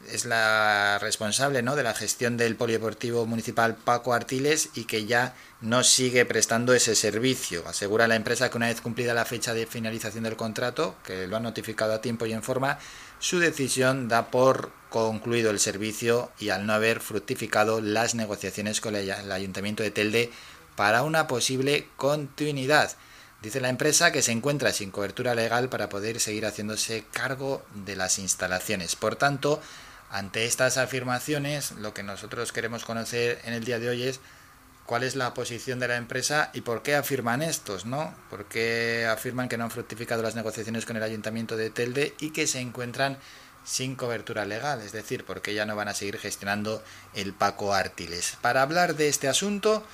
[0.07, 1.75] es la responsable ¿no?
[1.75, 6.93] de la gestión del polideportivo municipal Paco Artiles y que ya no sigue prestando ese
[6.95, 7.67] servicio.
[7.67, 11.37] Asegura la empresa que una vez cumplida la fecha de finalización del contrato, que lo
[11.37, 12.77] ha notificado a tiempo y en forma,
[13.17, 18.95] su decisión da por concluido el servicio y al no haber fructificado las negociaciones con
[18.95, 20.31] el Ayuntamiento de Telde
[20.75, 22.91] para una posible continuidad.
[23.41, 27.95] Dice la empresa que se encuentra sin cobertura legal para poder seguir haciéndose cargo de
[27.95, 28.95] las instalaciones.
[28.95, 29.61] Por tanto,
[30.09, 34.19] ante estas afirmaciones, lo que nosotros queremos conocer en el día de hoy es
[34.85, 38.13] cuál es la posición de la empresa y por qué afirman estos, ¿no?
[38.29, 42.31] ¿Por qué afirman que no han fructificado las negociaciones con el Ayuntamiento de Telde y
[42.31, 43.19] que se encuentran
[43.69, 44.81] sin cobertura legal?
[44.81, 46.83] Es decir, ¿por qué ya no van a seguir gestionando
[47.13, 48.37] el Paco Artiles?
[48.41, 49.85] Para hablar de este asunto,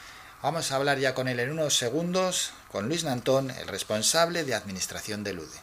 [0.41, 4.55] vamos a hablar ya con él en unos segundos, con Luis Nantón, el responsable de
[4.55, 5.59] administración del UDE.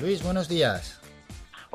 [0.00, 1.03] Luis, buenos días.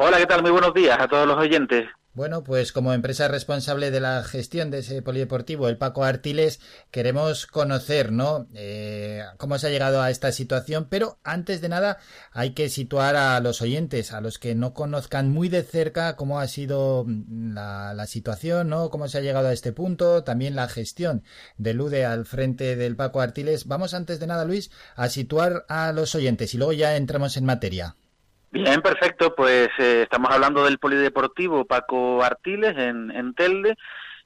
[0.02, 0.42] Hola, ¿qué tal?
[0.42, 1.84] Muy buenos días a todos los oyentes.
[2.14, 7.46] Bueno, pues como empresa responsable de la gestión de ese polideportivo, el Paco Artiles, queremos
[7.46, 8.48] conocer, ¿no?
[8.54, 11.98] Eh, cómo se ha llegado a esta situación, pero antes de nada
[12.32, 16.40] hay que situar a los oyentes, a los que no conozcan muy de cerca cómo
[16.40, 18.92] ha sido la, la situación, ¿no?
[18.92, 21.24] Cómo se ha llegado a este punto, también la gestión
[21.58, 23.68] del UDE al frente del Paco Artiles.
[23.68, 27.44] Vamos antes de nada, Luis, a situar a los oyentes y luego ya entramos en
[27.44, 27.98] materia.
[28.52, 29.36] Bien, perfecto.
[29.36, 33.76] Pues eh, estamos hablando del polideportivo Paco Artiles en, en Telde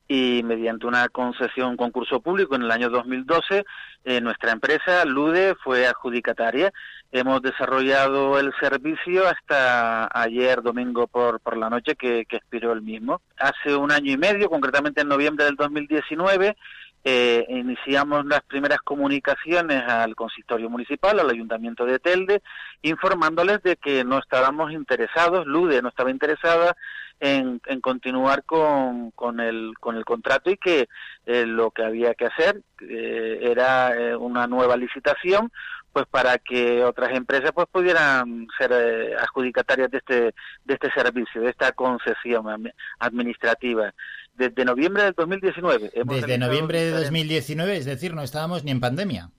[0.07, 3.63] y mediante una concesión concurso público en el año 2012,
[4.05, 6.71] eh, nuestra empresa, LUDE, fue adjudicataria.
[7.11, 12.81] Hemos desarrollado el servicio hasta ayer domingo por, por la noche que, que expiró el
[12.81, 13.21] mismo.
[13.37, 16.55] Hace un año y medio, concretamente en noviembre del 2019,
[17.03, 22.41] eh, iniciamos las primeras comunicaciones al consistorio municipal, al ayuntamiento de Telde,
[22.81, 26.75] informándoles de que no estábamos interesados, LUDE no estaba interesada
[27.19, 30.89] en, en continuar con, con, el, con el contrato y que
[31.25, 35.51] eh, lo que había que hacer eh, era eh, una nueva licitación
[35.93, 40.21] pues para que otras empresas pues pudieran ser adjudicatarias de este
[40.65, 43.93] de este servicio, de esta concesión administrativa.
[44.35, 48.71] Desde noviembre del 2019 hemos Desde noviembre de diferentes- 2019, es decir, no estábamos ni
[48.71, 49.29] en pandemia.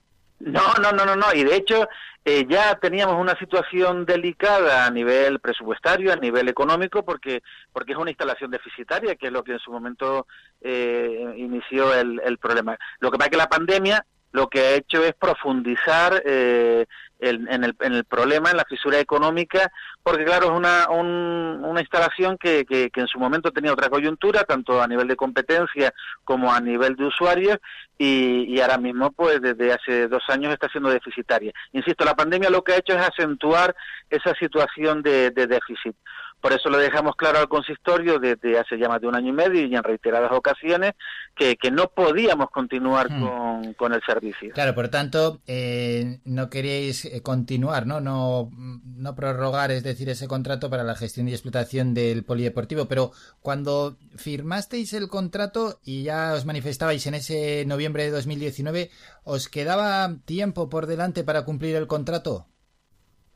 [0.40, 1.26] No, no, no, no, no.
[1.34, 1.88] Y de hecho
[2.24, 7.42] eh, ya teníamos una situación delicada a nivel presupuestario, a nivel económico, porque
[7.72, 10.26] porque es una instalación deficitaria, que es lo que en su momento
[10.60, 12.76] eh, inició el, el problema.
[13.00, 16.86] Lo que pasa es que la pandemia lo que ha hecho es profundizar eh,
[17.28, 19.70] el- en, el, en el problema, en la fisura económica,
[20.02, 24.44] porque claro, es una, un- una instalación que, que, en su momento tenía otra coyuntura,
[24.44, 25.92] tanto a nivel de competencia
[26.24, 27.58] como a nivel de usuarios,
[27.98, 31.52] y, y ahora mismo, pues desde hace dos años está siendo deficitaria.
[31.72, 33.74] Insisto, la pandemia lo que ha hecho es acentuar
[34.10, 35.96] esa situación de, de déficit.
[36.44, 39.32] Por eso lo dejamos claro al consistorio desde hace ya más de un año y
[39.32, 40.92] medio y en reiteradas ocasiones
[41.34, 43.20] que, que no podíamos continuar Hmm.
[43.20, 44.52] con, con el servicio.
[44.52, 48.00] Claro, por tanto, eh, no queréis eh, continuar, ¿no?
[48.00, 48.50] ¿no?
[48.52, 53.96] No prorrogar, es decir, ese contrato para la gestión y explotación del polideportivo, pero cuando
[54.16, 58.90] firmasteis el contrato y ya os manifestabais en ese noviembre de 2019,
[59.24, 62.46] ¿os quedaba tiempo por delante para cumplir el contrato?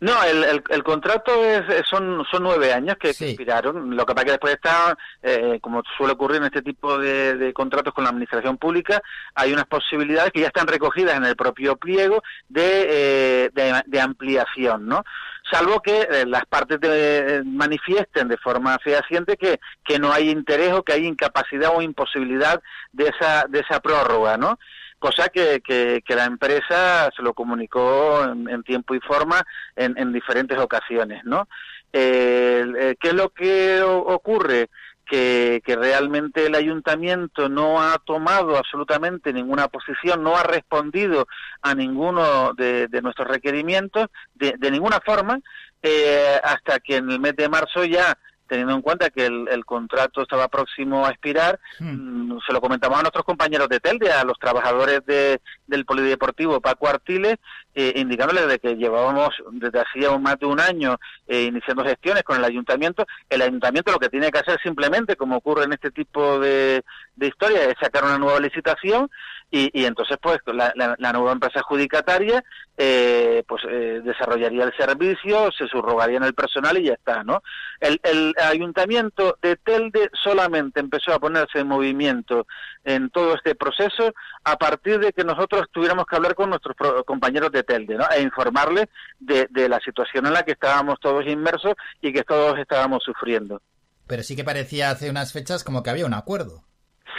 [0.01, 3.97] No, el, el, el contrato es, son, son nueve años que, que expiraron.
[3.97, 7.35] Lo que pasa es que después está, eh, como suele ocurrir en este tipo de,
[7.37, 9.03] de contratos con la administración pública,
[9.35, 14.01] hay unas posibilidades que ya están recogidas en el propio pliego de, eh, de, de
[14.01, 15.03] ampliación, ¿no?
[15.51, 20.75] Salvo que eh, las partes de- manifiesten de forma fehaciente que, que no hay interés
[20.75, 22.63] o que hay incapacidad o imposibilidad
[22.93, 24.59] de esa, de esa prórroga, ¿no?
[24.99, 29.45] Cosa que, que, que la empresa se lo comunicó en, en tiempo y forma
[29.77, 31.49] en, en diferentes ocasiones, ¿no?
[31.93, 34.69] Eh, ¿Qué es lo que ocurre?
[35.07, 41.27] Que, que realmente el ayuntamiento no ha tomado absolutamente ninguna posición, no ha respondido
[41.63, 45.41] a ninguno de, de nuestros requerimientos de, de ninguna forma,
[45.83, 48.19] eh, hasta que en el mes de marzo ya
[48.49, 52.99] teniendo en cuenta que el, el contrato estaba próximo a expirar, mm, se lo comentamos
[52.99, 57.37] a nuestros compañeros de Telde, a los trabajadores de, del Polideportivo Paco Artiles,
[57.81, 60.99] eh, indicándole de que llevábamos desde hacía más de un año
[61.29, 63.07] eh, iniciando gestiones con el ayuntamiento.
[63.31, 66.83] El ayuntamiento lo que tiene que hacer simplemente, como ocurre en este tipo de,
[67.15, 69.09] de historias, es sacar una nueva licitación
[69.51, 72.45] y, y entonces pues la, la- nueva empresa adjudicataria
[72.77, 77.43] eh, pues eh, desarrollaría el servicio, se subrogaría en el personal y ya está, ¿no?
[77.81, 82.47] El, el ayuntamiento de Telde solamente empezó a ponerse en movimiento
[82.85, 84.13] en todo este proceso
[84.45, 86.77] a partir de que nosotros tuviéramos que hablar con nuestros
[87.07, 88.07] compañeros de Telde, ¿no?
[88.11, 88.87] E informarles
[89.21, 93.61] de, de la situación en la que estábamos todos inmersos y que todos estábamos sufriendo.
[94.07, 96.65] Pero sí que parecía hace unas fechas como que había un acuerdo.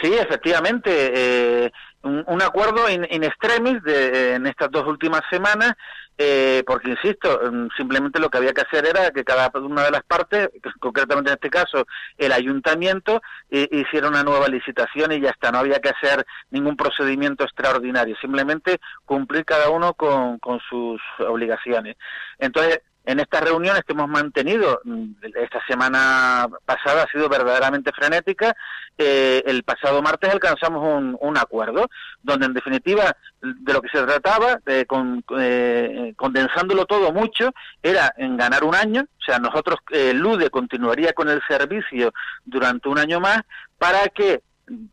[0.02, 1.72] Sí, efectivamente, eh,
[2.02, 5.74] un, un acuerdo in, in extremis de, en estas dos últimas semanas,
[6.22, 9.90] eh, porque insisto, mm, simplemente lo que había que hacer era que cada una de
[9.90, 11.86] las partes, concretamente en este caso
[12.18, 16.76] el ayuntamiento, eh, hiciera una nueva licitación y ya está, no había que hacer ningún
[16.76, 20.38] procedimiento extraordinario, simplemente cumplir cada uno con
[20.68, 21.96] sus obligaciones.
[22.38, 25.04] Entonces, en estas reuniones que hemos mantenido, mm,
[25.42, 28.54] esta semana pasada ha sido verdaderamente frenética,
[28.98, 30.82] eh, el pasado martes alcanzamos
[31.20, 31.88] un, acuerdo,
[32.22, 37.50] donde en definitiva de lo que se trataba, eh, con- eh, condensándolo todo mucho,
[37.82, 42.12] era en ganar un año, o sea, nosotros, eh, LUDE continuaría con el servicio
[42.44, 43.40] durante un año más
[43.78, 44.42] para que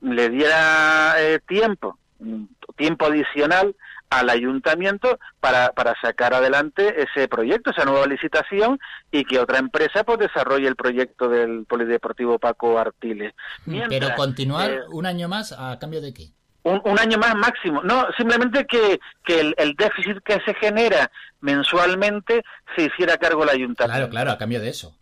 [0.01, 2.45] le diera eh, tiempo, mm,
[2.77, 3.75] tiempo adicional
[4.09, 8.79] al ayuntamiento para, para sacar adelante ese proyecto, esa nueva licitación
[9.11, 13.33] y que otra empresa pues desarrolle el proyecto del Polideportivo Paco Artiles.
[13.65, 16.29] Mientras, Pero continuar eh, un año más a cambio de qué?
[16.63, 17.81] un, un año más máximo.
[17.83, 21.09] No, simplemente que, que el, el déficit que se genera
[21.39, 22.43] mensualmente
[22.75, 23.85] se hiciera cargo el ayuntamiento.
[23.97, 24.95] Claro, claro, a cambio de eso.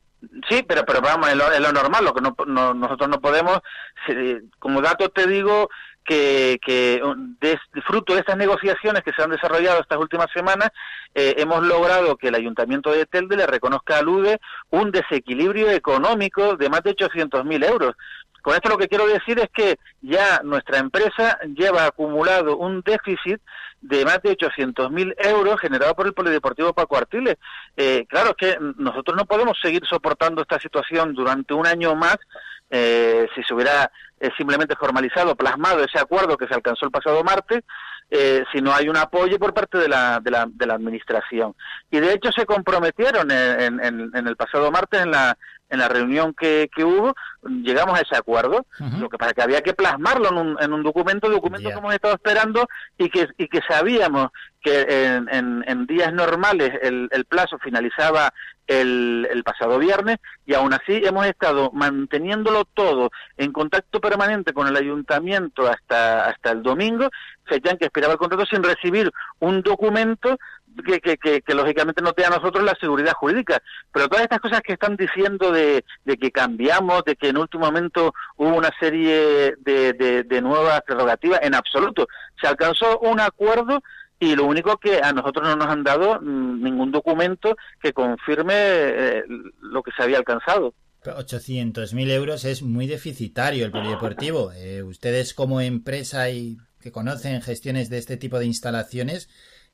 [0.49, 3.19] Sí, pero pero vamos, es lo, es lo normal, lo que no, no- nosotros no
[3.19, 3.59] podemos,
[4.07, 5.69] se- como dato te digo
[6.05, 7.01] que, que
[7.39, 10.69] de, fruto de estas negociaciones que se han desarrollado estas últimas semanas,
[11.13, 16.55] eh, hemos logrado que el Ayuntamiento de Telde le reconozca al UDE un desequilibrio económico
[16.55, 17.95] de más de 800.000 euros.
[18.41, 23.41] Con esto lo que quiero decir es que ya nuestra empresa lleva acumulado un déficit
[23.81, 27.37] de más de 800.000 euros generado por el Polideportivo Paco Artiles.
[27.75, 32.17] Eh, claro, es que nosotros no podemos seguir soportando esta situación durante un año más
[32.69, 37.23] eh, si se hubiera eh, simplemente formalizado, plasmado ese acuerdo que se alcanzó el pasado
[37.23, 37.61] martes,
[38.11, 41.55] eh, si no hay un apoyo por parte de la, de la, de la administración.
[41.89, 45.35] Y de hecho se comprometieron en, en- en el pasado martes en la,
[45.69, 48.65] en la reunión que, que hubo, llegamos a ese acuerdo,
[49.01, 51.93] lo que pasa que había que plasmarlo en un, en un documento, documento que hemos
[51.95, 52.67] estado esperando
[52.99, 54.29] y que, y que sabíamos
[54.61, 58.31] que en, en- en días normales el, el plazo finalizaba
[58.67, 64.67] el, el pasado viernes y aún así hemos estado manteniéndolo todo en contacto permanente con
[64.67, 67.09] el ayuntamiento hasta, hasta el domingo,
[67.45, 70.37] fecha en que expiraba el contrato sin recibir un documento
[70.83, 73.61] que, que, que, que lógicamente no te a nosotros la seguridad jurídica.
[73.93, 77.65] Pero todas estas cosas que están diciendo de, de que cambiamos, de que en último
[77.65, 82.07] momento hubo una serie de, de, de nuevas prerrogativas, en absoluto.
[82.41, 83.81] Se alcanzó un acuerdo
[84.19, 89.23] y lo único que a nosotros no nos han dado ningún documento que confirme eh,
[89.61, 90.73] lo que se había alcanzado.
[91.03, 94.51] 800.000 euros es muy deficitario el polideportivo.
[94.55, 99.29] Eh, ustedes como empresa y que conocen gestiones de este tipo de instalaciones,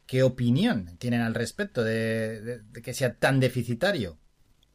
[0.06, 4.18] ¿qué opinión tienen al respecto de, de- de que sea tan deficitario?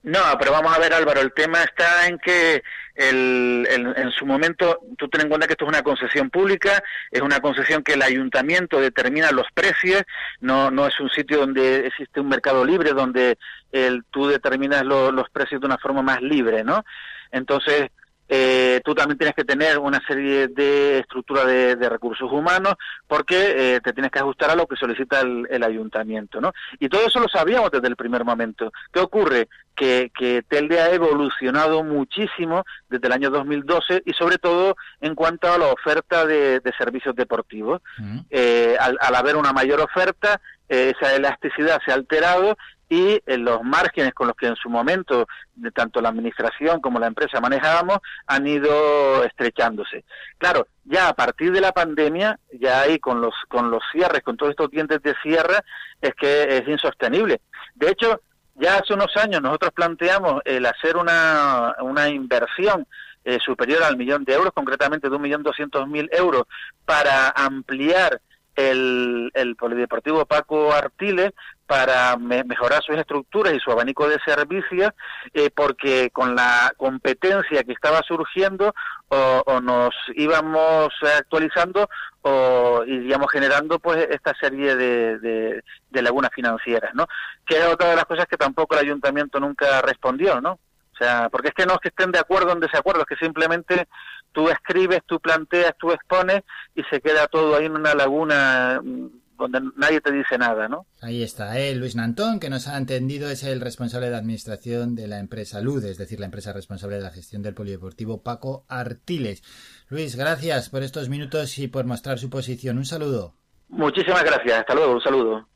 [0.02, 2.62] No, pero vamos a ver Álvaro, el tema está en que
[2.94, 6.80] el, el- en su momento, tú ten en cuenta que esto es una concesión pública,
[7.10, 10.02] es una concesión que el ayuntamiento determina los precios,
[10.40, 13.36] no, no es un sitio donde existe un mercado libre, donde
[13.72, 16.84] el, tú determinas lo- los precios de una forma más libre, ¿no?
[17.32, 17.90] Entonces,
[18.28, 22.74] eh, tú también tienes que tener una serie de estructura de, de recursos humanos
[23.06, 26.52] porque eh, te tienes que ajustar a lo que solicita el, el ayuntamiento, ¿no?
[26.80, 28.72] Y todo eso lo sabíamos desde el primer momento.
[28.92, 29.48] ¿Qué ocurre?
[29.74, 35.52] Que, que Telde ha evolucionado muchísimo desde el año 2012 y sobre todo en cuanto
[35.52, 37.82] a la oferta de, de servicios deportivos.
[38.30, 42.56] Eh, al, al haber una mayor oferta, eh, esa elasticidad se ha alterado
[42.88, 46.98] y eh, los márgenes con los que en su momento de tanto la administración como
[46.98, 50.04] la empresa manejábamos han ido estrechándose.
[50.38, 54.36] Claro, ya a partir de la pandemia, ya ahí con los con los cierres, con
[54.36, 55.58] todos estos dientes de cierre,
[56.00, 57.40] es que es insostenible.
[57.74, 58.20] De hecho,
[58.54, 62.86] ya hace unos años nosotros planteamos el hacer una, una inversión
[63.24, 66.44] eh, superior al millón de euros, concretamente de un millón doscientos mil euros,
[66.84, 68.20] para ampliar
[68.56, 71.32] el, el Polideportivo Paco Artiles
[71.66, 74.90] para me- mejorar sus estructuras y su abanico de servicios,
[75.34, 78.72] eh, porque con la competencia que estaba surgiendo
[79.08, 81.88] o, o nos íbamos actualizando
[82.22, 87.06] o iríamos generando pues esta serie de, de, de lagunas financieras, ¿no?
[87.44, 90.58] Que es otra de las cosas que tampoco el ayuntamiento nunca respondió, ¿no?
[90.96, 93.22] O sea, porque es que no es que estén de acuerdo en desacuerdo, es que
[93.22, 93.86] simplemente
[94.32, 96.42] tú escribes, tú planteas, tú expones
[96.74, 100.86] y se queda todo ahí en una laguna mm, donde nadie te dice nada, ¿no?
[101.02, 101.74] Ahí está, ¿eh?
[101.74, 105.84] Luis Nantón, que nos ha entendido, es el responsable de administración de la empresa LUD,
[105.84, 109.42] es decir, la empresa responsable de la gestión del polideportivo Paco Artiles.
[109.90, 112.78] Luis, gracias por estos minutos y por mostrar su posición.
[112.78, 113.34] Un saludo.
[113.68, 115.46] Muchísimas gracias, hasta luego, un saludo.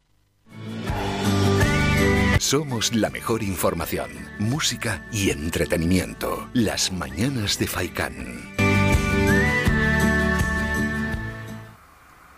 [2.41, 6.49] Somos la mejor información, música y entretenimiento.
[6.55, 8.57] Las mañanas de Faikán.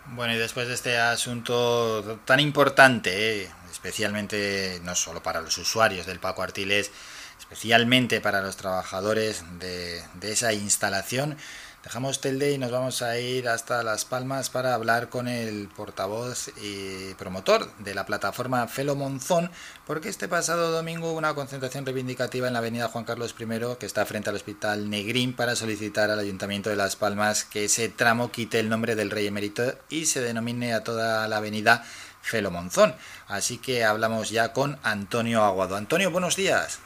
[0.07, 6.19] Bueno, y después de este asunto tan importante, especialmente no solo para los usuarios del
[6.19, 6.91] Paco Artiles,
[7.39, 11.37] especialmente para los trabajadores de esa instalación,
[11.83, 16.49] dejamos Telde y nos vamos a ir hasta Las Palmas para hablar con el portavoz
[16.61, 19.51] y promotor de la plataforma Felo Monzón,
[19.85, 23.45] porque este pasado domingo hubo una concentración reivindicativa en la avenida Juan Carlos I,
[23.77, 27.89] que está frente al Hospital Negrín, para solicitar al Ayuntamiento de Las Palmas que ese
[27.89, 31.83] tramo quite el nombre del Rey Emérito y se denomine a toda la avenida
[32.21, 32.95] Felo Monzón.
[33.27, 35.75] Así que hablamos ya con Antonio Aguado.
[35.75, 36.79] Antonio, buenos días.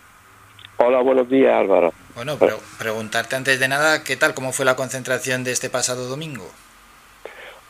[0.78, 1.92] Hola, buenos días Álvaro.
[2.16, 4.34] Bueno, pero preguntarte antes de nada, ¿qué tal?
[4.34, 6.46] ¿Cómo fue la concentración de este pasado domingo?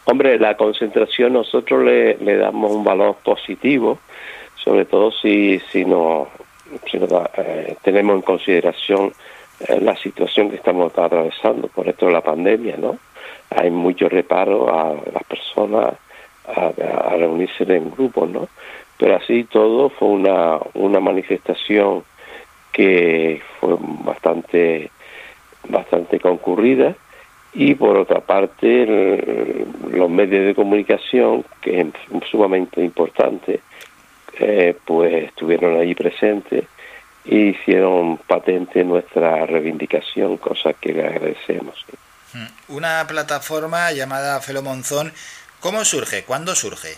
[0.06, 4.00] Hombre, la concentración nosotros le, le damos un valor positivo,
[4.64, 6.28] sobre todo si, si, no,
[6.90, 9.14] si no da- eh, tenemos en consideración
[9.68, 12.98] eh, la situación que estamos atravesando por esto de la pandemia, ¿no?
[13.50, 15.94] Hay mucho reparo a las personas
[16.48, 16.68] a,
[17.12, 18.48] a reunirse en grupos, ¿no?
[18.98, 22.04] Pero así todo fue una, una manifestación
[22.72, 24.91] que fue bastante
[25.68, 26.95] bastante concurrida
[27.53, 31.88] y por otra parte los medios de comunicación que es
[32.30, 33.61] sumamente importante
[34.39, 36.65] eh, pues estuvieron allí presentes
[37.26, 41.85] y hicieron patente nuestra reivindicación cosa que le agradecemos
[42.34, 45.14] Mm, Una plataforma llamada Felo Monzón,
[45.61, 46.23] ¿cómo surge?
[46.23, 46.98] ¿Cuándo surge?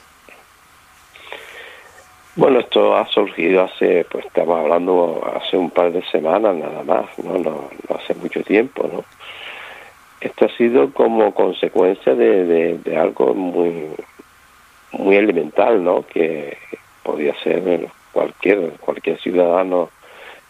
[2.35, 7.05] Bueno, esto ha surgido hace, pues estamos hablando hace un par de semanas nada más,
[7.19, 9.03] no, no, no hace mucho tiempo, ¿no?
[10.21, 13.87] Esto ha sido como consecuencia de, algo muy,
[14.91, 16.05] muy elemental, ¿no?
[16.05, 16.57] Que
[17.03, 19.89] podía ser cualquier, cualquier ciudadano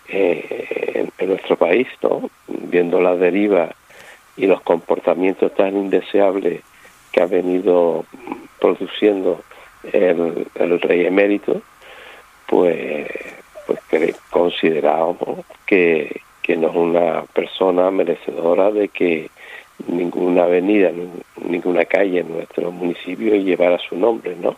[0.10, 2.30] eh, en, en nuestro país, ¿no?
[2.48, 3.70] Viendo la deriva
[4.36, 6.62] y los comportamientos tan indeseables
[7.12, 8.06] que ha venido
[8.60, 9.42] produciendo
[9.84, 10.48] el,
[10.82, 11.62] rey emérito,
[12.48, 13.08] pues,
[13.68, 14.16] pues que
[15.66, 19.30] que, que no es una persona merecedora de que
[19.88, 24.58] ninguna avenida, nin- ninguna calle en nuestro municipio llevara su nombre, ¿no?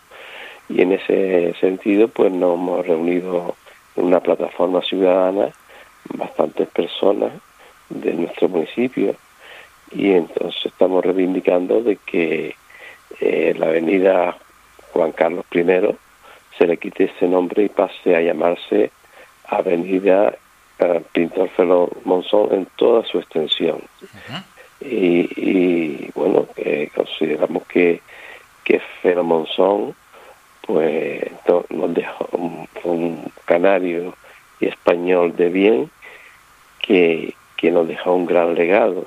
[0.69, 3.55] Y en ese sentido, pues nos hemos reunido
[3.95, 5.49] en una plataforma ciudadana,
[6.13, 7.33] bastantes personas
[7.89, 9.15] de nuestro municipio,
[9.91, 12.55] y entonces estamos reivindicando de que
[13.19, 14.37] eh, la avenida
[14.93, 15.63] Juan Carlos I
[16.57, 18.91] se le quite ese nombre y pase a llamarse
[19.45, 20.33] Avenida
[20.79, 23.81] eh, Pintor Felo Monzón en toda su extensión.
[24.81, 28.01] Y, y, bueno, eh, consideramos que,
[28.63, 29.95] que Felo Monzón
[30.65, 34.13] pues no- nos dejó un, un canario
[34.59, 35.91] y español de bien
[36.79, 39.05] que, que nos dejó un gran legado.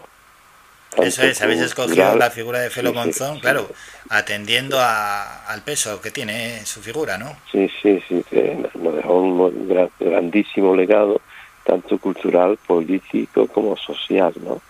[1.02, 3.40] Eso es, habéis escogido la figura de Felo sí, Monzón, sí.
[3.40, 3.68] claro,
[4.10, 7.36] atendiendo a- al peso que tiene su figura, ¿no?
[7.50, 8.24] Sí, sí, sí,
[8.74, 11.20] nos dejó un gra- grandísimo legado,
[11.64, 14.60] tanto cultural, político como social, ¿no?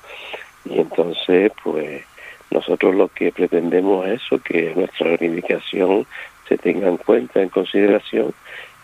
[0.65, 2.05] Y entonces, pues,
[2.51, 6.07] nosotros lo que pretendemos es eso, que nuestra reivindicación
[6.49, 8.33] se tenga en cuenta, en consideración,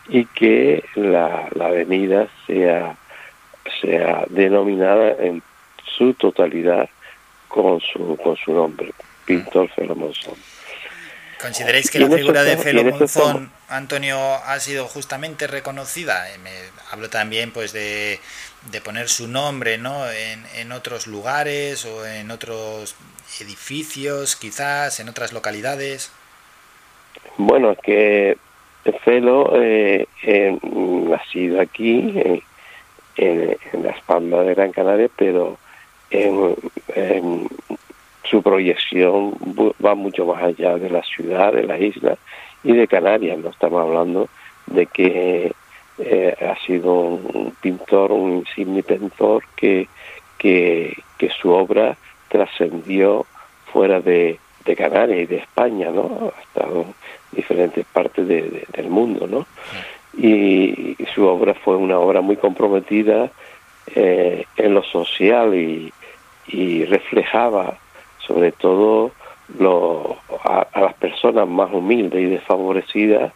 [0.08, 2.96] y que la, la avenida sea,
[3.80, 5.42] sea denominada en
[5.96, 6.88] su totalidad
[7.50, 8.92] con su, con su nombre,
[9.26, 10.36] Pintor Felo Monzón.
[11.40, 16.30] ¿Consideráis que la figura de Felo Monzón, Antonio, ha sido justamente reconocida?
[16.30, 16.50] Eh, Me
[16.90, 18.20] hablo también pues de,
[18.70, 20.08] de poner su nombre ¿no?
[20.10, 22.94] en, en otros lugares o en otros
[23.40, 26.12] edificios, quizás, en otras localidades.
[27.38, 28.38] Bueno, es que
[29.04, 32.42] Felo eh, eh, nacido aquí, en,
[33.16, 35.58] en, en Las Palmas de Gran Canaria, pero
[36.10, 36.54] en,
[36.94, 37.48] en
[38.24, 39.34] su proyección
[39.84, 42.18] va mucho más allá de la ciudad, de las islas
[42.64, 43.38] y de Canarias.
[43.38, 44.28] No estamos hablando
[44.66, 45.52] de que
[45.98, 49.88] eh, ha sido un pintor, un insigne pintor que,
[50.38, 51.96] que, que su obra
[52.28, 53.26] trascendió
[53.72, 56.32] fuera de, de Canarias y de España, ¿no?
[56.36, 56.94] Ha estado en
[57.32, 59.46] diferentes partes de- de- del mundo, ¿no?
[60.16, 63.30] Y, y su obra fue una obra muy comprometida
[63.94, 65.92] eh, en lo social y,
[66.52, 67.78] y reflejaba
[68.26, 69.12] sobre todo
[69.58, 73.32] lo, a, a las personas más humildes y desfavorecidas,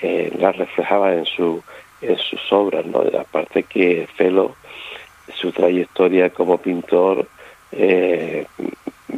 [0.00, 1.62] eh, las reflejaba en, su,
[2.00, 3.04] en sus obras, ¿no?
[3.18, 4.56] Aparte que Felo,
[5.34, 7.28] su trayectoria como pintor
[7.70, 8.46] eh,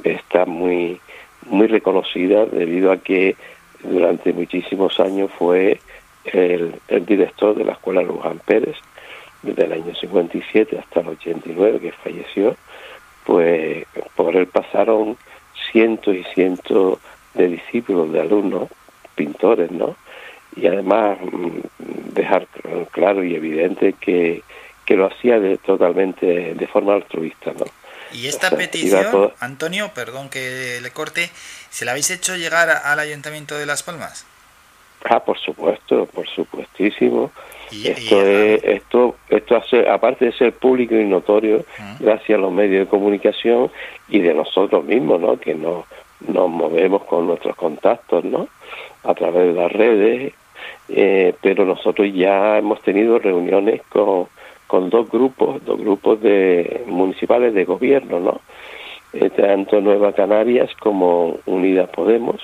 [0.04, 1.00] está muy,
[1.46, 3.36] muy reconocida debido a que
[3.82, 5.80] durante muchísimos años fue
[6.24, 8.76] el, el director de la Escuela Luján Pérez,
[9.42, 12.56] desde el año 57 hasta el 89 que falleció,
[13.24, 15.16] pues por él pasaron
[15.72, 16.98] cientos y cientos
[17.34, 18.68] de discípulos, de alumnos,
[19.14, 19.96] pintores, ¿no?
[20.56, 21.58] Y además mm,
[22.14, 22.46] dejar
[22.92, 24.42] claro y evidente que,
[24.84, 27.64] que lo hacía de, totalmente de forma altruista, ¿no?
[28.12, 31.30] Y esta O sea, petición, todo- Antonio, perdón que le corte,
[31.70, 34.24] ¿se la habéis hecho llegar al Ayuntamiento de Las Palmas?
[35.04, 37.32] Ah, por supuesto, por supuestísimo.
[37.82, 41.64] Y- esto es, esto, esto hace, aparte de ser público y notorio,
[42.00, 43.70] gracias a los medios de comunicación
[44.08, 45.38] y de nosotros mismos, ¿no?
[45.38, 45.84] Que nos,
[46.28, 48.48] nos movemos con nuestros contactos, ¿no?
[49.02, 50.32] A través de las redes,
[50.88, 54.26] eh, pero nosotros ya hemos tenido reuniones con,
[54.66, 58.40] con dos grupos, dos grupos de municipales de gobierno, ¿no?
[59.12, 62.40] Eh, tanto Nueva Canarias como Unidas Podemos.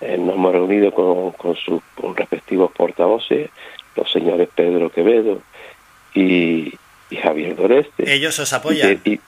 [0.00, 1.80] Eh, nos hemos reunido con, con sus
[2.16, 3.50] respectivos portavoces,
[3.96, 5.40] los señores Pedro Quevedo
[6.14, 6.72] y,
[7.10, 8.12] y Javier Doreste.
[8.12, 9.00] Ellos os apoyan.
[9.04, 9.20] Y, y-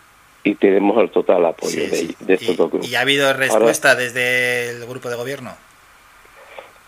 [0.44, 2.16] y tenemos el total apoyo Sí, de, sí.
[2.20, 2.88] de estos dos grupos.
[2.88, 5.52] ¿Y ha habido Ahora, respuesta desde el grupo de gobierno?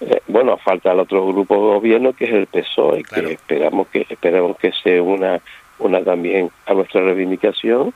[0.01, 4.07] eh, bueno, falta el otro grupo de gobierno que es el PSOE, que esperamos que
[4.09, 5.41] esperamos que se una
[5.81, 7.93] una también a nuestra reivindicación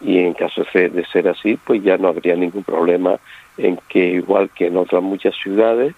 [0.00, 3.20] y en caso de, de ser así, pues ya no habría ningún problema
[3.56, 5.94] en que igual que en otras muchas ciudades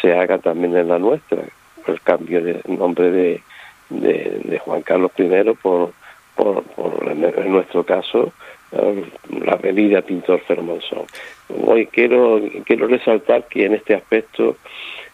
[0.00, 1.42] se haga también en la nuestra
[1.90, 3.42] el cambio de nombre de,
[3.90, 5.28] de, Juan Carlos I
[5.60, 5.92] por,
[6.36, 6.64] por,
[7.10, 8.32] en, nuestro caso
[8.72, 9.04] eh,
[9.44, 11.04] la avenida Pintor Fermonzón.
[11.66, 14.56] Hoy quiero quiero resaltar que en este aspecto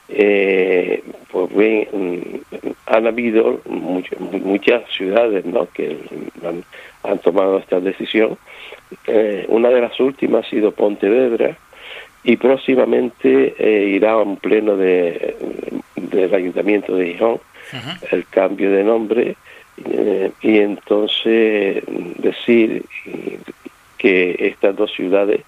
[0.08, 5.68] eh, pues bien, mm, han habido much- muchas ciudades ¿no?
[5.72, 5.96] que
[6.44, 6.62] han,
[7.02, 8.38] han tomado esta decisión.
[9.06, 11.56] Eh, una de las últimas ha sido Pontevedra
[12.26, 15.36] y próximamente eh, irá a un pleno de,
[15.94, 17.40] del Ayuntamiento de Gijón
[18.10, 19.36] el cambio de nombre
[19.84, 21.84] eh, y entonces
[22.18, 22.84] decir
[23.96, 25.42] que estas dos ciudades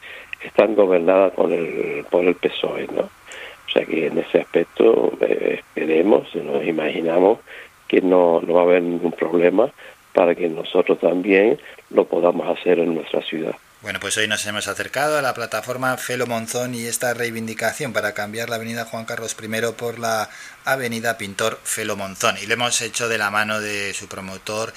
[0.45, 3.03] están gobernadas por el, por el PSOE, ¿no?
[3.03, 7.41] O sea que en ese aspecto eh, esperemos, nos imaginamos
[7.89, 9.69] que no, no va a haber ningún problema
[10.13, 11.59] para que nosotros también
[11.91, 13.57] lo podamos hacer en nuestra ciudad.
[13.81, 18.13] Bueno, pues hoy nos hemos acercado a la plataforma Felo Monzón y esta reivindicación para
[18.13, 20.29] cambiar la avenida Juan Carlos I por la
[20.65, 22.37] avenida Pintor Felo Monzón.
[22.43, 24.73] Y lo hemos hecho de la mano de su promotor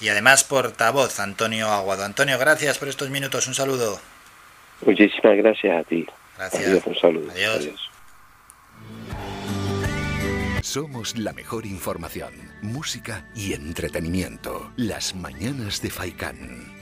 [0.00, 2.04] y además portavoz, Antonio Aguado.
[2.04, 3.46] Antonio, gracias por estos minutos.
[3.48, 4.00] Un saludo.
[4.80, 6.06] Muchísimas gracias a ti.
[6.38, 6.66] Gracias.
[6.66, 7.30] Adiós, un saludo.
[7.30, 7.90] Adiós.
[10.62, 14.72] Somos la mejor información, música y entretenimiento.
[14.76, 16.77] Las mañanas de Faikán.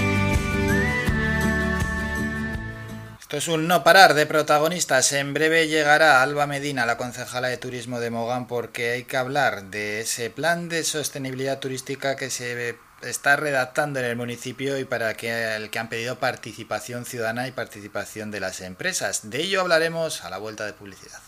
[3.27, 5.13] Esto es un no parar de protagonistas.
[5.13, 9.65] En breve llegará Alba Medina, la concejala de turismo de Mogán, porque hay que hablar
[9.65, 15.15] de ese plan de sostenibilidad turística que se está redactando en el municipio y para
[15.15, 19.29] que el que han pedido participación ciudadana y participación de las empresas.
[19.29, 21.19] De ello hablaremos a la vuelta de publicidad.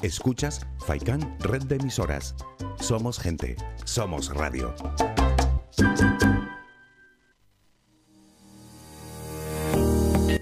[0.00, 2.34] Escuchas Faikán Red de Emisoras.
[2.80, 3.54] Somos gente,
[3.84, 4.74] somos radio.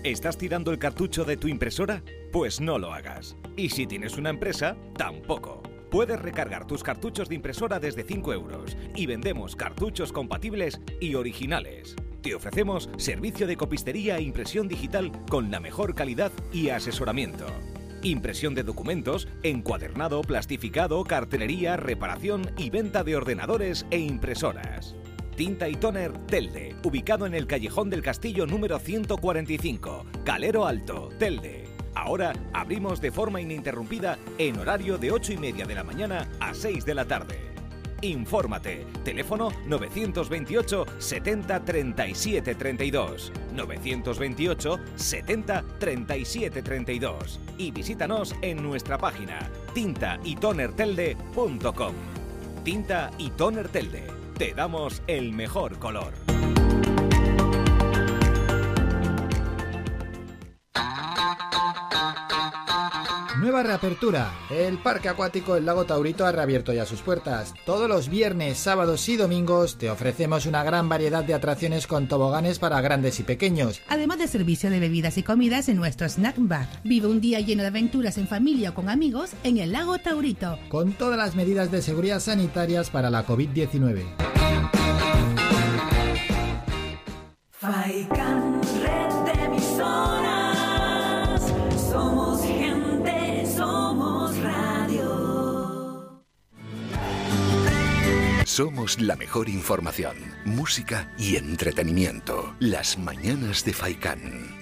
[0.02, 2.02] ¿Estás tirando el cartucho de tu impresora?
[2.32, 3.36] Pues no lo hagas.
[3.54, 5.62] Y si tienes una empresa, tampoco.
[5.90, 11.96] Puedes recargar tus cartuchos de impresora desde 5 euros y vendemos cartuchos compatibles y originales.
[12.22, 17.44] Te ofrecemos servicio de copistería e impresión digital con la mejor calidad y asesoramiento.
[18.02, 24.96] Impresión de documentos, encuadernado, plastificado, cartelería, reparación y venta de ordenadores e impresoras.
[25.40, 31.64] Tinta y Toner Telde, ubicado en el Callejón del Castillo número 145, Calero Alto, Telde.
[31.94, 36.52] Ahora abrimos de forma ininterrumpida en horario de 8 y media de la mañana a
[36.52, 37.38] 6 de la tarde.
[38.02, 38.84] Infórmate.
[39.02, 43.32] Teléfono 928 70 37 32.
[43.54, 47.40] 928 70 37 32.
[47.56, 49.38] Y visítanos en nuestra página
[49.72, 51.94] tintaytonertelde.com.
[52.62, 54.19] Tinta y Toner Telde.
[54.40, 56.19] Te damos el mejor color.
[63.40, 64.34] Nueva reapertura.
[64.50, 67.54] El Parque Acuático El Lago Taurito ha reabierto ya sus puertas.
[67.64, 72.58] Todos los viernes, sábados y domingos te ofrecemos una gran variedad de atracciones con toboganes
[72.58, 73.80] para grandes y pequeños.
[73.88, 76.68] Además de servicio de bebidas y comidas en nuestro snack bar.
[76.84, 80.58] Vive un día lleno de aventuras en familia o con amigos en el lago Taurito.
[80.68, 84.04] Con todas las medidas de seguridad sanitarias para la COVID-19.
[87.52, 88.59] Faikan,
[98.60, 102.54] Somos la mejor información, música y entretenimiento.
[102.58, 104.60] Las mañanas de Faikán.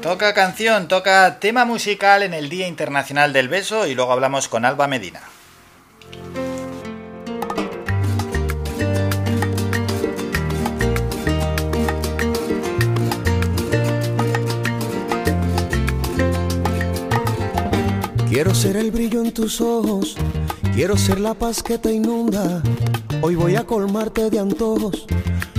[0.00, 4.64] Toca canción, toca tema musical en el Día Internacional del Beso y luego hablamos con
[4.64, 5.22] Alba Medina.
[18.38, 20.14] Quiero ser el brillo en tus ojos,
[20.72, 22.62] quiero ser la paz que te inunda.
[23.20, 25.06] Hoy voy a colmarte de antojos,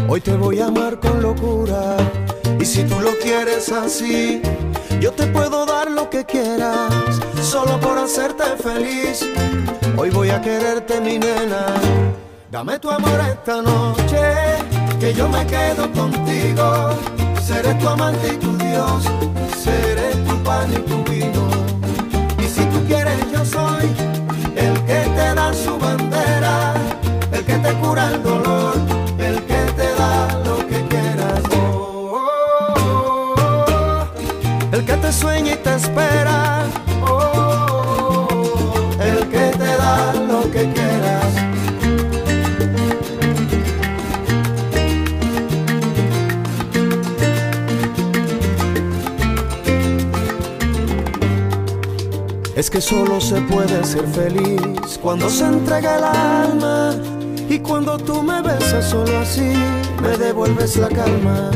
[0.08, 1.98] hoy te voy a amar con locura.
[2.58, 4.42] Y si tú lo quieres así,
[5.02, 9.26] yo te puedo dar lo que quieras, solo por hacerte feliz.
[9.98, 11.66] Hoy voy a quererte, mi nena.
[12.50, 14.22] Dame tu amor esta noche,
[15.02, 16.92] que yo me quedo contigo.
[17.46, 19.04] Seré tu amante y tu Dios,
[19.62, 21.29] seré tu pan y tu vino.
[25.54, 25.89] Su
[52.60, 56.94] Es que solo se puede ser feliz cuando se entrega el alma
[57.48, 59.54] y cuando tú me besas solo así
[60.02, 61.52] me devuelves la calma.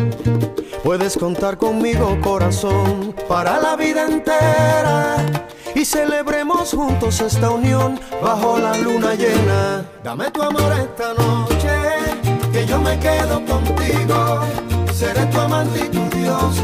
[0.82, 5.18] Puedes contar conmigo corazón para la vida entera
[5.76, 9.86] y celebremos juntos esta unión bajo la luna llena.
[10.06, 14.40] Dame tu amor esta noche que yo me quedo contigo.
[14.94, 16.62] Seré tu amante y tu Dios,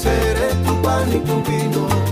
[0.00, 2.09] seré tu pan y tu vino.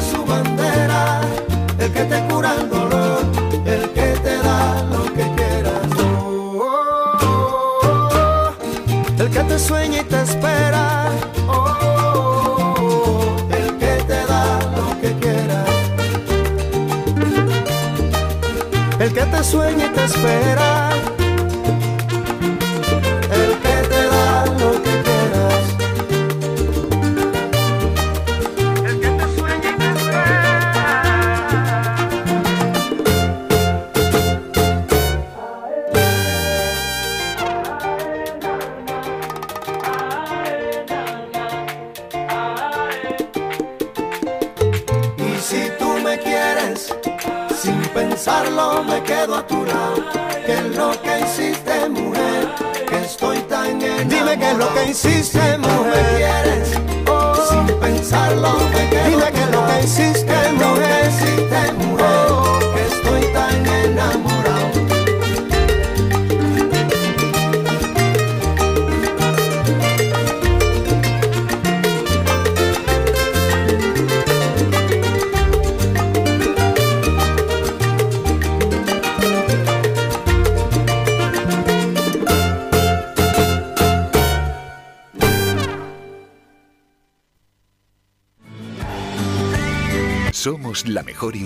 [0.00, 1.20] Su bandera,
[1.78, 3.20] el que te cura el dolor,
[3.64, 5.88] el que te da lo que quieras.
[6.60, 7.70] Oh,
[9.18, 11.10] el que te sueña y te espera.
[11.48, 15.68] Oh, el que te da lo que quieras.
[19.00, 21.07] El que te sueña y te espera.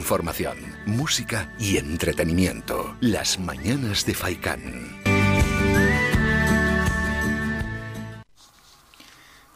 [0.03, 2.97] Información, música y entretenimiento.
[3.01, 5.01] Las mañanas de Faikán.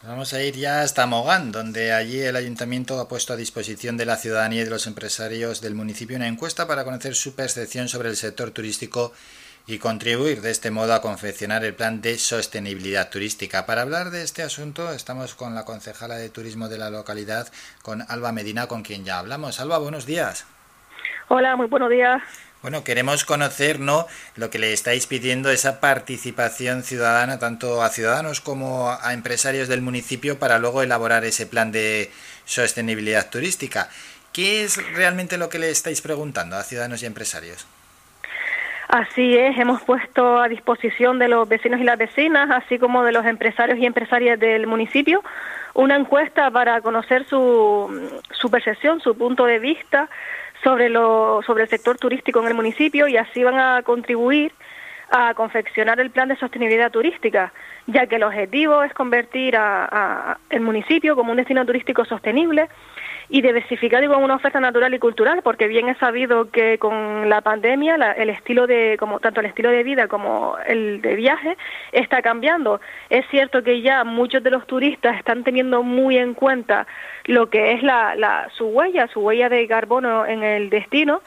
[0.04, 4.06] Vamos a ir ya hasta Mogán, donde allí el ayuntamiento ha puesto a disposición de
[4.06, 8.10] la ciudadanía y de los empresarios del municipio una encuesta para conocer su percepción sobre
[8.10, 9.12] el sector turístico
[9.66, 13.66] y contribuir de este modo a confeccionar el plan de sostenibilidad turística.
[13.66, 17.48] Para hablar de este asunto estamos con la concejala de turismo de la localidad,
[17.82, 19.58] con Alba Medina, con quien ya hablamos.
[19.58, 20.46] Alba, buenos días.
[21.28, 22.22] Hola, muy buenos días.
[22.62, 24.06] Bueno, queremos conocer ¿no?
[24.36, 29.82] lo que le estáis pidiendo, esa participación ciudadana, tanto a ciudadanos como a empresarios del
[29.82, 32.10] municipio, para luego elaborar ese plan de
[32.44, 33.90] sostenibilidad turística.
[34.32, 37.66] ¿Qué es realmente lo que le estáis preguntando a ciudadanos y empresarios?
[38.88, 43.12] Así es, hemos puesto a disposición de los vecinos y las vecinas, así como de
[43.12, 45.24] los empresarios y empresarias del municipio,
[45.74, 50.08] una encuesta para conocer su, su percepción, su punto de vista
[50.62, 54.52] sobre, lo, sobre el sector turístico en el municipio y así van a contribuir
[55.10, 57.52] a confeccionar el plan de sostenibilidad turística,
[57.86, 62.68] ya que el objetivo es convertir a, el municipio como un destino turístico sostenible
[63.28, 67.40] y diversificar igual una oferta natural y cultural, porque bien es sabido que con la
[67.40, 71.56] pandemia la, el estilo de, como tanto el estilo de vida como el de viaje
[71.92, 72.80] está cambiando.
[73.10, 76.86] Es cierto que ya muchos de los turistas están teniendo muy en cuenta
[77.24, 81.22] lo que es la, la su huella, su huella de carbono en el destino,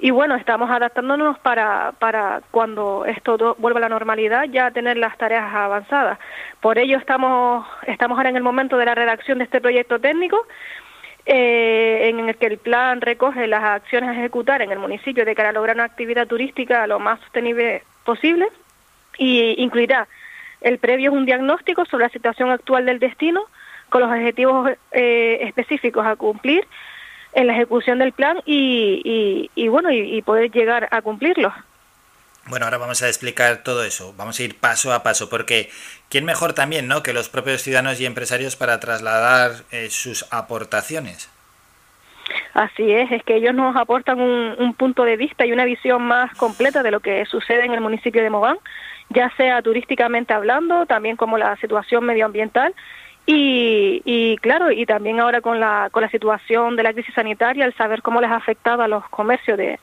[0.00, 5.16] y bueno, estamos adaptándonos para, para cuando esto vuelva a la normalidad ya tener las
[5.16, 6.18] tareas avanzadas.
[6.60, 10.44] Por ello estamos, estamos ahora en el momento de la redacción de este proyecto técnico
[11.26, 15.34] eh, en el que el plan recoge las acciones a ejecutar en el municipio de
[15.34, 18.46] cara a lograr una actividad turística lo más sostenible posible
[19.16, 20.06] y incluirá
[20.60, 23.42] el previo es un diagnóstico sobre la situación actual del destino
[23.88, 26.66] con los objetivos eh, específicos a cumplir
[27.32, 31.52] en la ejecución del plan y, y, y bueno y, y poder llegar a cumplirlos.
[32.46, 35.70] Bueno, ahora vamos a explicar todo eso, vamos a ir paso a paso, porque
[36.10, 37.02] ¿quién mejor también ¿no?
[37.02, 41.30] que los propios ciudadanos y empresarios para trasladar eh, sus aportaciones?
[42.52, 46.02] Así es, es que ellos nos aportan un, un punto de vista y una visión
[46.02, 48.58] más completa de lo que sucede en el municipio de Mogán,
[49.08, 52.74] ya sea turísticamente hablando, también como la situación medioambiental
[53.26, 57.64] y, y claro, y también ahora con la, con la situación de la crisis sanitaria,
[57.64, 59.80] el saber cómo les ha afectado a los comercios de,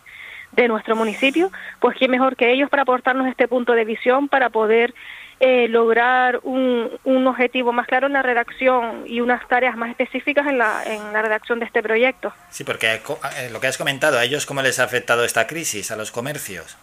[0.51, 4.49] de nuestro municipio, pues quién mejor que ellos para aportarnos este punto de visión para
[4.49, 4.93] poder
[5.39, 10.45] eh, lograr un, un objetivo más claro en la redacción y unas tareas más específicas
[10.47, 12.31] en la, en la redacción de este proyecto.
[12.49, 15.47] Sí, porque co- eh, lo que has comentado, a ellos cómo les ha afectado esta
[15.47, 16.77] crisis, a los comercios.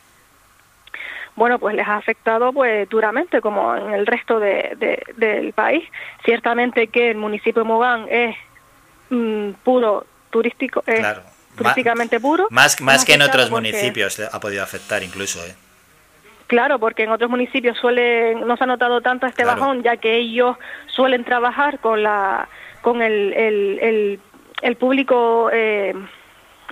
[1.36, 5.85] bueno, pues les ha afectado pues duramente, como en el resto de, de- del país.
[6.24, 8.35] Ciertamente que el municipio de Mogán es
[9.11, 11.23] mm, puro turístico, es Claro.
[11.59, 12.47] Turísticamente puro.
[12.51, 15.45] Más, más que en otros porque- municipios ha podido afectar incluso.
[15.45, 15.55] ¿eh?
[16.47, 19.61] Claro, porque en otros municipios suelen, no se ha notado tanto este Claro.
[19.61, 20.57] bajón, ya que ellos
[20.87, 22.49] suelen trabajar con la,
[22.81, 24.21] con el, el, el,
[24.63, 25.95] el público eh,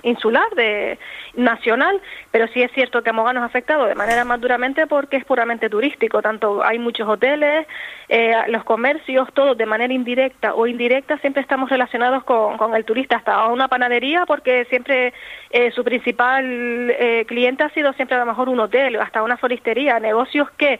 [0.07, 0.97] insular de
[1.35, 2.01] nacional,
[2.31, 5.25] pero sí es cierto que Mogán nos ha afectado de manera más duramente porque es
[5.25, 7.67] puramente turístico, tanto hay muchos hoteles,
[8.09, 12.85] eh, los comercios, todos de manera indirecta o indirecta siempre estamos relacionados con, con el
[12.85, 15.13] turista, hasta una panadería porque siempre
[15.51, 16.45] eh, su principal
[16.91, 20.79] eh, cliente ha sido siempre a lo mejor un hotel, hasta una floristería, negocios que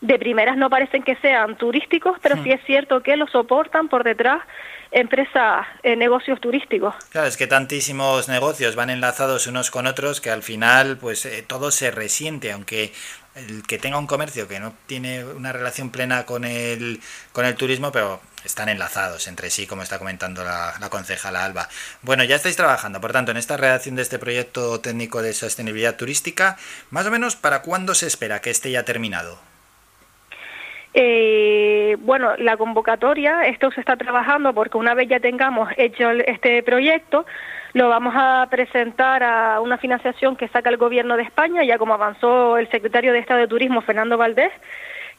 [0.00, 4.04] de primeras no parecen que sean turísticos, pero sí es cierto que lo soportan por
[4.04, 4.42] detrás
[4.90, 6.94] empresas, eh, negocios turísticos.
[7.10, 11.44] Claro, es que tantísimos negocios van enlazados unos con otros que al final pues eh,
[11.46, 12.92] todo se resiente, aunque
[13.34, 17.00] el que tenga un comercio que no tiene una relación plena con el,
[17.32, 21.68] con el turismo, pero están enlazados entre sí, como está comentando la, la concejala Alba.
[22.02, 25.96] Bueno, ya estáis trabajando, por tanto, en esta redacción de este proyecto técnico de sostenibilidad
[25.96, 26.56] turística,
[26.90, 29.38] más o menos, ¿para cuándo se espera que esté ya terminado?
[30.98, 36.62] Eh, bueno, la convocatoria, esto se está trabajando porque una vez ya tengamos hecho este
[36.62, 37.26] proyecto,
[37.74, 41.92] lo vamos a presentar a una financiación que saca el Gobierno de España, ya como
[41.92, 44.52] avanzó el secretario de Estado de Turismo, Fernando Valdés,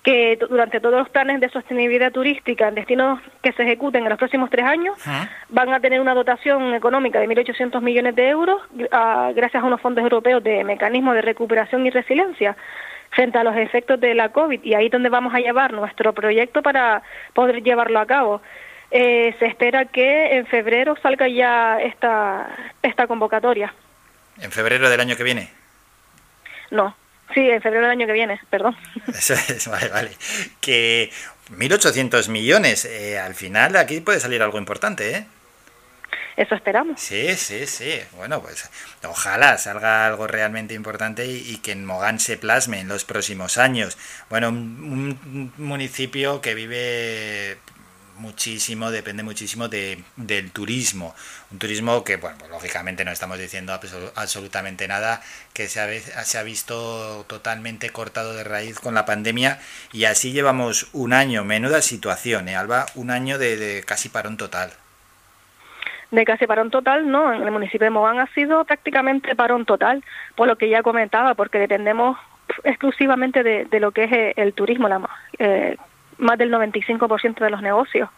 [0.02, 4.18] que durante todos los planes de sostenibilidad turística en destinos que se ejecuten en los
[4.18, 4.98] próximos tres años
[5.50, 9.82] van a tener una dotación económica de 1.800 millones de euros ah, gracias a unos
[9.82, 12.56] fondos europeos de mecanismo de recuperación y resiliencia
[13.12, 16.14] frente a los efectos de la COVID y ahí es donde vamos a llevar nuestro
[16.14, 17.02] proyecto para
[17.34, 18.42] poder llevarlo a cabo.
[18.92, 22.48] Eh, se espera que en febrero salga ya esta,
[22.82, 23.74] esta convocatoria.
[24.40, 25.50] ¿En febrero del año que viene?
[26.72, 26.96] No,
[27.34, 28.76] sí, en febrero del año que viene, perdón.
[29.08, 30.12] Eso es, vale, vale.
[30.62, 31.12] Que
[31.52, 35.26] 1.800 millones, eh, al final aquí puede salir algo importante, ¿eh?
[36.38, 37.02] Eso esperamos.
[37.02, 38.00] Sí, sí, sí.
[38.16, 38.70] Bueno, pues
[39.04, 43.98] ojalá salga algo realmente importante y, que en Mogán se plasme en los próximos años.
[44.30, 45.20] Bueno, un,
[45.58, 47.58] un municipio que vive
[48.18, 51.16] muchísimo, depende muchísimo de, del turismo.
[51.52, 55.22] Un turismo que, bueno, pues, lógicamente no estamos diciendo absol- absolutamente nada,
[55.54, 59.60] que se ha, se ha visto totalmente cortado de raíz con la pandemia
[59.92, 62.86] y así llevamos un año, menuda situación, ¿eh, Alba?
[62.96, 64.72] Un año de casi parón total.
[66.12, 70.04] De casi parón total, no, en el municipio de Mogán ha sido prácticamente parón total,
[70.36, 72.18] por lo que ya comentaba, porque dependemos
[72.64, 75.02] exclusivamente de, de lo que es eh, el turismo, la,
[75.40, 75.76] eh,
[76.18, 78.10] más del 95% de los negocios.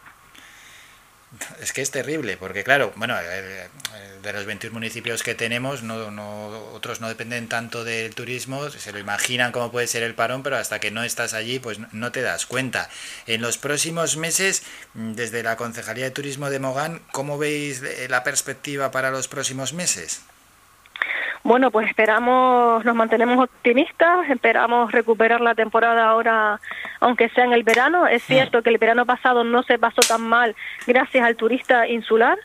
[1.60, 5.84] Es que es terrible, porque claro, bueno, eh, eh, de los 21 municipios que tenemos,
[5.84, 10.16] no, no, otros no dependen tanto del turismo, se lo imaginan cómo puede ser el
[10.16, 12.90] parón, pero hasta que no estás allí, pues no- te das cuenta.
[13.28, 18.08] En los próximos meses, mm, desde la Concejalía de Turismo de Mogán, ¿cómo veis eh,
[18.10, 20.22] la perspectiva para los próximos meses?
[21.42, 26.60] Bueno, pues esperamos, nos mantenemos optimistas, esperamos recuperar la temporada ahora,
[27.00, 28.06] aunque sea en el verano.
[28.06, 30.54] Es cierto que el verano pasado no se pasó tan mal
[30.86, 32.38] gracias al turista insular.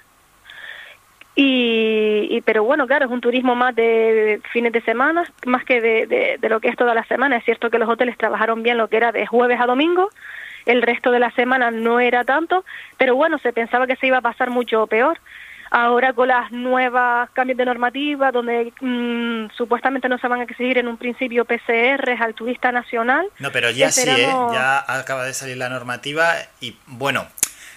[1.36, 5.82] Y, y- pero bueno, claro, es un turismo más de fines de semana, más que
[5.82, 7.36] de, de, de lo que es toda la semana.
[7.36, 10.10] Es cierto que los hoteles trabajaron bien lo que era de jueves a domingo,
[10.66, 12.64] el resto de la semana no era tanto,
[12.98, 15.20] pero bueno, se pensaba que se iba a pasar mucho peor.
[15.78, 20.78] Ahora con las nuevas cambios de normativa, donde mm, supuestamente no se van a exigir
[20.78, 23.28] en un principio PCRs al turista nacional.
[23.40, 24.26] No, pero ya sí, ¿eh?
[24.54, 27.28] Ya acaba de salir la normativa y bueno,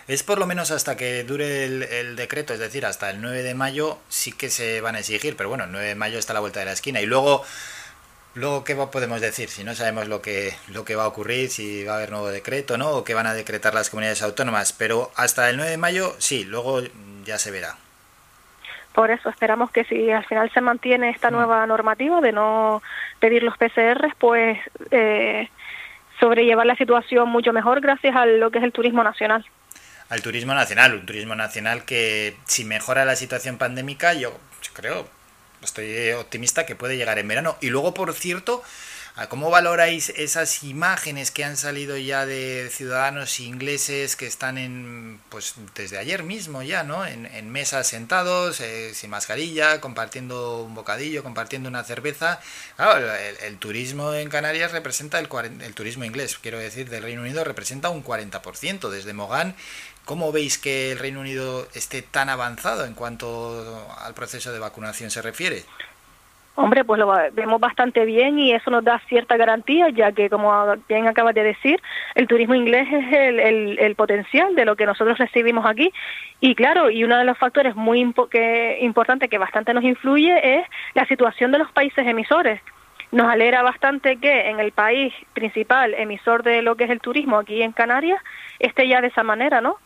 [0.07, 3.43] es por lo menos hasta que dure el, el decreto, es decir, hasta el 9
[3.43, 6.35] de mayo sí que se van a exigir, pero bueno, el 9 de mayo está
[6.35, 7.45] a la vuelta de la esquina y luego...
[8.35, 9.49] Luego, ¿qué podemos decir?
[9.49, 12.29] Si no sabemos lo que, lo que va a ocurrir, si va a haber nuevo
[12.29, 12.91] decreto, ¿no?
[12.91, 14.73] O qué van a decretar las comunidades autónomas.
[14.73, 16.83] Pero hasta el 9 de mayo, sí, luego
[17.25, 17.77] ya se verá.
[18.99, 22.83] Por eso esperamos que si al final se mantiene esta nueva normativa de no
[23.21, 24.59] pedir los PCRs, pues
[24.91, 25.49] eh,
[26.19, 29.47] sobrellevar la situación mucho mejor gracias a lo que es el turismo nacional.
[30.09, 34.37] al turismo nacional, un turismo nacional que si mejora la situación pandémica, yo
[34.73, 35.07] creo,
[35.63, 37.57] estoy optimista que puede llegar en verano.
[37.61, 38.65] Y luego, por cierto, ¿a
[39.29, 45.55] ¿cómo valoráis esas imágenes que han salido ya de ciudadanos ingleses que están en, pues
[45.75, 47.05] desde ayer mismo ya, ¿no?
[47.05, 52.41] En, mesas sentados, eh, sin mascarilla, compartiendo un bocadillo, compartiendo una cerveza.
[52.77, 57.03] Claro, el, el turismo en Canarias representa el, 40 el turismo inglés, quiero decir, del
[57.03, 58.89] Reino Unido representa un 40%.
[58.89, 59.57] Desde Mogán
[60.09, 65.11] ¿Cómo veis que el Reino Unido esté tan avanzado en cuanto al proceso de vacunación
[65.11, 65.67] se refiere?
[66.61, 70.75] Hombre, pues lo vemos bastante bien y eso nos da cierta garantía, ya que, como
[70.89, 71.81] bien acabas de decir,
[72.17, 75.93] el turismo inglés es el, el- potencial de lo que nosotros recibimos aquí.
[76.41, 80.59] Y claro, y uno de los factores muy impo- que, importante que bastante nos influye
[80.59, 82.61] es la situación de los países emisores.
[83.13, 87.39] Nos alegra bastante que en el país principal emisor de lo que es el turismo,
[87.39, 88.21] aquí en Canarias,
[88.59, 89.77] esté ya de esa manera, ¿no?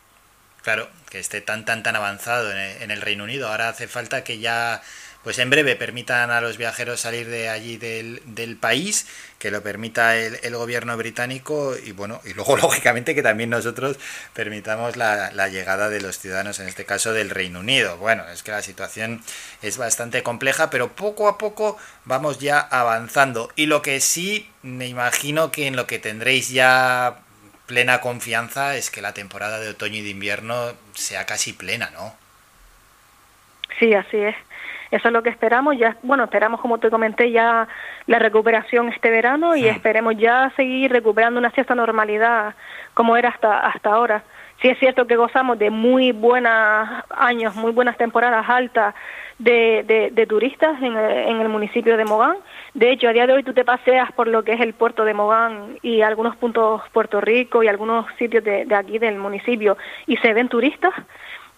[0.63, 3.49] Claro, que esté tan tan tan avanzado en el Reino Unido.
[3.49, 4.81] Ahora hace falta que ya,
[5.23, 9.07] pues en breve, permitan a los viajeros salir de allí del, país,
[9.39, 13.99] que lo permita el, el gobierno británico y bueno, y luego lógicamente que también nosotros
[14.35, 17.97] permitamos la, la llegada de los ciudadanos, en este caso del Reino Unido.
[17.99, 19.23] Bueno, es que la situación
[19.63, 23.51] es bastante compleja, pero poco a poco vamos ya avanzando.
[23.57, 27.21] Y lo que sí, me imagino que en lo que tendréis ya
[27.67, 32.15] plena confianza es que la temporada de otoño y de invierno sea casi plena, ¿no?
[33.79, 34.37] Sí, así es.
[34.93, 35.79] Eso es lo que esperamos.
[35.79, 37.67] Ya, bueno, esperamos, como te comenté, ya
[38.07, 42.55] la recuperación este verano y esperemos ya seguir recuperando una cierta normalidad
[42.93, 44.23] como era hasta hasta ahora.
[44.61, 46.53] Sí es cierto que gozamos de muy buenos
[47.09, 48.95] años, muy buenas temporadas altas
[49.39, 52.37] de, de, de turistas en el, en el municipio de Mogán.
[52.75, 55.05] De hecho, a día de hoy tú te paseas por lo que es el puerto
[55.05, 59.79] de Mogán y algunos puntos Puerto Rico y algunos sitios de, de aquí del municipio
[60.07, 60.93] y se ven turistas.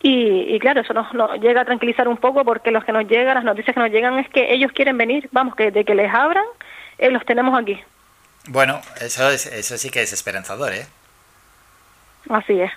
[0.06, 3.08] Y, y claro, eso nos, nos llega a tranquilizar un poco porque los que nos
[3.08, 5.94] llegan, las noticias que nos llegan es que ellos quieren venir, vamos, que de que
[5.94, 6.44] les abran,
[6.98, 7.82] eh, los tenemos aquí.
[8.48, 10.84] Bueno, eso, es, eso sí que es esperanzador, ¿eh?
[12.28, 12.70] Así es.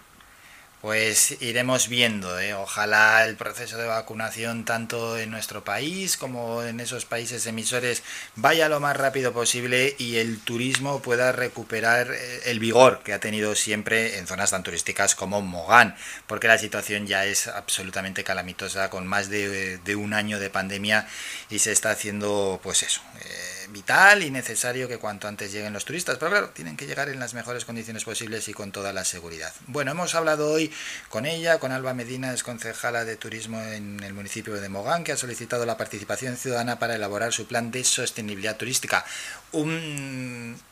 [0.82, 2.54] Pues iremos viendo, ¿eh?
[2.54, 8.04] ojalá el proceso de vacunación tanto en nuestro país como en esos países emisores
[8.36, 13.20] vaya lo más rápido posible y el turismo pueda recuperar eh, el vigor que ha
[13.20, 15.96] tenido siempre en zonas tan turísticas como Mogán,
[16.28, 21.08] porque la situación ya es absolutamente calamitosa con más de, de un año de pandemia
[21.50, 25.86] y se está haciendo pues eso, eh, vital y necesario que cuanto antes lleguen los
[25.86, 29.06] turistas, pero claro, tienen que llegar en las mejores condiciones posibles y con toda la
[29.06, 29.52] seguridad.
[29.66, 30.67] Bueno, hemos hablado hoy
[31.10, 35.12] con ella, con Alba Medina, es concejala de turismo en el municipio de Mogán, que
[35.12, 39.06] ha solicitado la participación ciudadana para elaborar su plan de sostenibilidad turística.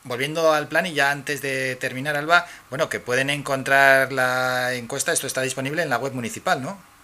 [0.02, 5.12] Volviendo al plan y ya antes de terminar, Alba, bueno, que pueden encontrar la encuesta,
[5.12, 6.95] esto está disponible en la web municipal, ¿no?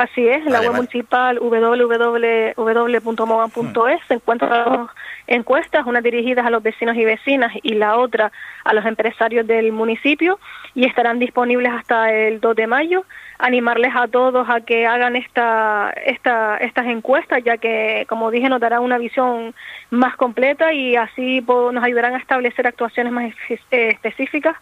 [0.00, 4.90] Así es, la web municipal www.mogan.es se encuentran dos
[5.26, 8.32] encuestas, una dirigidas a los vecinos y vecinas y la otra
[8.64, 10.38] a los empresarios del municipio
[10.74, 13.04] y estarán disponibles hasta el 2 de mayo.
[13.38, 18.60] Animarles a todos a que hagan esta, esta, estas encuestas, ya que, como dije, nos
[18.60, 19.54] darán una visión
[19.90, 23.58] más completa y así nos ayudarán a establecer actuaciones más eh,
[23.90, 24.56] específicas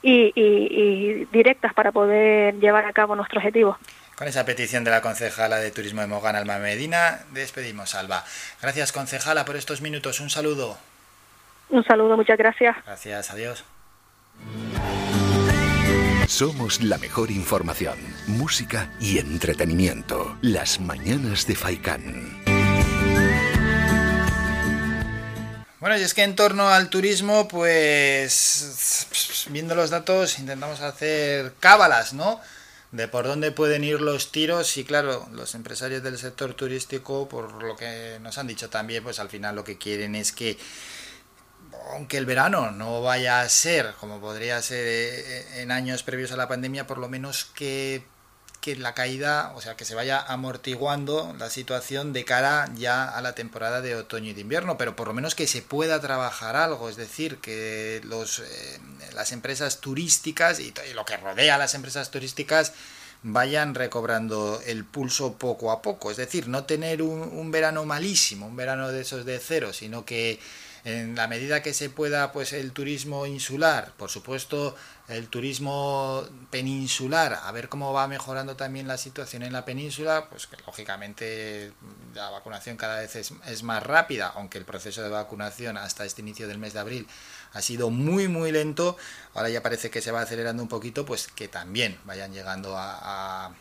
[0.00, 3.76] y, y- y directas para poder llevar a cabo nuestro objetivo.
[4.18, 8.24] Con esa petición de la concejala de Turismo de Mogán, Alba Medina, despedimos, Alba.
[8.60, 10.18] Gracias, concejala, por estos minutos.
[10.18, 10.76] Un saludo.
[11.68, 12.74] Un saludo, muchas gracias.
[12.84, 13.64] Gracias, adiós.
[16.26, 20.36] Somos la mejor información, música y entretenimiento.
[20.42, 22.42] Las mañanas de Faikán.
[25.78, 32.14] Bueno, y es que en torno al turismo, pues viendo los datos, intentamos hacer cábalas,
[32.14, 32.40] ¿no?
[32.90, 37.62] De por dónde pueden ir los tiros y claro, los empresarios del sector turístico, por
[37.62, 40.56] lo que nos han dicho también, pues al final lo que quieren es que
[41.92, 46.36] aunque el verano no vaya a ser como podría ser eh, en años previos a
[46.36, 48.02] la pandemia, por lo menos que,
[48.60, 53.22] que la caída, o sea, que se vaya amortiguando la situación de cara ya a
[53.22, 56.56] la temporada de otoño y de invierno, pero por lo menos que se pueda trabajar
[56.56, 58.80] algo, es decir, que los, eh,
[59.14, 62.72] las empresas turísticas y, lo que rodea a las empresas turísticas
[63.22, 68.56] vayan recobrando el pulso poco a poco, es decir, no tener un verano malísimo, un
[68.56, 70.38] verano de esos de cero, sino que
[70.88, 74.74] en la medida que se pueda, pues el turismo insular, por supuesto,
[75.08, 80.46] el turismo peninsular, a ver cómo va mejorando también la situación en la península, pues
[80.46, 81.72] que lógicamente
[82.14, 86.22] la vacunación cada vez es, es más rápida, aunque el proceso de vacunación hasta este
[86.22, 87.06] inicio del mes de abril
[87.52, 88.96] ha sido muy muy lento,
[89.34, 93.52] ahora ya parece que se va acelerando un poquito, pues que también vayan llegando a,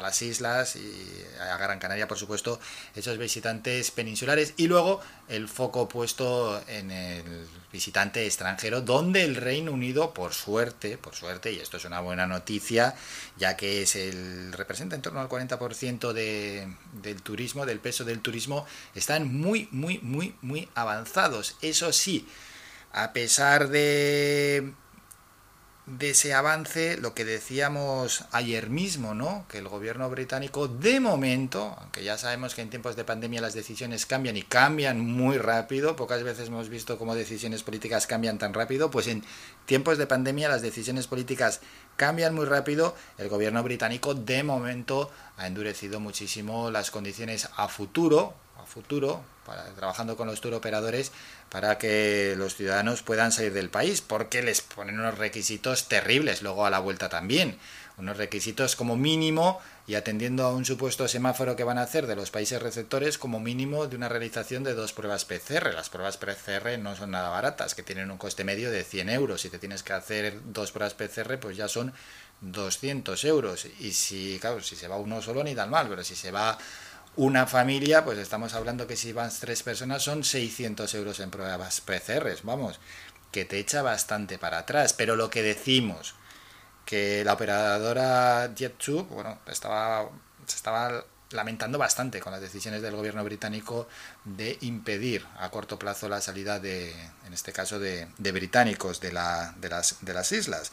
[0.00, 2.60] las islas y a Gran Canaria, por supuesto,
[2.94, 9.72] esos visitantes peninsulares y luego el foco puesto en el visitante extranjero, donde el Reino
[9.72, 12.94] Unido, por suerte, por suerte, y esto es una buena noticia,
[13.36, 18.20] ya que es el representa en torno al 40% de, del turismo, del peso del
[18.20, 21.56] turismo, están muy, muy, muy, muy avanzados.
[21.62, 22.26] Eso sí,
[22.96, 24.72] a pesar de
[26.00, 29.44] ese avance, lo que decíamos ayer mismo, ¿no?
[29.50, 33.52] Que el gobierno británico, de momento, aunque ya sabemos que en tiempos de pandemia las
[33.52, 38.54] decisiones cambian y cambian muy rápido, pocas veces hemos visto cómo decisiones políticas cambian tan
[38.54, 39.22] rápido, pues en
[39.66, 41.60] tiempos de pandemia las decisiones políticas
[41.96, 42.96] cambian muy rápido.
[43.18, 49.64] El gobierno británico, de momento, ha endurecido muchísimo las condiciones a futuro, a futuro, para,
[49.74, 51.12] trabajando con los tour operadores
[51.50, 56.66] para que los ciudadanos puedan salir del país, porque les ponen unos requisitos terribles luego
[56.66, 57.56] a la vuelta también.
[57.96, 62.16] Unos requisitos como mínimo, y atendiendo a un supuesto semáforo que van a hacer de
[62.16, 65.72] los países receptores, como mínimo de una realización de dos pruebas PCR.
[65.72, 69.42] Las pruebas PCR no son nada baratas, que tienen un coste medio de 100 euros.
[69.42, 71.92] Si te tienes que hacer dos pruebas PCR, pues ya son
[72.40, 73.66] 200 euros.
[73.78, 76.58] Y si, claro, si se va uno solo, ni tan mal, pero si se va
[77.16, 81.80] una familia, pues estamos hablando que si van tres personas son 600 euros en pruebas
[81.80, 82.78] PCR, vamos,
[83.32, 84.92] que te echa bastante para atrás.
[84.92, 86.14] Pero lo que decimos,
[86.84, 90.08] que la operadora Jet2, bueno, estaba,
[90.46, 93.88] se estaba lamentando bastante con las decisiones del gobierno británico
[94.24, 96.92] de impedir a corto plazo la salida de,
[97.26, 100.70] en este caso, de, de británicos de, la, de, las, de las islas.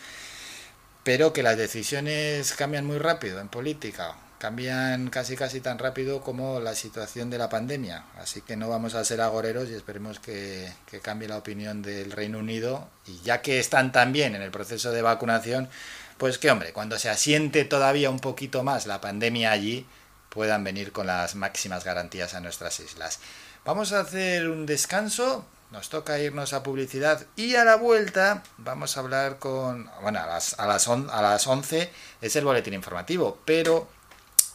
[1.03, 6.59] Pero que las decisiones cambian muy rápido en política, cambian casi casi tan rápido como
[6.59, 8.03] la situación de la pandemia.
[8.17, 10.69] Así que no vamos a ser agoreros y esperemos que,
[11.01, 12.89] cambie la opinión del Reino Unido.
[13.07, 15.69] Y ya que están también en el proceso de vacunación,
[16.17, 19.85] pues que hombre, cuando se asiente todavía un poquito más la pandemia allí,
[20.27, 23.19] puedan venir con las máximas garantías a nuestras islas.
[23.63, 28.97] Vamos a hacer un descanso, nos toca irnos a publicidad y a la vuelta vamos
[28.97, 31.89] a hablar con, bueno, a las, a las, on- a las 11
[32.22, 33.88] es el boletín informativo, pero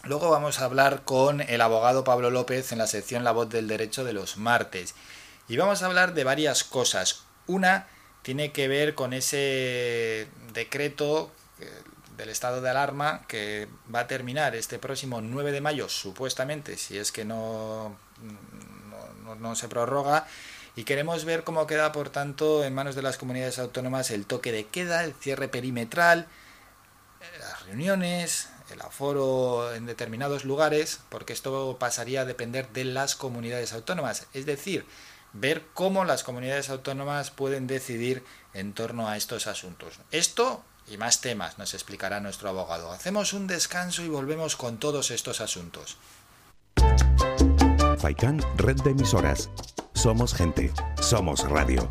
[0.09, 3.69] luego vamos a hablar con el abogado Pablo López en la sección La voz del
[3.69, 4.95] derecho de los martes
[5.49, 7.25] y vamos a hablar de varias cosas.
[7.47, 7.87] Una
[8.23, 11.31] tiene que ver con ese decreto
[11.61, 11.71] eh,
[12.17, 16.99] del estado de alarma que va a terminar este próximo 9 de mayo, supuestamente, si
[16.99, 17.97] es que no,
[19.39, 20.27] no, se prorroga.
[20.75, 24.53] Y queremos ver cómo queda, por tanto, en manos de las comunidades autónomas el toque
[24.53, 26.27] de queda, el cierre perimetral,
[27.41, 33.73] las reuniones, el aforo en determinados lugares, porque esto pasaría a depender de las comunidades
[33.73, 34.27] autónomas.
[34.35, 34.87] Es decir,
[35.33, 38.25] ver cómo las comunidades autónomas pueden decidir
[38.55, 40.01] en torno a estos asuntos.
[40.11, 42.93] Esto y más temas nos explicará nuestro abogado.
[42.93, 45.99] Hacemos un descanso y volvemos con todos estos asuntos.
[47.99, 49.51] Faikan, red de emisoras.
[49.95, 51.91] Somos gente, somos radio.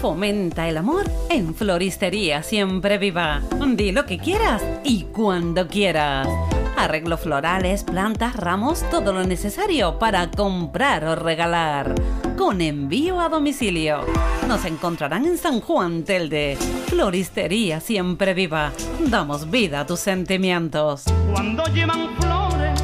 [0.00, 3.42] Fomenta el amor en Floristería Siempre Viva.
[3.74, 6.28] Di lo que quieras y cuando quieras.
[6.76, 11.96] Arreglos florales, plantas, ramos, todo lo necesario para comprar o regalar.
[12.36, 14.02] Con envío a domicilio.
[14.46, 16.56] Nos encontrarán en San Juan Telde.
[16.86, 18.70] Floristería Siempre Viva.
[19.00, 21.06] Damos vida a tus sentimientos.
[21.32, 22.80] Cuando llevan flores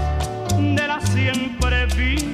[0.58, 2.33] de la siempre viva.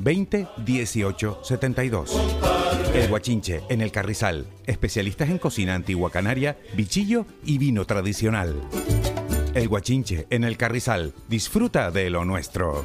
[0.00, 2.18] 20 18 72.
[2.94, 4.46] El Guachinche, en el Carrizal.
[4.66, 8.60] Especialistas en cocina antigua canaria, bichillo y vino tradicional.
[9.54, 11.12] El Guachinche, en el Carrizal.
[11.28, 12.84] Disfruta de lo nuestro.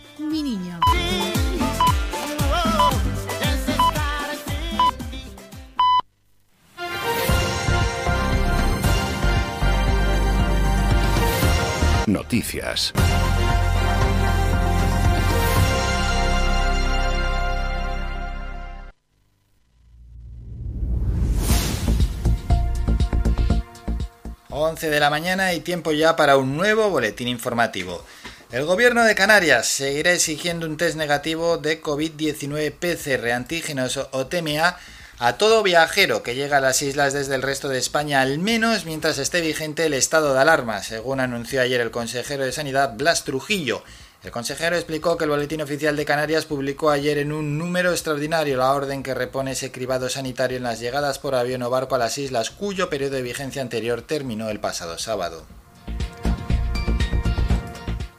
[0.21, 0.79] Mi Niño.
[12.05, 12.93] Noticias.
[24.49, 28.03] Once de la mañana y tiempo ya para un nuevo boletín informativo.
[28.51, 34.77] El gobierno de Canarias seguirá exigiendo un test negativo de COVID-19 PCR antígenos o TMA
[35.19, 38.83] a todo viajero que llega a las islas desde el resto de España, al menos
[38.83, 43.23] mientras esté vigente el estado de alarma, según anunció ayer el consejero de Sanidad Blas
[43.23, 43.83] Trujillo.
[44.21, 48.57] El consejero explicó que el Boletín Oficial de Canarias publicó ayer en un número extraordinario
[48.57, 51.99] la orden que repone ese cribado sanitario en las llegadas por avión o barco a
[51.99, 55.60] las islas cuyo periodo de vigencia anterior terminó el pasado sábado.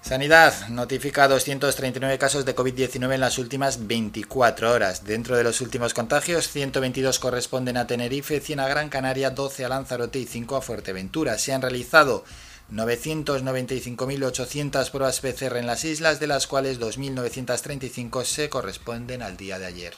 [0.03, 5.05] Sanidad notifica 239 casos de COVID-19 en las últimas 24 horas.
[5.05, 9.69] Dentro de los últimos contagios, 122 corresponden a Tenerife, 100 a Gran Canaria, 12 a
[9.69, 11.39] Lanzarote y 5 a Fuerteventura.
[11.39, 12.25] Se han realizado
[12.73, 19.67] 995.800 pruebas PCR en las islas, de las cuales 2.935 se corresponden al día de
[19.67, 19.95] ayer.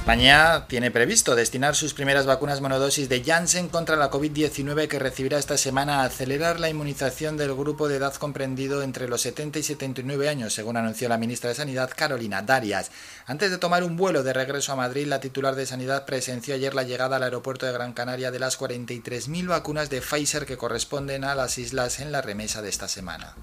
[0.00, 5.38] España tiene previsto destinar sus primeras vacunas monodosis de Janssen contra la COVID-19 que recibirá
[5.38, 9.62] esta semana a acelerar la inmunización del grupo de edad comprendido entre los 70 y
[9.62, 12.90] 79 años, según anunció la ministra de Sanidad Carolina Darias.
[13.26, 16.74] Antes de tomar un vuelo de regreso a Madrid, la titular de Sanidad presenció ayer
[16.74, 21.24] la llegada al aeropuerto de Gran Canaria de las 43.000 vacunas de Pfizer que corresponden
[21.24, 23.34] a las islas en la remesa de esta semana.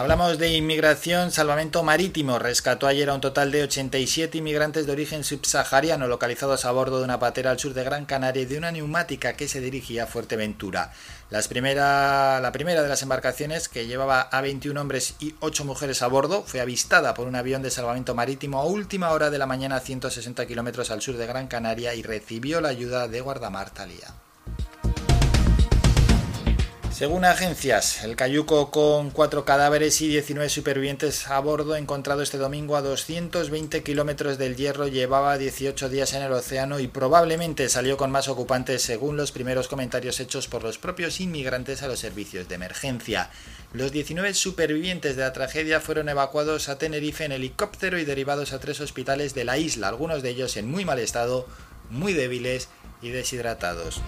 [0.00, 2.38] Hablamos de inmigración, salvamento marítimo.
[2.38, 7.04] Rescató ayer a un total de 87 inmigrantes de origen subsahariano localizados a bordo de
[7.04, 10.06] una patera al sur de Gran Canaria y de una neumática que se dirigía a
[10.06, 10.94] Fuerteventura.
[11.28, 16.00] Las primera, la primera de las embarcaciones, que llevaba a 21 hombres y 8 mujeres
[16.00, 19.44] a bordo, fue avistada por un avión de salvamento marítimo a última hora de la
[19.44, 23.68] mañana a 160 kilómetros al sur de Gran Canaria y recibió la ayuda de guardamar
[23.68, 24.14] Talía.
[27.00, 32.76] Según agencias, el cayuco con cuatro cadáveres y 19 supervivientes a bordo encontrado este domingo
[32.76, 38.10] a 220 kilómetros del Hierro llevaba 18 días en el océano y probablemente salió con
[38.10, 42.56] más ocupantes según los primeros comentarios hechos por los propios inmigrantes a los servicios de
[42.56, 43.30] emergencia.
[43.72, 48.60] Los 19 supervivientes de la tragedia fueron evacuados a Tenerife en helicóptero y derivados a
[48.60, 51.46] tres hospitales de la isla, algunos de ellos en muy mal estado,
[51.88, 52.68] muy débiles
[53.00, 54.02] y deshidratados.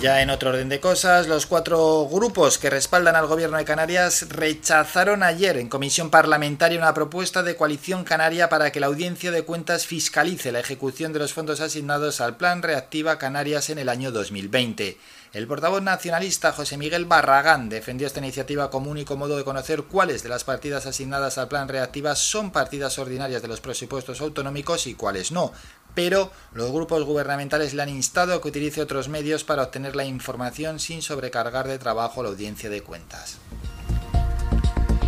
[0.00, 4.26] Ya en otro orden de cosas, los cuatro grupos que respaldan al gobierno de Canarias
[4.28, 9.42] rechazaron ayer en comisión parlamentaria una propuesta de coalición canaria para que la audiencia de
[9.42, 14.12] cuentas fiscalice la ejecución de los fondos asignados al Plan Reactiva Canarias en el año
[14.12, 14.98] 2020.
[15.32, 20.22] El portavoz nacionalista José Miguel Barragán defendió esta iniciativa como único modo de conocer cuáles
[20.22, 24.94] de las partidas asignadas al Plan Reactiva son partidas ordinarias de los presupuestos autonómicos y
[24.94, 25.52] cuáles no,
[25.94, 30.04] pero los grupos gubernamentales le han instado a que utilice otros medios para obtener la
[30.04, 33.38] información sin sobrecargar de trabajo la audiencia de cuentas.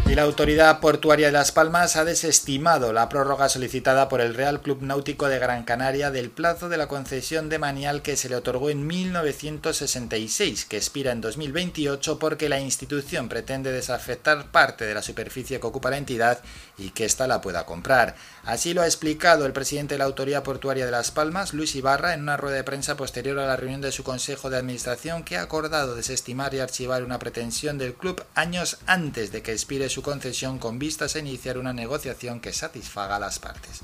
[0.09, 4.61] Y la Autoridad Portuaria de Las Palmas ha desestimado la prórroga solicitada por el Real
[4.61, 8.37] Club Náutico de Gran Canaria del plazo de la concesión de manial que se le
[8.37, 15.03] otorgó en 1966, que expira en 2028 porque la institución pretende desafectar parte de la
[15.03, 16.39] superficie que ocupa la entidad
[16.79, 18.15] y que ésta la pueda comprar.
[18.47, 22.15] Así lo ha explicado el presidente de la Autoridad Portuaria de Las Palmas, Luis Ibarra,
[22.15, 25.37] en una rueda de prensa posterior a la reunión de su Consejo de Administración que
[25.37, 30.03] ha acordado desestimar y archivar una pretensión del club años antes de que expire su
[30.03, 33.81] concesión con vistas a iniciar una negociación que satisfaga a las partes.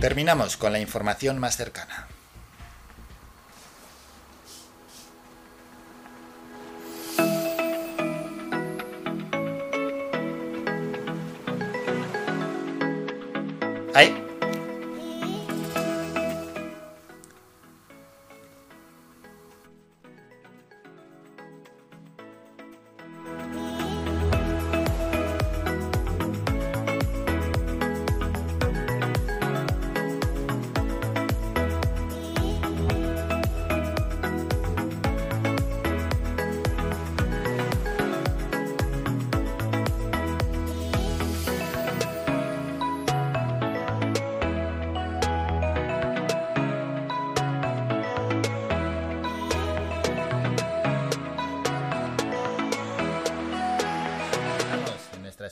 [0.00, 2.08] Terminamos con la información más cercana.
[13.94, 14.08] Ahí.
[14.08, 14.29] En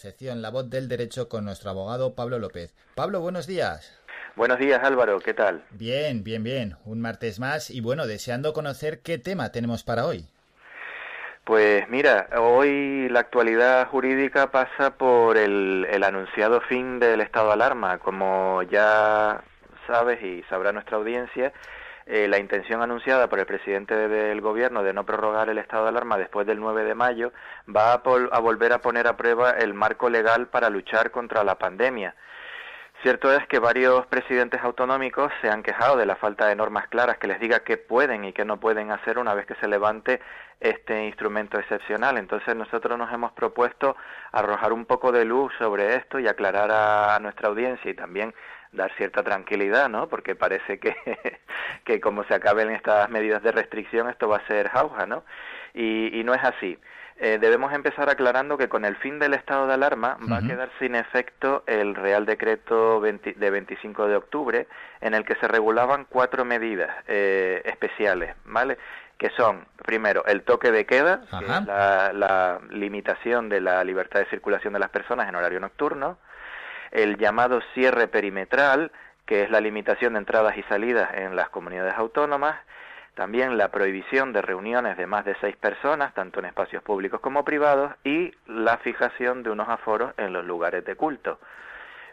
[0.09, 2.75] sección La voz del derecho con nuestro abogado Pablo López.
[2.95, 3.95] Pablo, buenos días.
[4.37, 5.63] Buenos días Álvaro, ¿qué tal?
[5.73, 6.77] Bien, bien, bien.
[6.87, 10.25] Un martes más y bueno, deseando conocer qué tema tenemos para hoy.
[11.45, 17.53] Pues mira, hoy la actualidad jurídica pasa por el, el anunciado fin del estado de
[17.55, 17.99] alarma.
[17.99, 19.43] Como ya
[19.87, 21.53] sabes y sabrá nuestra audiencia,
[22.11, 25.91] eh, la intención anunciada por el presidente del gobierno de no prorrogar el estado de
[25.91, 27.33] alarma después del 9 de mayo
[27.69, 31.59] va a, a volver a poner a prueba el marco legal para luchar contra la
[31.59, 32.15] pandemia.
[33.03, 37.19] Cierto es que varios presidentes autonómicos se han quejado de la falta de normas claras
[37.19, 40.21] que les diga qué pueden y qué no pueden hacer una vez que se levante
[40.61, 42.17] este instrumento excepcional.
[42.17, 43.97] Entonces nosotros nos hemos propuesto
[44.33, 48.35] arrojar un poco de luz sobre esto y aclarar a nuestra audiencia y también
[48.73, 50.09] dar cierta tranquilidad, ¿no?
[50.09, 50.97] Porque parece que,
[51.85, 55.25] que como se acaben estas medidas de restricción esto va a ser jauja, ¿no?
[55.75, 56.79] Y, y no es así.
[57.21, 60.71] Eh, debemos empezar aclarando que con el fin del estado de alarma va a quedar
[60.79, 64.69] sin efecto el Real Decreto 20 de 25 de octubre
[65.01, 68.79] en el que se regulaban cuatro medidas eh, especiales, ¿vale?
[69.19, 71.59] Que son, primero, el toque de queda, que Ajá.
[71.59, 76.19] es la, la limitación de la libertad de circulación de las personas en horario nocturno,
[76.91, 78.93] el llamado cierre perimetral,
[79.27, 82.57] que es la limitación de entradas y salidas en las comunidades autónomas,
[83.19, 87.45] también la prohibición de reuniones de más de seis personas, tanto en espacios públicos como
[87.45, 91.41] privados, y la fijación de unos aforos en los lugares de culto.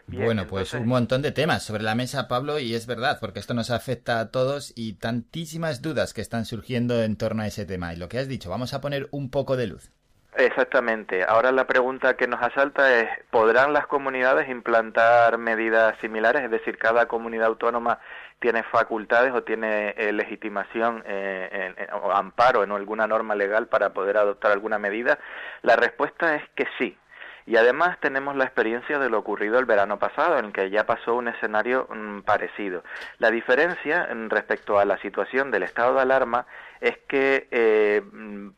[0.08, 3.54] bueno, pues un montón de temas sobre la mesa, Pablo, y es verdad, porque esto
[3.54, 7.94] nos afecta a todos y tantísimas dudas que están surgiendo en torno a ese tema.
[7.94, 9.92] Y lo que has dicho, vamos a poner un poco de luz.
[10.38, 11.24] Exactamente.
[11.24, 16.42] Ahora la pregunta que nos asalta es, ¿podrán las comunidades implantar medidas similares?
[16.42, 18.00] Es decir, cada comunidad autónoma
[18.38, 23.94] tiene facultades o tiene eh, legitimación eh, en- o amparo en alguna norma legal para
[23.94, 25.18] poder adoptar alguna medida.
[25.62, 26.98] La respuesta es que sí.
[27.46, 31.14] Y además tenemos la experiencia de lo ocurrido el verano pasado, en que ya pasó
[31.14, 32.82] un escenario mm, parecido.
[33.18, 36.46] La diferencia mm, respecto a la situación del estado de alarma
[36.80, 38.48] es que eh, mm,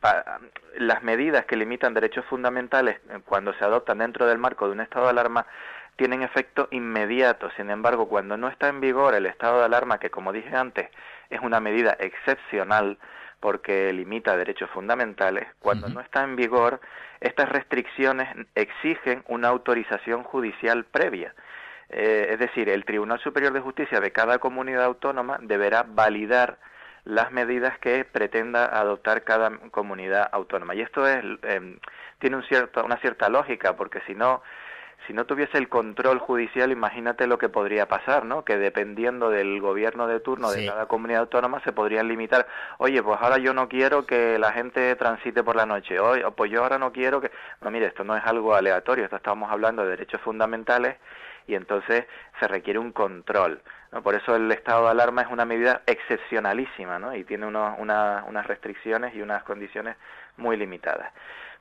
[0.78, 4.80] las medidas que limitan derechos fundamentales eh, cuando se adoptan dentro del marco de un
[4.80, 5.46] estado de alarma
[5.96, 7.50] tienen efecto inmediato.
[7.56, 10.88] Sin embargo, cuando no está en vigor el estado de alarma, que como dije antes,
[11.28, 12.98] es una medida excepcional
[13.40, 16.80] porque limita derechos fundamentales, cuando no está en vigor,
[17.20, 21.34] estas restricciones exigen una autorización judicial previa.
[21.90, 26.58] Eh, es decir, el Tribunal Superior de Justicia de cada comunidad autónoma deberá validar
[27.04, 30.74] las medidas que pretenda adoptar cada comunidad autónoma.
[30.74, 31.78] Y esto es, em,
[32.18, 34.42] tiene un cierto, una cierta lógica, porque si no,
[35.06, 38.44] si no tuviese el control judicial, imagínate lo que podría pasar, ¿no?
[38.44, 42.46] Que dependiendo del gobierno de turno de cada comunidad autónoma se podrían limitar,
[42.78, 46.50] oye, pues ahora yo no quiero que la gente transite por la noche, oye, pues
[46.50, 47.30] yo ahora no quiero que...
[47.62, 50.96] No, mire, esto no es algo aleatorio, esto estamos hablando de derechos fundamentales
[51.46, 52.04] y entonces
[52.38, 53.62] se requiere un control.
[53.90, 54.02] ¿no?
[54.02, 57.14] Por eso el estado de alarma es una medida excepcionalísima ¿no?
[57.14, 59.96] y tiene unas restricciones y unas condiciones
[60.36, 61.12] muy limitadas.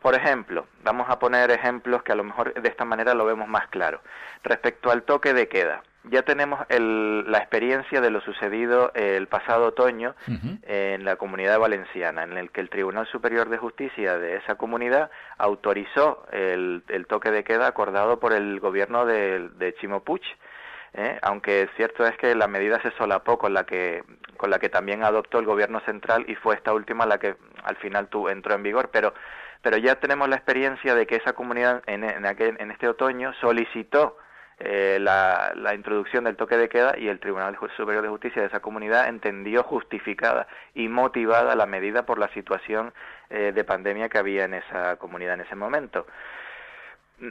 [0.01, 3.47] Por ejemplo, vamos a poner ejemplos que a lo mejor de esta manera lo vemos
[3.47, 4.01] más claro.
[4.43, 10.15] Respecto al toque de queda, ya tenemos la experiencia de lo sucedido el pasado otoño
[10.63, 15.09] en la comunidad valenciana, en el que el Tribunal Superior de Justicia de esa comunidad
[15.37, 20.23] autorizó el, toque de queda acordado por el gobierno de, de Chimo Puig,
[20.93, 21.17] ¿eh?
[21.21, 24.03] aunque cierto es que la medida se solapó con la que
[24.37, 27.75] con la que también adoptó el gobierno central y fue esta última la que al
[27.77, 29.13] final tu, entró en vigor, pero
[29.61, 34.17] pero ya tenemos la experiencia de que esa comunidad en, en, en este otoño solicitó
[34.59, 38.47] eh, la, la, introducción del toque de queda y el Tribunal Superior de Justicia de
[38.47, 42.91] esa comunidad entendió justificada y motivada la medida por la situación
[43.29, 46.07] eh, de pandemia que había en esa comunidad en ese momento.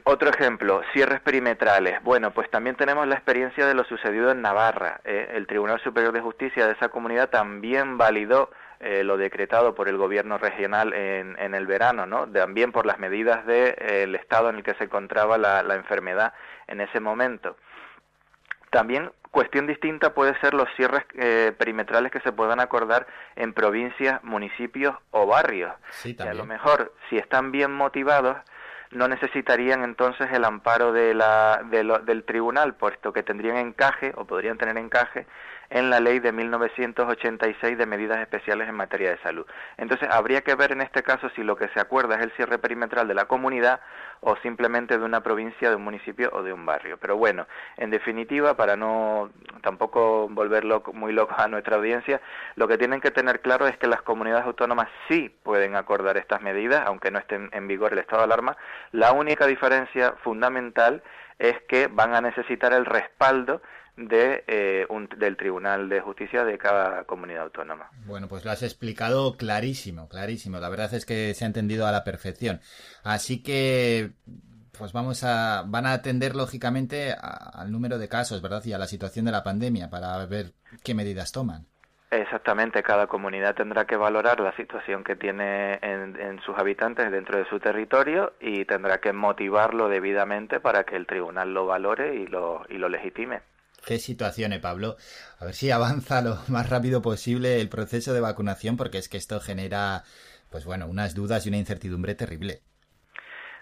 [0.05, 2.01] Otro ejemplo, cierres perimetrales.
[2.05, 5.01] Bueno, pues también tenemos la experiencia de lo sucedido en Navarra.
[5.05, 5.31] ¿eh?
[5.35, 9.97] el Tribunal Superior de Justicia de esa comunidad también validó eh, lo decretado por el
[9.97, 12.27] gobierno regional en, en el verano, ¿no?
[12.29, 15.75] También por las medidas del de, eh, estado en el que se encontraba la, la
[15.75, 16.35] enfermedad
[16.67, 17.57] en ese momento.
[18.71, 24.25] También cuestión distinta puede ser los cierres eh, perimetrales que se puedan acordar en provincias,
[24.25, 25.73] municipios o barrios.
[25.91, 28.39] Sí, que a lo mejor, si están bien motivados,
[28.93, 34.13] no necesitarían entonces el amparo de la, de lo, del tribunal, puesto que tendrían encaje
[34.17, 35.27] o podrían tener encaje
[35.70, 39.47] en la ley de 1986 de medidas especiales en materia de salud.
[39.77, 42.59] Entonces, habría que ver en este caso si lo que se acuerda es el cierre
[42.59, 43.81] perimetral de la comunidad
[44.20, 46.99] o simplemente de una provincia, de un municipio o de un barrio.
[46.99, 47.47] Pero bueno,
[47.77, 49.31] en definitiva, para no
[49.62, 52.20] tampoco volverlo muy loco a nuestra audiencia,
[52.55, 56.43] lo que tienen que tener claro es que las comunidades autónomas sí pueden acordar estas
[56.43, 58.57] medidas, aunque no estén en vigor el estado de alarma.
[58.93, 61.03] La única diferencia fundamental
[61.39, 63.61] es que van a necesitar el respaldo
[63.97, 67.91] de, eh, un, del Tribunal de Justicia de cada comunidad autónoma.
[68.07, 70.58] Bueno, pues lo has explicado clarísimo, clarísimo.
[70.58, 72.60] La verdad es que se ha entendido a la perfección.
[73.02, 74.10] Así que,
[74.78, 78.65] pues vamos a, van a atender lógicamente a, al número de casos, ¿verdad?
[78.65, 80.52] Y a la situación de la pandemia para ver
[80.84, 81.66] qué medidas toman.
[82.08, 87.36] Exactamente, cada comunidad tendrá que valorar la situación que tiene en, en, sus habitantes dentro
[87.36, 92.28] de su territorio y tendrá que motivarlo debidamente para que el tribunal lo valore y
[92.28, 93.41] lo, y lo legitime.
[93.87, 94.97] Qué situación, eh, Pablo.
[95.39, 99.17] A ver si avanza lo más rápido posible el proceso de vacunación, porque es que
[99.17, 100.03] esto genera,
[100.51, 102.63] pues bueno, unas dudas y una incertidumbre terrible.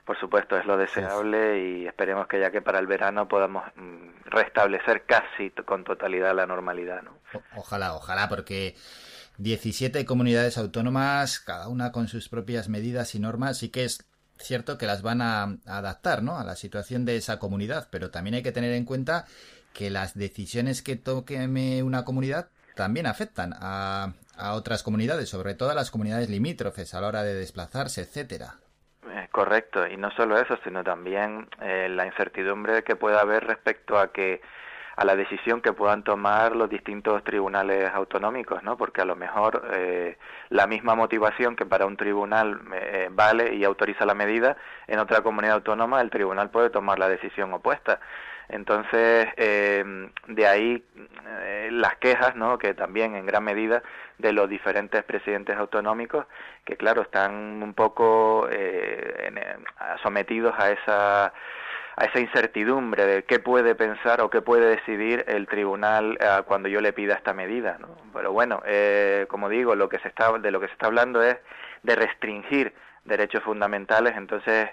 [0.06, 3.64] Por supuesto, es lo deseable y esperemos que ya que para el verano podamos
[4.24, 7.02] restablecer casi con totalidad la normalidad.
[7.02, 7.18] ¿no?
[7.56, 8.76] Ojalá, ojalá, porque
[9.38, 14.76] 17 comunidades autónomas, cada una con sus propias medidas y normas, sí que es cierto
[14.76, 16.38] que las van a adaptar ¿no?
[16.38, 19.24] a la situación de esa comunidad, pero también hay que tener en cuenta
[19.74, 21.36] que las decisiones que toque
[21.82, 24.14] una comunidad también afectan a,
[24.52, 28.54] otras comunidades, sobre todo a las comunidades limítrofes a la hora de desplazarse, etcétera.
[29.30, 34.12] Correcto, y no solo eso, sino también eh, la incertidumbre que pueda haber respecto a
[34.12, 34.40] que
[34.96, 38.76] a la decisión que puedan tomar los distintos tribunales autonómicos, ¿no?
[38.76, 40.18] Porque a lo mejor eh,
[40.50, 45.22] la misma motivación que para un tribunal eh, vale y autoriza la medida, en otra
[45.22, 47.98] comunidad autónoma el tribunal puede tomar la decisión opuesta.
[48.48, 50.84] Entonces, eh, de ahí
[51.26, 52.58] eh, las quejas, ¿no?
[52.58, 53.82] que también en gran medida
[54.18, 56.26] de los diferentes presidentes autonómicos,
[56.64, 59.40] que claro, están un poco eh, en,
[60.02, 61.32] sometidos a esa
[61.96, 66.68] a esa incertidumbre de qué puede pensar o qué puede decidir el tribunal eh, cuando
[66.68, 67.78] yo le pida esta medida.
[67.78, 67.88] ¿no?
[68.12, 71.22] Pero bueno, eh, como digo, lo que se está, de lo que se está hablando
[71.22, 71.36] es
[71.82, 72.74] de restringir
[73.04, 74.70] derechos fundamentales, entonces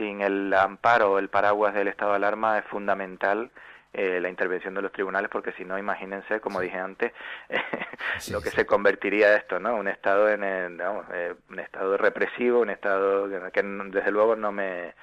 [0.00, 3.50] sin el amparo o el paraguas del estado de alarma es fundamental
[3.92, 7.12] eh, la intervención de los tribunales porque si no imagínense como dije antes
[8.18, 8.56] sí, lo que sí.
[8.56, 13.28] se convertiría esto no un estado en el, digamos, eh, un estado represivo un estado
[13.28, 14.94] que, que desde luego no me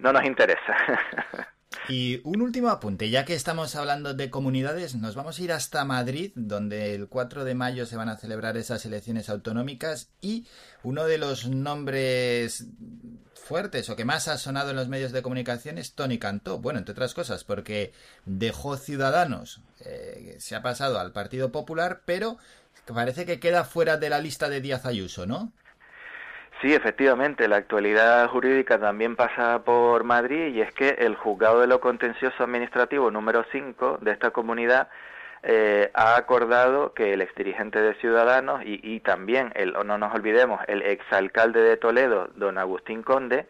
[0.00, 0.76] no nos interesa
[1.88, 5.84] Y un último apunte, ya que estamos hablando de comunidades, nos vamos a ir hasta
[5.84, 10.46] Madrid, donde el 4 de mayo se van a celebrar esas elecciones autonómicas y
[10.82, 12.66] uno de los nombres
[13.34, 16.58] fuertes o que más ha sonado en los medios de comunicación es Tony Cantó.
[16.58, 17.92] Bueno, entre otras cosas, porque
[18.24, 22.38] dejó Ciudadanos, eh, se ha pasado al Partido Popular, pero
[22.86, 25.52] parece que queda fuera de la lista de Díaz Ayuso, ¿no?
[26.62, 31.66] Sí, efectivamente, la actualidad jurídica también pasa por Madrid y es que el juzgado de
[31.66, 34.88] lo contencioso administrativo número 5 de esta comunidad
[35.42, 40.82] eh, ha acordado que el exdirigente de Ciudadanos y, también, el, no nos olvidemos, el
[40.82, 43.48] exalcalde de Toledo, don Agustín Conde,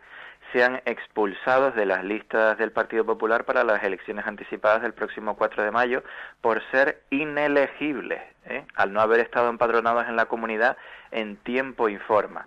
[0.55, 5.65] sean expulsados de las listas del Partido Popular para las elecciones anticipadas del próximo 4
[5.65, 6.03] de mayo
[6.41, 8.65] por ser inelegibles, ¿eh?
[8.75, 10.79] al no haber estado empadronados en la comunidad
[11.11, 12.47] en tiempo y forma.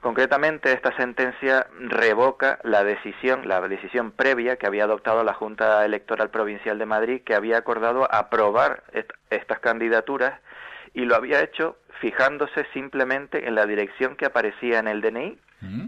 [0.00, 6.30] Concretamente, esta sentencia revoca la decisión, la decisión previa que había adoptado la Junta Electoral
[6.30, 8.84] Provincial de Madrid, que había acordado aprobar
[9.30, 10.40] estas candidaturas
[10.94, 15.38] y lo había hecho fijándose simplemente en la dirección que aparecía en el DNI,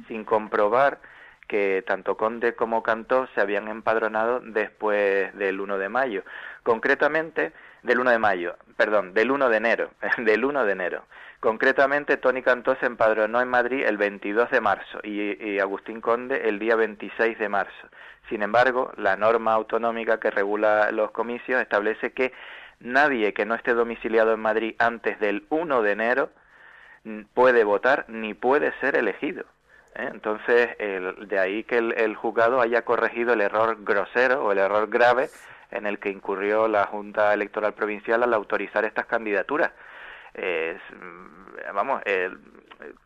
[0.08, 0.98] sin comprobar
[1.46, 6.24] que tanto Conde como Cantó se habían empadronado después del 1 de mayo.
[6.62, 11.04] Concretamente, del 1 de mayo, perdón, del 1 de enero, del 1 de enero.
[11.40, 16.58] Concretamente, Tony Cantó se empadronó en Madrid el 22 de marzo y, Agustín Conde el
[16.58, 17.88] día 26 de marzo.
[18.28, 22.34] Sin embargo, la norma autonómica que regula los comicios establece que
[22.78, 26.30] nadie que no esté domiciliado en Madrid antes del 1 de enero
[27.32, 29.44] puede votar ni puede ser elegido.
[29.94, 30.10] ¿eh?
[30.12, 34.90] Entonces, de ahí que el, el juzgado haya corregido el error grosero o el error
[34.90, 35.30] grave
[35.70, 39.70] en el que incurrió la Junta Electoral Provincial al autorizar estas candidaturas.
[41.74, 42.02] Vamos,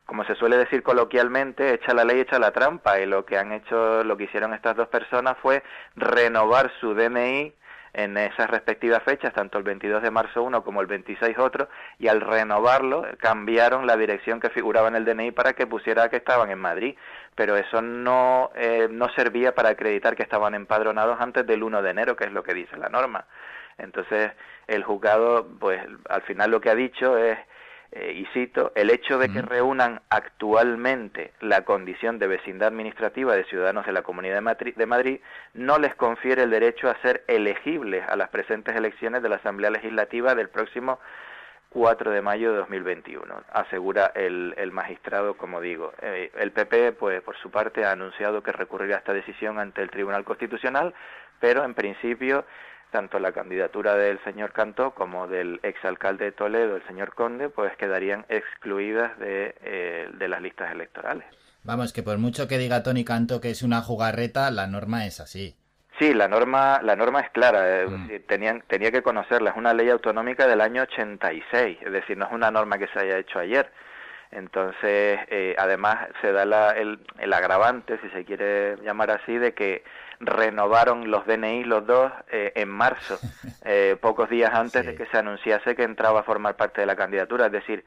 [0.07, 3.53] como se suele decir coloquialmente, echa la ley, echa la trampa, y lo que han
[3.53, 5.63] hecho, lo que hicieron estas dos personas fue
[5.97, 7.53] renovar su DNI
[7.95, 12.09] en esas respectivas fechas, tanto el 22 de marzo uno como el 26 otro, y
[12.09, 16.51] al renovarlo cambiaron la dirección que figuraba en el DNI para que pusiera que estaban
[16.51, 16.97] en Madrid,
[17.35, 21.91] pero eso no, eh, no servía para acreditar que estaban empadronados antes del 1 de
[21.91, 23.27] enero, que es lo que dice la norma.
[23.79, 24.33] Entonces,
[24.67, 27.39] el juzgado, pues al final lo que ha dicho es,
[27.93, 33.45] eh, y cito, el hecho de que reúnan actualmente la condición de vecindad administrativa de
[33.45, 35.21] ciudadanos de la Comunidad de Madrid,
[35.53, 39.71] no les confiere el derecho a ser elegibles a las presentes elecciones de la Asamblea
[39.71, 40.99] Legislativa del próximo
[41.75, 45.93] 4 de mayo de 2021, asegura el, el magistrado, como digo.
[46.03, 49.83] Eh, el PP, pues por su parte, ha anunciado que recurrirá a esta decisión ante
[49.83, 50.95] el Tribunal Constitucional,
[51.41, 52.45] pero en principio
[52.95, 57.77] tanto la candidatura del señor Cantó como del exalcalde de Toledo, el señor Conde, pues
[57.77, 61.25] quedarían excluidas de, eh, de las listas electorales.
[61.65, 65.19] Vamos, que por mucho que diga Tony Cantó que es una jugarreta, la norma es
[65.19, 65.57] así.
[65.99, 68.27] Sí, la norma, la norma es clara, eh, mm.
[68.29, 72.33] tenían, tenía que conocerla, es una ley autonómica del año 86, es decir, no es
[72.33, 73.73] una norma que se haya hecho ayer.
[74.31, 79.53] Entonces, eh, además se da la, el, el agravante, si se quiere llamar así, de
[79.53, 79.83] que
[80.21, 83.19] renovaron los DNI los dos eh, en marzo,
[83.65, 86.97] eh, pocos días antes de que se anunciase que entraba a formar parte de la
[86.97, 87.85] candidatura, es decir,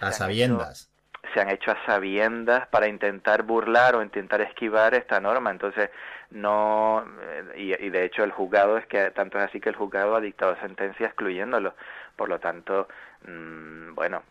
[0.00, 0.90] a sabiendas.
[1.32, 5.90] se han hecho a sabiendas para intentar burlar o intentar esquivar esta norma, entonces
[6.30, 7.04] no
[7.54, 10.20] eh, y, de hecho el juzgado es que tanto es así que el juzgado ha
[10.20, 11.74] dictado sentencia excluyéndolo,
[12.16, 12.88] por lo tanto
[13.26, 14.22] mm, bueno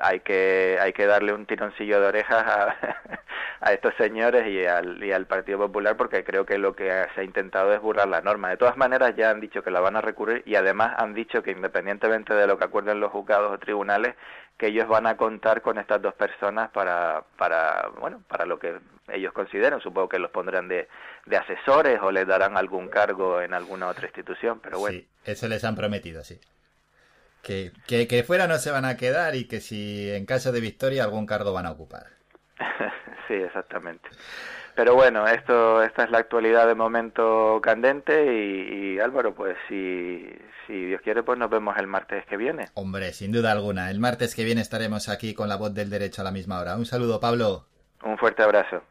[0.00, 2.76] hay que hay que darle un tironcillo de orejas a,
[3.60, 7.20] a estos señores y al, y al Partido Popular porque creo que lo que se
[7.20, 8.48] ha intentado es burlar la norma.
[8.48, 11.42] De todas maneras ya han dicho que la van a recurrir y además han dicho
[11.42, 14.14] que independientemente de lo que acuerden los juzgados o tribunales,
[14.56, 18.78] que ellos van a contar con estas dos personas para, para, bueno, para lo que
[19.08, 19.80] ellos consideren.
[19.80, 20.88] Supongo que los pondrán de,
[21.26, 24.98] de asesores o les darán algún cargo en alguna otra institución, pero bueno.
[24.98, 26.40] Sí, eso les han prometido, sí.
[27.42, 30.60] Que, que, que fuera no se van a quedar y que si en caso de
[30.60, 32.06] victoria algún cargo van a ocupar.
[33.28, 34.08] sí, exactamente.
[34.74, 40.26] Pero bueno, esto, esta es la actualidad de momento candente y, Álvaro, pues si,
[40.66, 42.68] si Dios quiere, pues nos vemos el martes que viene.
[42.74, 43.90] Hombre, sin duda alguna.
[43.90, 46.76] El martes que viene estaremos aquí con la voz del derecho a la misma hora.
[46.76, 47.66] Un saludo, Pablo.
[48.04, 48.82] Un fuerte abrazo.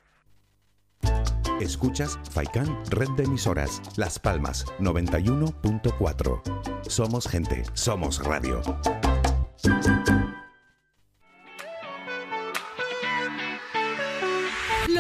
[1.59, 6.41] Escuchas Faikan Red de Emisoras, Las Palmas 91.4.
[6.88, 8.61] Somos gente, somos radio.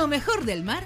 [0.09, 0.85] mejor del mar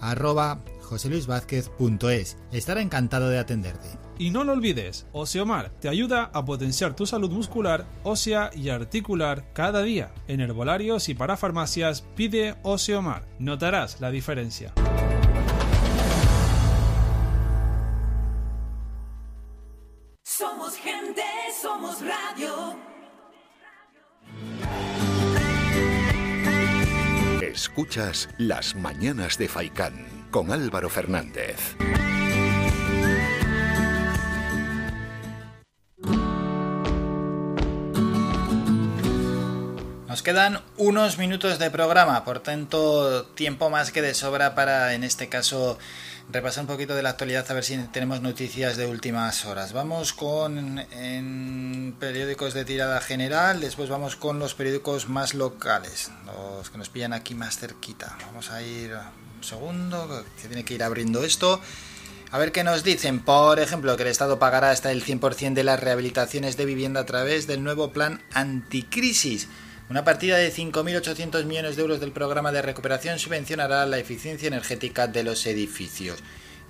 [0.00, 2.36] arroba joseluisvázquez.es.
[2.52, 3.88] Estará encantado de atenderte.
[4.18, 9.50] Y no lo olvides, Oseomar te ayuda a potenciar tu salud muscular, ósea y articular
[9.54, 10.12] cada día.
[10.28, 13.24] En herbolarios y para farmacias pide Oseomar.
[13.38, 14.74] Notarás la diferencia.
[27.50, 31.74] Escuchas Las Mañanas de Faicán con Álvaro Fernández.
[40.06, 45.02] Nos quedan unos minutos de programa, por tanto, tiempo más que de sobra para, en
[45.02, 45.76] este caso,
[46.32, 49.72] repasar un poquito de la actualidad, a ver si tenemos noticias de últimas horas.
[49.72, 56.70] Vamos con en periódicos de tirada general, después vamos con los periódicos más locales, los
[56.70, 58.16] que nos pillan aquí más cerquita.
[58.26, 61.60] Vamos a ir un segundo, que tiene que ir abriendo esto.
[62.30, 63.20] A ver qué nos dicen.
[63.20, 67.06] Por ejemplo, que el Estado pagará hasta el 100% de las rehabilitaciones de vivienda a
[67.06, 69.48] través del nuevo plan anticrisis.
[69.90, 75.08] Una partida de 5.800 millones de euros del programa de recuperación subvencionará la eficiencia energética
[75.08, 76.20] de los edificios.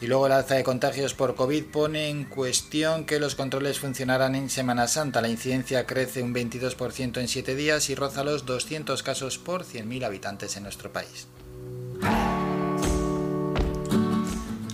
[0.00, 4.36] Y luego el alza de contagios por COVID pone en cuestión que los controles funcionarán
[4.36, 5.20] en Semana Santa.
[5.20, 10.06] La incidencia crece un 22% en 7 días y roza los 200 casos por 100.000
[10.06, 11.28] habitantes en nuestro país.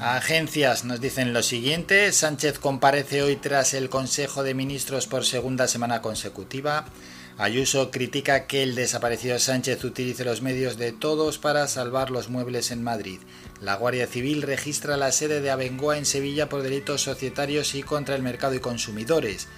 [0.00, 2.12] Agencias nos dicen lo siguiente.
[2.12, 6.86] Sánchez comparece hoy tras el Consejo de Ministros por segunda semana consecutiva.
[7.38, 12.70] Ayuso critica que el desaparecido Sánchez utilice los medios de todos para salvar los muebles
[12.70, 13.20] en Madrid.
[13.60, 18.14] La Guardia Civil registra la sede de Abengoa en Sevilla por delitos societarios y contra
[18.14, 19.48] el mercado y consumidores.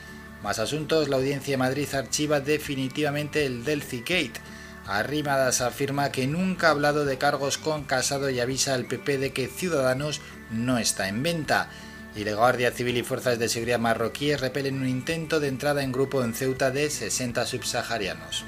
[0.43, 4.41] Más asuntos, la Audiencia de Madrid archiva definitivamente el Delphi Gate.
[4.85, 9.33] Arrimadas afirma que nunca ha hablado de cargos con Casado y avisa al PP de
[9.33, 11.71] que Ciudadanos no está en venta
[12.19, 15.93] y la Guardia Civil y Fuerzas de Seguridad marroquíes repelen un intento de entrada en
[15.93, 18.45] grupo en Ceuta de 60 subsaharianos.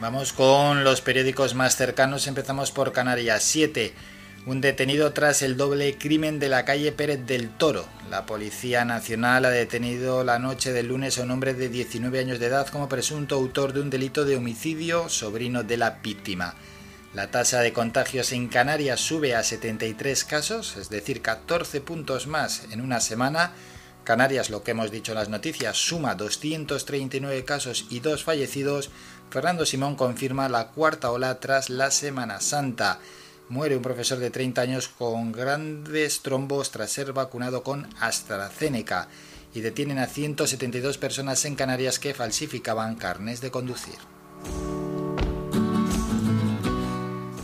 [0.00, 3.92] Vamos con los periódicos más cercanos, empezamos por Canarias 7.
[4.46, 7.86] Un detenido tras el doble crimen de la calle Pérez del Toro.
[8.10, 12.40] La Policía Nacional ha detenido la noche del lunes a un hombre de 19 años
[12.40, 16.56] de edad como presunto autor de un delito de homicidio, sobrino de la víctima.
[17.12, 22.68] La tasa de contagios en Canarias sube a 73 casos, es decir, 14 puntos más
[22.70, 23.52] en una semana.
[24.04, 28.90] Canarias, lo que hemos dicho en las noticias, suma 239 casos y dos fallecidos.
[29.28, 33.00] Fernando Simón confirma la cuarta ola tras la Semana Santa.
[33.48, 39.08] Muere un profesor de 30 años con grandes trombos tras ser vacunado con AstraZeneca.
[39.52, 43.98] Y detienen a 172 personas en Canarias que falsificaban carnes de conducir.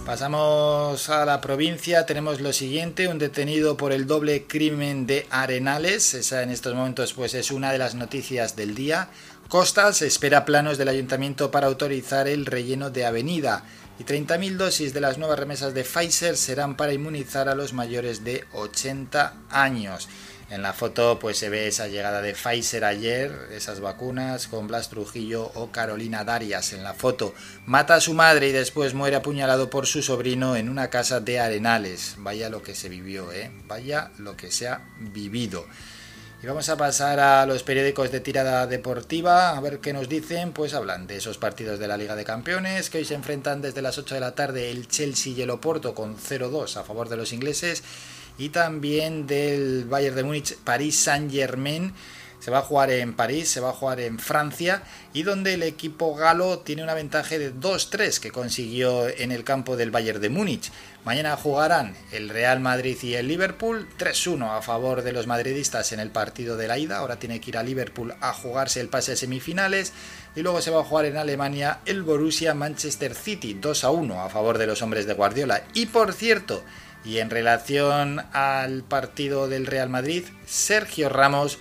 [0.06, 6.14] Pasamos a la provincia, tenemos lo siguiente, un detenido por el doble crimen de Arenales,
[6.14, 9.08] esa en estos momentos pues es una de las noticias del día.
[9.48, 13.64] Costas espera planos del ayuntamiento para autorizar el relleno de avenida
[13.98, 18.22] y 30.000 dosis de las nuevas remesas de Pfizer serán para inmunizar a los mayores
[18.22, 20.08] de 80 años.
[20.48, 24.88] En la foto pues se ve esa llegada de Pfizer ayer, esas vacunas con Blas
[24.88, 27.34] Trujillo o Carolina Darias en la foto.
[27.66, 31.40] Mata a su madre y después muere apuñalado por su sobrino en una casa de
[31.40, 32.14] Arenales.
[32.18, 33.50] Vaya lo que se vivió, ¿eh?
[33.66, 35.66] Vaya lo que se ha vivido.
[36.40, 40.52] Y vamos a pasar a los periódicos de tirada deportiva, a ver qué nos dicen.
[40.52, 43.82] Pues hablan de esos partidos de la Liga de Campeones, que hoy se enfrentan desde
[43.82, 47.16] las 8 de la tarde el Chelsea y el Oporto con 0-2 a favor de
[47.16, 47.82] los ingleses
[48.38, 51.92] y también del Bayern de Múnich París Saint Germain
[52.46, 54.82] se va a jugar en París, se va a jugar en Francia
[55.12, 59.76] y donde el equipo galo tiene una ventaja de 2-3 que consiguió en el campo
[59.76, 60.70] del Bayern de Múnich.
[61.04, 65.98] Mañana jugarán el Real Madrid y el Liverpool 3-1 a favor de los madridistas en
[65.98, 66.98] el partido de la ida.
[66.98, 69.92] Ahora tiene que ir a Liverpool a jugarse el pase a semifinales
[70.36, 74.58] y luego se va a jugar en Alemania el Borussia Manchester City 2-1 a favor
[74.58, 75.64] de los hombres de Guardiola.
[75.74, 76.62] Y por cierto,
[77.06, 81.58] y en relación al partido del Real Madrid, Sergio Ramos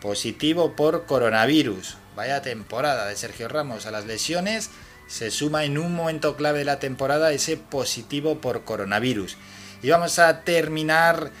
[0.00, 1.96] positivo por coronavirus.
[2.14, 4.70] Vaya temporada de Sergio Ramos a las lesiones.
[5.08, 9.36] Se suma en un momento clave de la temporada ese positivo por coronavirus.
[9.82, 11.32] Y vamos a terminar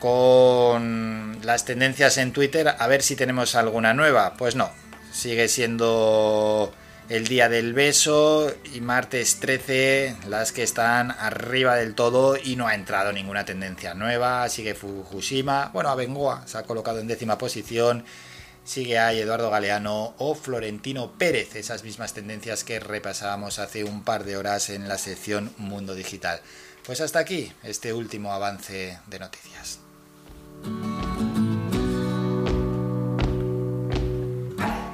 [0.00, 4.34] con las tendencias en Twitter a ver si tenemos alguna nueva.
[4.36, 4.72] Pues no,
[5.12, 6.74] sigue siendo
[7.08, 12.68] el día del beso y martes 13 las que están arriba del todo y no
[12.68, 14.48] ha entrado ninguna tendencia nueva.
[14.48, 18.04] Sigue Fukushima, bueno, Abengoa se ha colocado en décima posición.
[18.64, 24.24] Sigue ahí Eduardo Galeano o Florentino Pérez, esas mismas tendencias que repasábamos hace un par
[24.24, 26.40] de horas en la sección Mundo Digital.
[26.84, 29.80] Pues hasta aquí este último avance de noticias.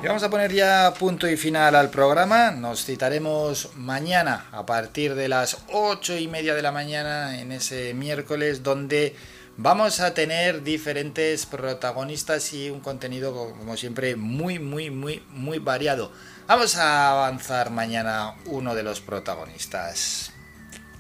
[0.01, 2.53] Y vamos a poner ya punto y final al programa.
[2.53, 7.95] Nos citaremos mañana a partir de las ocho y media de la mañana en ese
[7.95, 9.17] miércoles donde
[9.57, 16.13] vamos a tener diferentes protagonistas y un contenido como siempre muy muy muy muy variado.
[16.47, 20.31] Vamos a avanzar mañana uno de los protagonistas.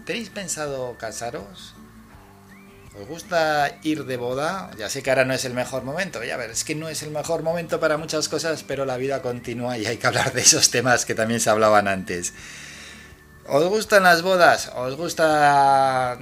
[0.04, 1.77] ¿Tenéis pensado casaros?
[3.00, 4.70] ¿Os gusta ir de boda?
[4.76, 7.04] Ya sé que ahora no es el mejor momento, ya ver, es que no es
[7.04, 10.40] el mejor momento para muchas cosas, pero la vida continúa y hay que hablar de
[10.40, 12.32] esos temas que también se hablaban antes.
[13.46, 14.72] ¿Os gustan las bodas?
[14.74, 16.18] ¿Os gusta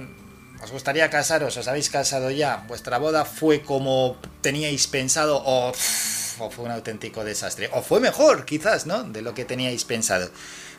[0.61, 1.57] os gustaría casaros?
[1.57, 2.63] ¿Os habéis casado ya?
[2.67, 7.69] ¿Vuestra boda fue como teníais pensado o, fue un auténtico desastre?
[7.73, 9.03] ¿O fue mejor, quizás, ¿no?
[9.03, 10.29] De lo que teníais pensado.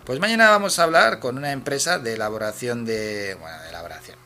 [0.05, 3.35] Pues mañana vamos a hablar con una empresa de elaboración de...
[3.35, 4.18] Bueno, de elaboración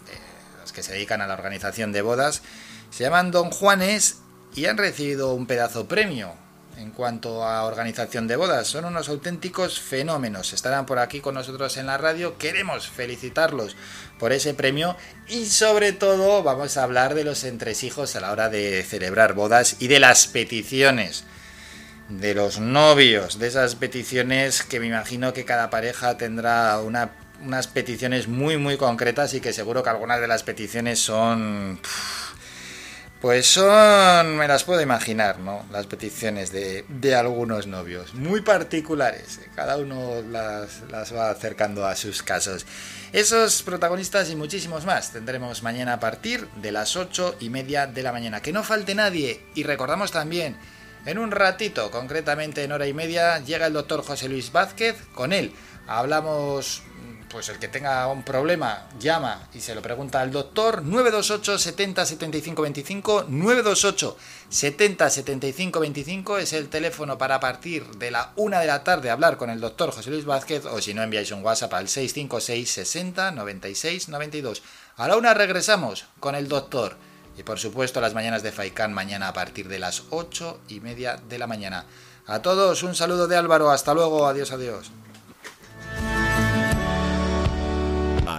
[0.72, 2.42] que se dedican a la organización de bodas,
[2.90, 4.18] se llaman Don Juanes
[4.54, 6.34] y han recibido un pedazo premio
[6.76, 8.66] en cuanto a organización de bodas.
[8.66, 10.52] Son unos auténticos fenómenos.
[10.52, 12.38] Estarán por aquí con nosotros en la radio.
[12.38, 13.76] Queremos felicitarlos
[14.18, 14.96] por ese premio
[15.28, 19.76] y sobre todo vamos a hablar de los entresijos a la hora de celebrar bodas
[19.78, 21.24] y de las peticiones
[22.08, 27.10] de los novios, de esas peticiones que me imagino que cada pareja tendrá una
[27.44, 31.80] unas peticiones muy muy concretas y que seguro que algunas de las peticiones son
[33.20, 39.40] pues son me las puedo imaginar no las peticiones de, de algunos novios muy particulares
[39.54, 42.66] cada uno las, las va acercando a sus casos.
[43.12, 48.02] Esos protagonistas y muchísimos más tendremos mañana a partir de las ocho y media de
[48.02, 48.40] la mañana.
[48.40, 49.42] Que no falte nadie.
[49.54, 50.56] Y recordamos también
[51.04, 54.96] en un ratito, concretamente en hora y media, llega el doctor José Luis Vázquez.
[55.14, 55.52] Con él.
[55.86, 56.82] Hablamos
[57.32, 60.82] pues el que tenga un problema llama y se lo pregunta al doctor.
[60.82, 64.16] 928 70 75 25 928
[64.50, 69.38] 70 75 25 es el teléfono para partir de la una de la tarde hablar
[69.38, 73.30] con el doctor José Luis Vázquez o si no enviáis un WhatsApp al 656 60
[73.30, 74.62] 96 92
[74.96, 76.96] a la una regresamos con el doctor.
[77.38, 81.16] Y por supuesto las mañanas de Faikán mañana a partir de las 8 y media
[81.16, 81.86] de la mañana.
[82.26, 83.70] A todos un saludo de Álvaro.
[83.70, 84.26] Hasta luego.
[84.26, 84.92] Adiós adiós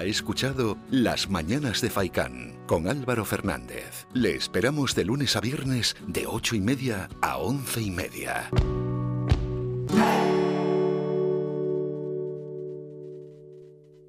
[0.04, 4.06] Ha escuchado Las Mañanas de Faicán con Álvaro Fernández.
[4.12, 8.50] Le esperamos de lunes a viernes de ocho y media a once y media.